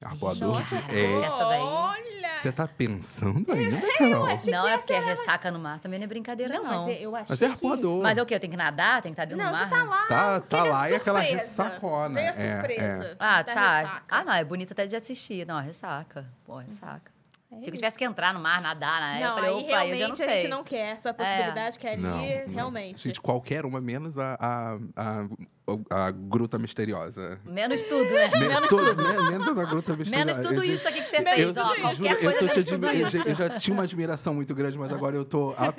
Arpoador 0.02 0.64
de... 0.64 0.74
Nossa, 0.74 0.76
É, 0.90 1.20
Essa 1.22 1.38
daí. 1.50 1.62
Você 2.44 2.52
tá 2.52 2.68
pensando 2.68 3.52
ainda, 3.54 3.82
Carol? 3.98 4.26
achei 4.26 4.54
Não, 4.54 4.64
que 4.64 4.70
é 4.70 4.74
essa 4.74 4.80
porque 4.88 5.00
ressaca 5.00 5.50
no 5.52 5.60
mar 5.60 5.80
também 5.80 5.98
não 5.98 6.04
é 6.04 6.08
brincadeira, 6.08 6.56
Não, 6.56 6.64
não. 6.64 6.86
mas 6.88 7.02
eu 7.02 7.16
achei 7.16 7.26
Mas 7.30 7.42
é 7.42 7.46
que... 7.48 7.52
arpoador. 7.54 8.04
Mas 8.04 8.18
é 8.18 8.22
o 8.22 8.26
quê? 8.26 8.36
Eu 8.36 8.40
tenho 8.42 8.52
que 8.52 8.58
nadar? 8.58 9.02
Tem 9.02 9.14
que 9.14 9.22
estar 9.22 9.26
dentro 9.26 9.44
Não, 9.46 9.52
do 9.52 9.58
você 9.58 9.66
mar? 9.66 9.70
tá 9.70 9.84
lá. 9.86 10.06
Tá, 10.08 10.34
porque 10.42 10.50
tá 10.50 10.60
ele 10.60 10.68
é 10.68 10.72
lá 10.72 10.90
e 10.92 10.96
aquela 10.96 11.20
surpresa. 11.22 11.42
ressacona. 11.42 12.16
Vem 12.16 12.28
a 12.28 12.32
É, 12.32 12.58
surpresa. 12.58 13.18
Ah, 13.20 13.42
da 13.42 13.54
tá. 13.54 13.78
ressaca. 13.80 14.04
Ah, 14.10 14.24
não, 14.26 14.34
é 14.34 14.44
bonito 14.44 14.72
até 14.74 14.86
de 14.86 14.96
assistir. 14.96 15.48
Não, 15.48 15.58
é 15.58 15.64
ressaca. 15.64 16.26
Pô, 16.46 16.60
é 16.60 16.66
ressaca. 16.66 17.13
É 17.58 17.62
Se 17.64 17.70
eu 17.70 17.74
tivesse 17.74 17.98
que 17.98 18.04
entrar 18.06 18.34
no 18.34 18.40
mar, 18.40 18.62
nadar, 18.62 19.00
né? 19.02 19.20
Não, 19.22 19.30
eu 19.30 19.36
falei, 19.36 19.50
aí 19.50 19.56
opa, 19.64 19.68
realmente 19.68 19.92
eu 19.94 19.98
já 19.98 20.08
não 20.08 20.14
a 20.14 20.18
sei. 20.18 20.30
gente 20.40 20.48
não 20.50 20.64
quer 20.64 20.94
essa 20.94 21.14
possibilidade 21.14 21.80
que 21.80 21.88
é 21.88 21.94
ali, 21.94 22.02
Não, 22.02 22.18
não. 22.18 22.54
realmente. 22.54 23.04
Gente, 23.04 23.22
qualquer 23.22 23.66
uma, 23.66 23.80
menos 23.82 24.18
a, 24.18 24.38
a, 24.40 24.78
a, 24.98 26.08
a 26.08 26.12
gruta 26.12 26.60
misteriosa. 26.60 27.40
Menos 27.46 27.82
tudo, 27.84 28.04
né? 28.14 28.30
Men- 28.32 28.50
Menos 28.50 28.68
tudo, 28.70 28.96
tudo. 28.96 29.04
men- 29.04 29.32
menos 29.32 29.48
a 29.48 29.66
gruta 29.66 29.96
misteriosa. 29.96 30.26
Menos 30.26 30.48
tudo 30.48 30.64
isso 30.64 30.88
aqui 30.88 31.02
que 31.02 31.08
você 31.10 31.22
fez, 31.24 31.56
eu 31.56 31.64
ó. 31.64 31.68
juro, 31.68 31.82
Qualquer 31.82 32.12
eu, 32.12 32.20
coisa 32.38 32.40
tô 32.64 32.72
tudo 32.72 32.88
admi- 32.88 33.02
eu, 33.02 33.10
já, 33.10 33.20
isso. 33.20 33.30
eu 33.30 33.36
já 33.36 33.50
tinha 33.58 33.74
uma 33.74 33.84
admiração 33.84 34.34
muito 34.34 34.54
grande, 34.54 34.78
mas 34.78 34.92
agora 34.92 35.16
eu 35.16 35.24
tô, 35.24 35.52
a- 35.58 35.74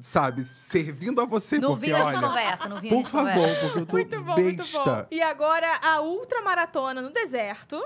sabe, 0.00 0.44
servindo 0.44 1.20
a 1.20 1.26
você, 1.26 1.58
Não 1.58 1.70
porque, 1.70 1.86
vinha 1.86 1.98
a 1.98 2.02
gente 2.02 2.18
olha, 2.18 2.28
conversa, 2.28 2.68
não 2.68 2.80
vinha 2.80 2.92
a 2.92 2.96
por 3.02 3.08
favor, 3.10 3.32
conversa. 3.32 3.60
porque 3.60 3.78
eu 3.80 3.86
tô 3.86 3.92
Muito 3.96 4.22
bom, 4.22 4.34
muito 4.40 4.56
bom. 4.72 4.84
besta. 4.84 5.08
E 5.10 5.20
agora, 5.20 5.78
a 5.82 6.00
ultramaratona 6.00 7.02
no 7.02 7.10
deserto 7.12 7.82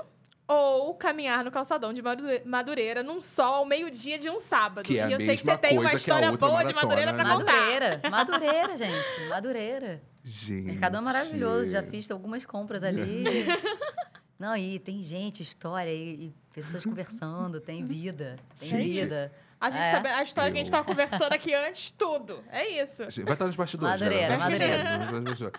ou 0.47 0.93
caminhar 0.95 1.43
no 1.43 1.49
calçadão 1.51 1.93
de 1.93 2.01
Madu- 2.01 2.25
Madureira 2.45 3.01
num 3.01 3.21
sol 3.21 3.55
ao 3.55 3.65
meio-dia 3.65 4.19
de 4.19 4.29
um 4.29 4.39
sábado. 4.39 4.85
Que 4.85 4.99
é 4.99 5.03
a 5.03 5.09
e 5.09 5.13
eu 5.13 5.17
sei 5.19 5.37
que 5.37 5.45
mesma 5.45 5.51
você 5.53 5.57
tem 5.57 5.71
uma 5.77 5.89
coisa 5.89 5.89
que 5.89 5.95
a 5.95 5.99
história 5.99 6.31
boa 6.37 6.49
de 6.63 6.73
ultramaratona, 6.73 6.81
Madureira 6.81 7.13
pra 7.13 7.23
né? 7.23 7.33
contar. 7.33 7.53
Madureira, 7.53 8.09
Madureira, 8.09 8.77
gente. 8.77 9.29
Madureira. 9.29 10.01
Gente. 10.25 10.61
Mercadão 10.67 11.01
é 11.01 11.03
maravilhoso, 11.03 11.71
já 11.71 11.83
fiz 11.83 12.09
algumas 12.11 12.45
compras 12.45 12.83
ali. 12.83 13.23
Não, 14.39 14.55
e 14.57 14.79
tem 14.79 15.01
gente, 15.01 15.41
história, 15.41 15.89
e, 15.93 16.25
e 16.27 16.33
pessoas 16.53 16.83
conversando, 16.83 17.61
tem 17.61 17.85
vida, 17.85 18.35
tem 18.59 18.69
Gente, 18.69 18.91
vida. 19.01 19.31
A 19.59 19.69
gente 19.69 19.81
É. 19.87 19.91
sabe 19.91 20.07
a 20.09 20.21
história 20.23 20.51
que 20.51 20.57
a 20.57 20.59
gente 20.59 20.67
Eu- 20.67 20.71
tava 20.73 20.83
conversando 20.85 21.31
aqui 21.31 21.53
antes, 21.53 21.91
tudo. 21.91 22.43
É 22.51 22.67
isso. 22.81 23.03
Vai 23.23 23.33
estar 23.33 23.45
nos 23.47 23.55
bastidores, 23.55 24.01
Madureira, 24.01 24.37
galera. 24.37 25.11
Madureira. 25.11 25.51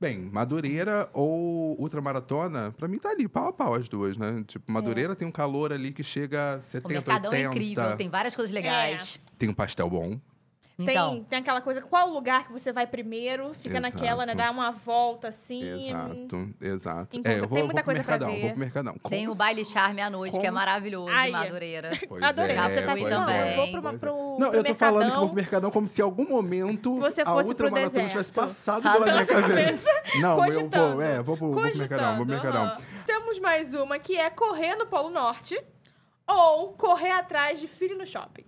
Bem, 0.00 0.30
Madureira 0.32 1.10
ou 1.12 1.76
Ultramaratona, 1.80 2.72
pra 2.76 2.86
mim 2.86 2.98
tá 2.98 3.08
ali, 3.10 3.26
pau 3.26 3.48
a 3.48 3.52
pau 3.52 3.74
as 3.74 3.88
duas, 3.88 4.16
né? 4.16 4.44
Tipo, 4.46 4.70
Madureira 4.70 5.16
tem 5.16 5.26
um 5.26 5.32
calor 5.32 5.72
ali 5.72 5.90
que 5.90 6.04
chega 6.04 6.54
a 6.54 6.58
O 6.58 6.62
70, 6.62 6.88
Mercadão 6.88 7.30
80. 7.32 7.36
é 7.36 7.50
incrível, 7.50 7.96
tem 7.96 8.08
várias 8.08 8.36
coisas 8.36 8.54
legais. 8.54 9.18
Tem 9.36 9.48
um 9.48 9.54
pastel 9.54 9.90
bom. 9.90 10.20
Tem, 10.78 10.90
Então, 10.90 11.24
tem 11.24 11.40
aquela 11.40 11.60
coisa, 11.60 11.82
qual 11.82 12.08
lugar 12.08 12.46
que 12.46 12.52
você 12.52 12.72
vai 12.72 12.86
primeiro? 12.86 13.52
Fica 13.52 13.78
Exato. 13.78 13.96
naquela, 13.96 14.24
né? 14.24 14.32
Dá 14.36 14.48
uma 14.48 14.70
volta 14.70 15.26
assim. 15.26 15.88
Exato, 15.88 16.54
exato. 16.60 17.16
Encontra- 17.16 17.32
é, 17.32 17.36
eu 17.36 17.40
tem 17.40 17.48
vou, 17.48 17.58
muita 17.58 17.64
vou 17.66 17.74
pro 17.74 17.84
coisa 17.84 18.04
pra 18.04 18.12
Mercadão, 18.12 18.34
ver. 18.36 18.40
vou 18.42 18.50
pro 18.50 18.58
Mercadão. 18.60 18.94
tem 19.08 19.26
Com 19.26 19.32
o 19.32 19.34
baile 19.34 19.64
charme 19.64 20.00
à 20.00 20.08
noite, 20.08 20.34
que 20.38 20.46
é 20.46 20.50
como- 20.50 20.52
maravilhoso 20.54 21.08
Ai, 21.10 21.30
em 21.30 21.32
Madureira. 21.32 21.90
Pois 22.08 22.22
Adorei. 22.22 22.56
é, 22.56 22.62
você 22.70 22.82
tá 22.82 22.94
dizendo, 22.94 23.10
não, 23.10 23.28
é, 23.28 23.50
eu 23.52 23.56
vou 23.56 23.70
pro, 23.72 23.82
pois 23.82 23.94
é. 23.94 23.98
pro, 23.98 24.36
Não, 24.38 24.50
pro 24.50 24.56
eu 24.60 24.64
tô 24.64 24.74
falando 24.76 25.06
que 25.10 25.16
eu 25.16 25.18
vou 25.18 25.26
pro 25.30 25.36
Mercadão 25.36 25.70
como 25.72 25.88
se 25.88 26.00
em 26.00 26.04
algum 26.04 26.28
momento 26.28 26.96
Você 27.00 27.22
a 27.22 27.26
fosse 27.26 27.54
pro 27.56 27.66
ultramaratona 27.66 28.08
tivesse 28.08 28.30
passado 28.32 28.82
pela 28.82 29.04
minha 29.12 29.26
cabeça. 29.26 30.02
Não, 30.22 30.46
eu 30.46 30.68
vou, 30.70 31.02
é, 31.02 31.22
vou 31.22 31.36
pro, 31.36 31.52
vou 31.54 31.62
pro 31.70 31.76
Mercadão, 31.76 32.16
vou 32.18 32.24
pro 32.24 32.34
Mercadão. 32.34 32.76
Temos 33.04 33.40
mais 33.40 33.74
uma 33.74 33.98
que 33.98 34.16
é 34.16 34.30
correr 34.30 34.76
no 34.76 34.86
Polo 34.86 35.10
Norte 35.10 35.60
ou 36.24 36.72
correr 36.74 37.10
atrás 37.10 37.58
de 37.58 37.66
filho 37.66 37.98
no 37.98 38.06
shopping. 38.06 38.44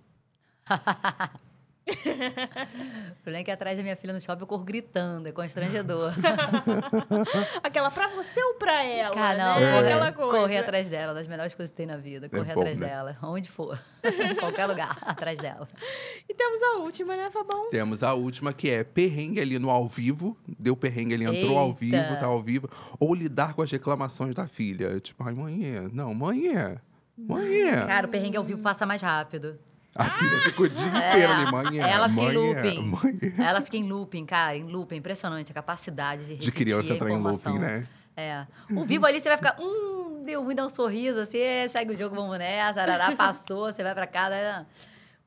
O 1.87 3.23
problema 3.23 3.41
é 3.41 3.43
que 3.43 3.51
atrás 3.51 3.75
da 3.77 3.83
minha 3.83 3.95
filha 3.95 4.13
no 4.13 4.21
shopping 4.21 4.41
eu 4.41 4.47
corro 4.47 4.63
gritando, 4.63 5.27
é 5.27 5.31
constrangedor. 5.31 6.13
Aquela 7.63 7.89
pra 7.89 8.07
você 8.09 8.41
ou 8.43 8.53
pra 8.55 8.83
ela, 8.83 9.13
Cara, 9.15 9.37
não, 9.37 9.59
né? 9.59 9.71
correr, 9.71 9.85
Aquela 9.93 10.11
coisa. 10.11 10.31
correr 10.39 10.57
atrás 10.57 10.89
dela, 10.89 11.13
das 11.13 11.27
melhores 11.27 11.53
coisas 11.53 11.71
que 11.71 11.77
tem 11.77 11.85
na 11.85 11.97
vida. 11.97 12.29
Correr 12.29 12.53
bom, 12.53 12.61
atrás 12.61 12.77
né? 12.77 12.87
dela, 12.87 13.17
onde 13.23 13.49
for. 13.49 13.77
em 14.03 14.35
qualquer 14.35 14.65
lugar, 14.67 14.97
atrás 15.01 15.39
dela. 15.39 15.67
E 16.29 16.33
temos 16.33 16.61
a 16.61 16.77
última, 16.79 17.15
né, 17.15 17.29
Fabão? 17.31 17.69
Temos 17.69 18.03
a 18.03 18.13
última 18.13 18.53
que 18.53 18.69
é 18.69 18.83
perrengue 18.83 19.39
ali 19.41 19.57
no 19.59 19.69
ao 19.69 19.87
vivo. 19.87 20.37
Deu 20.59 20.75
perrengue, 20.75 21.13
ele 21.13 21.25
entrou 21.25 21.57
ao 21.57 21.67
Eita. 21.67 21.79
vivo, 21.79 22.19
tá 22.19 22.25
ao 22.27 22.41
vivo. 22.41 22.69
Ou 22.99 23.13
lidar 23.13 23.53
com 23.53 23.61
as 23.61 23.71
reclamações 23.71 24.35
da 24.35 24.47
filha. 24.47 24.99
Tipo, 24.99 25.23
ai, 25.23 25.33
mãe, 25.33 25.89
não, 25.91 26.13
mãe, 26.13 26.43
mãe. 27.17 27.71
Cara, 27.87 28.07
o 28.07 28.09
perrengue 28.09 28.37
ao 28.37 28.43
vivo 28.43 28.61
passa 28.61 28.85
mais 28.85 29.01
rápido. 29.01 29.57
A 29.93 30.05
filha 30.05 30.41
fica 30.43 30.61
o 30.63 30.69
dia 30.69 30.85
É, 30.85 31.09
inteiro 31.09 31.33
ali, 31.33 31.51
mãe. 31.51 31.79
ela 31.79 32.07
fica 32.09 32.21
em 32.21 32.25
mãe, 32.25 32.33
looping. 32.33 32.81
Mãe. 32.85 33.33
Ela 33.45 33.61
fica 33.61 33.77
em 33.77 33.83
looping, 33.83 34.25
cara, 34.25 34.55
em 34.55 34.63
looping. 34.63 34.95
Impressionante 34.95 35.51
a 35.51 35.53
capacidade 35.53 36.25
de 36.25 36.35
De 36.37 36.51
criança 36.51 36.93
entrar 36.93 37.09
em 37.09 37.17
looping, 37.17 37.59
né? 37.59 37.85
É. 38.15 38.45
O 38.71 38.85
vivo 38.85 39.05
ali 39.05 39.19
você 39.19 39.29
vai 39.29 39.37
ficar, 39.37 39.57
hum, 39.59 40.23
deu 40.25 40.43
ruim, 40.43 40.53
dá 40.55 40.65
um 40.65 40.69
sorriso, 40.69 41.19
assim, 41.19 41.39
é, 41.39 41.67
segue 41.67 41.93
o 41.93 41.97
jogo, 41.97 42.15
vamos 42.15 42.37
nessa, 42.37 42.81
arará, 42.81 43.15
passou, 43.15 43.71
você 43.71 43.83
vai 43.83 43.93
pra 43.93 44.05
casa. 44.07 44.65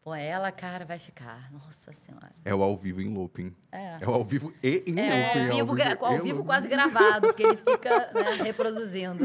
Pô, 0.04 0.14
ela, 0.14 0.52
cara, 0.52 0.84
vai 0.84 0.98
ficar. 0.98 1.50
Nossa 1.50 1.90
Senhora. 1.94 2.30
É 2.44 2.54
o 2.54 2.62
ao 2.62 2.76
vivo 2.76 3.00
em 3.00 3.08
looping. 3.14 3.56
É. 3.72 3.96
É 4.02 4.06
o 4.06 4.12
ao 4.12 4.22
vivo 4.22 4.52
e 4.62 4.84
em 4.86 5.00
É, 5.00 5.24
looping. 5.26 5.48
ao 5.48 5.56
vivo, 5.56 5.74
gra- 5.74 5.96
ao 5.98 6.12
vivo 6.18 6.28
looping. 6.28 6.44
quase 6.46 6.68
gravado, 6.68 7.28
porque 7.28 7.42
ele 7.42 7.56
fica 7.56 8.10
né, 8.12 8.32
reproduzindo. 8.44 9.24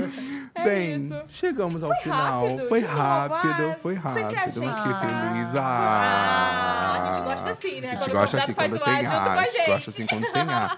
É 0.55 0.63
Bem, 0.63 1.03
isso. 1.03 1.21
chegamos 1.27 1.83
ao 1.83 1.89
Foi 1.89 1.97
final. 2.03 2.47
rápido, 2.47 2.69
foi 2.69 2.79
rápido, 2.79 3.63
ah, 3.71 3.75
foi 3.81 3.95
não 3.95 4.13
sei 4.13 4.13
se 4.13 4.19
é 4.19 4.37
a 4.37 4.39
rápido. 4.39 4.61
gente. 4.63 4.75
Fiquei 4.77 4.93
feliz. 4.93 5.55
Ah, 5.55 5.61
Ah, 5.61 6.93
a 7.09 7.11
gente 7.13 7.23
gosta 7.25 7.49
assim, 7.49 7.81
né? 7.81 7.89
A 7.91 7.95
gente 7.95 8.03
Quando 8.05 8.09
o 8.11 8.19
gosta 8.21 8.37
assim 8.43 8.53
quando 8.53 8.55
faz 8.55 8.81
o 8.81 8.85
tem 8.85 8.93
ar 8.93 9.03
junto 9.03 9.23
com 9.23 9.29
ar. 9.29 9.37
a 9.37 9.43
gente. 9.51 9.65
gosta 9.67 9.89
assim 9.89 10.05
quando 10.07 10.31
tem 10.31 10.41
ar. 10.41 10.77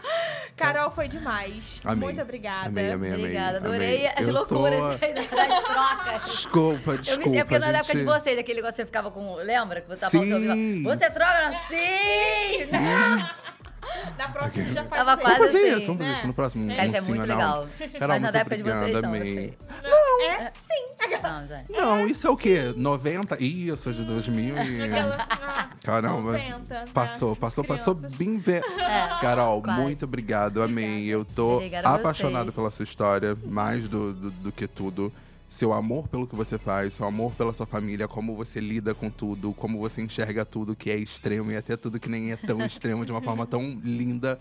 Carol, 0.56 0.92
foi 0.92 1.08
demais. 1.08 1.80
Amei. 1.84 1.98
Muito 2.10 2.22
obrigada. 2.22 2.68
Amei, 2.68 2.92
amei, 2.92 3.10
amei. 3.12 3.24
Obrigada, 3.26 3.58
amei. 3.58 3.70
adorei 3.72 4.08
as 4.08 4.20
Eu 4.20 4.26
tô- 4.28 4.32
loucuras 4.56 5.00
das 5.00 5.60
trocas. 5.62 6.26
Desculpa, 6.26 6.92
Eu 6.92 6.98
desculpa. 7.00 7.30
me 7.30 7.38
é 7.38 7.44
porque 7.44 7.60
na 7.60 7.68
gente. 7.68 7.76
época 7.78 7.96
de 7.98 8.04
vocês, 8.04 8.38
aquele 8.40 8.56
negócio 8.58 8.74
que 8.76 8.82
você 8.82 8.86
ficava 8.86 9.10
com. 9.12 9.36
Lembra? 9.38 9.82
Que 9.82 9.88
você 9.88 10.02
tava 10.02 10.12
falando 10.12 10.54
Sim. 10.54 10.84
Você 10.84 11.10
troca 11.10 11.48
assim! 11.48 12.68
Na 14.18 14.28
próxima 14.30 14.66
você 14.66 14.72
já 14.72 14.84
faz 14.86 15.06
Tava 15.06 15.22
quase 15.22 15.38
Vamos 15.38 15.52
fazer 15.52 15.68
assim, 15.68 15.78
isso, 15.78 15.88
vamos 15.88 15.98
fazer 15.98 16.12
né? 16.12 16.18
isso 16.18 16.28
no 16.28 16.34
próximo. 16.34 16.68
Cara, 16.76 16.88
isso 16.88 16.96
é 16.96 17.02
muito 17.02 17.22
legal. 17.22 17.68
Carol, 18.00 18.08
Mas 18.08 18.22
na 18.22 18.40
época 18.40 18.58
de 18.58 18.64
vocês, 18.64 19.02
não, 19.02 19.12
sei. 19.12 19.58
Não, 19.84 20.22
é 20.24 20.52
sim. 20.52 20.92
Não, 21.22 21.48
gente. 21.48 21.72
Não, 21.72 22.08
isso 22.08 22.28
é 22.28 22.30
o 22.30 22.38
quê? 22.38 22.74
90? 22.76 23.42
Ih, 23.42 23.68
eu 23.68 23.78
sou 23.78 23.94
de 23.94 24.04
2000 24.04 24.56
e... 24.56 24.82
Ah, 24.94 25.70
Caramba. 25.84 26.32
90, 26.34 26.74
né? 26.74 26.86
Passou, 26.94 27.36
passou, 27.36 27.64
passou 27.64 27.96
bem 27.96 28.40
ver. 28.40 28.64
É, 28.78 29.20
Carol, 29.20 29.62
quase. 29.62 29.82
muito 29.82 30.06
obrigado, 30.06 30.62
amei. 30.62 31.06
Eu 31.08 31.26
tô 31.26 31.62
apaixonado 31.84 32.52
pela 32.52 32.72
sua 32.72 32.84
história, 32.84 33.38
mais 33.46 33.88
do, 33.88 34.14
do, 34.14 34.32
do 34.32 34.52
que 34.52 34.68
tudo. 34.68 35.12
Seu 35.52 35.74
amor 35.74 36.08
pelo 36.08 36.26
que 36.26 36.34
você 36.34 36.58
faz, 36.58 36.94
seu 36.94 37.06
amor 37.06 37.34
pela 37.34 37.54
sua 37.54 37.66
família, 37.66 38.08
como 38.08 38.38
você 38.38 38.62
lida 38.62 38.96
com 38.96 39.10
tudo, 39.10 39.54
como 39.54 39.78
você 39.80 40.02
enxerga 40.02 40.46
tudo 40.46 40.78
que 40.78 40.90
é 40.90 40.96
extremo 40.96 41.52
e 41.52 41.58
até 41.58 41.76
tudo 41.76 42.00
que 42.00 42.08
nem 42.08 42.32
é 42.32 42.38
tão 42.38 42.66
extremo 42.66 43.06
de 43.06 43.12
uma 43.12 43.22
forma 43.22 43.46
tão 43.46 43.78
linda. 43.84 44.40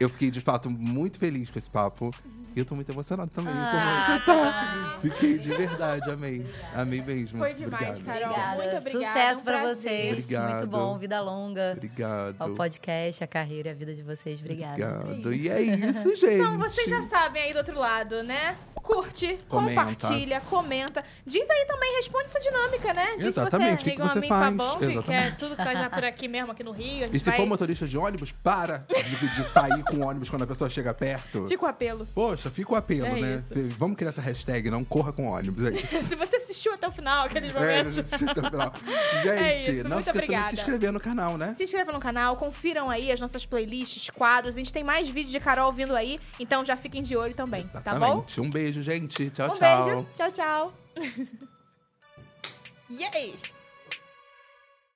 Eu 0.00 0.08
fiquei, 0.08 0.30
de 0.30 0.40
fato, 0.40 0.70
muito 0.70 1.18
feliz 1.18 1.50
com 1.50 1.58
esse 1.58 1.68
papo. 1.68 2.10
E 2.54 2.58
eu 2.58 2.64
tô 2.64 2.74
muito 2.74 2.90
emocionado 2.90 3.30
também. 3.30 3.52
Ah, 3.54 4.18
como 4.24 4.40
você 4.40 4.40
tá. 4.40 4.98
Fiquei 5.02 5.38
de 5.38 5.50
verdade, 5.50 6.10
amei. 6.10 6.46
Amei 6.74 7.02
mesmo. 7.02 7.36
Foi 7.36 7.52
demais, 7.52 8.00
Obrigado. 8.00 8.04
Carol. 8.06 8.30
Obrigada. 8.30 8.56
Muito 8.56 8.76
obrigada, 8.78 9.06
Sucesso 9.06 9.40
um 9.40 9.44
pra 9.44 9.62
vocês. 9.68 10.12
Obrigado. 10.12 10.50
Muito 10.54 10.66
bom. 10.68 10.96
Vida 10.96 11.20
longa. 11.20 11.74
Obrigado. 11.76 12.36
Ao 12.40 12.50
podcast, 12.54 13.22
a 13.22 13.26
carreira, 13.26 13.72
a 13.72 13.74
vida 13.74 13.94
de 13.94 14.02
vocês. 14.02 14.40
Obrigada. 14.40 15.00
Obrigado. 15.00 15.34
E 15.34 15.50
é 15.50 15.60
isso, 15.60 16.16
gente. 16.16 16.36
Então 16.46 16.58
vocês 16.58 16.88
já 16.88 17.02
sabem 17.02 17.42
aí 17.42 17.52
do 17.52 17.58
outro 17.58 17.78
lado, 17.78 18.22
né? 18.22 18.56
Curte, 18.86 19.36
Comenta. 19.48 19.80
compartilha, 19.84 20.40
comenta. 20.42 21.02
Diz 21.26 21.50
aí 21.50 21.64
também, 21.66 21.96
responde 21.96 22.24
essa 22.26 22.38
dinâmica, 22.40 22.94
né? 22.94 23.16
Diz 23.16 23.26
Exatamente, 23.26 23.82
se 23.82 23.90
que 23.90 23.96
você 23.96 23.96
que 23.96 24.00
liga 24.00 24.04
um 24.04 24.10
amigo 24.10 24.28
faz? 24.28 24.44
Fabão, 24.56 24.78
que 24.78 24.86
quer 24.86 24.92
Exatamente. 24.92 25.36
tudo 25.38 25.56
que 25.56 25.64
tá 25.64 25.74
já 25.74 25.90
por 25.90 26.04
aqui 26.04 26.28
mesmo, 26.28 26.52
aqui 26.52 26.62
no 26.62 26.70
Rio. 26.72 27.08
E 27.12 27.18
se 27.18 27.24
vai... 27.24 27.36
for 27.36 27.46
motorista 27.46 27.86
de 27.86 27.98
ônibus, 27.98 28.30
para 28.30 28.78
de, 28.78 29.28
de 29.34 29.48
sair 29.50 29.82
com 29.82 30.00
ônibus 30.06 30.30
quando 30.30 30.42
a 30.42 30.46
pessoa 30.46 30.70
chega 30.70 30.94
perto. 30.94 31.48
Fica 31.48 31.64
o 31.64 31.68
apelo. 31.68 32.06
Poxa, 32.14 32.48
fica 32.50 32.72
o 32.72 32.76
apelo, 32.76 33.06
É 33.06 33.20
né? 33.20 33.36
isso. 33.36 33.54
Vamos 33.76 33.96
criar 33.96 34.10
essa 34.10 34.20
hashtag, 34.20 34.70
não 34.70 34.84
corra 34.84 35.12
com 35.12 35.26
ônibus. 35.30 35.66
É. 35.66 35.72
Se 36.06 36.14
você 36.14 36.36
assistiu 36.36 36.72
até 36.74 36.86
o 36.86 36.92
final, 36.92 37.26
aqueles 37.26 37.54
É, 37.54 37.58
momentos. 37.58 37.98
até 37.98 38.14
o 38.14 38.50
final. 38.50 38.72
Gente, 39.22 39.28
É 39.28 39.70
isso, 39.70 39.88
não 39.88 39.96
muito 39.96 40.04
se 40.04 40.10
esqueça 40.10 40.12
de 40.12 40.18
obrigada. 40.18 40.48
se 40.50 40.54
inscrever 40.56 40.92
no 40.92 41.00
canal, 41.00 41.36
né? 41.36 41.54
Se 41.56 41.64
inscreva 41.64 41.90
no 41.92 41.98
canal, 41.98 42.36
confiram 42.36 42.88
aí 42.88 43.10
as 43.10 43.18
nossas 43.18 43.44
playlists, 43.44 44.10
quadros. 44.10 44.54
A 44.54 44.58
gente 44.58 44.72
tem 44.72 44.84
mais 44.84 45.08
vídeos 45.08 45.32
de 45.32 45.40
Carol 45.40 45.72
vindo 45.72 45.94
aí, 45.96 46.20
então 46.38 46.64
já 46.64 46.76
fiquem 46.76 47.02
de 47.02 47.16
olho 47.16 47.34
também, 47.34 47.66
tá 47.66 47.80
bom? 47.94 47.96
Exatamente. 47.96 48.40
Um 48.40 48.50
beijo, 48.50 48.75
gente. 48.82 49.30
Tchau, 49.30 49.46
Um 49.46 49.58
tchau. 49.58 49.58
beijo. 49.58 50.06
Tchau, 50.16 50.30
tchau. 50.32 50.72
Yay! 52.90 53.36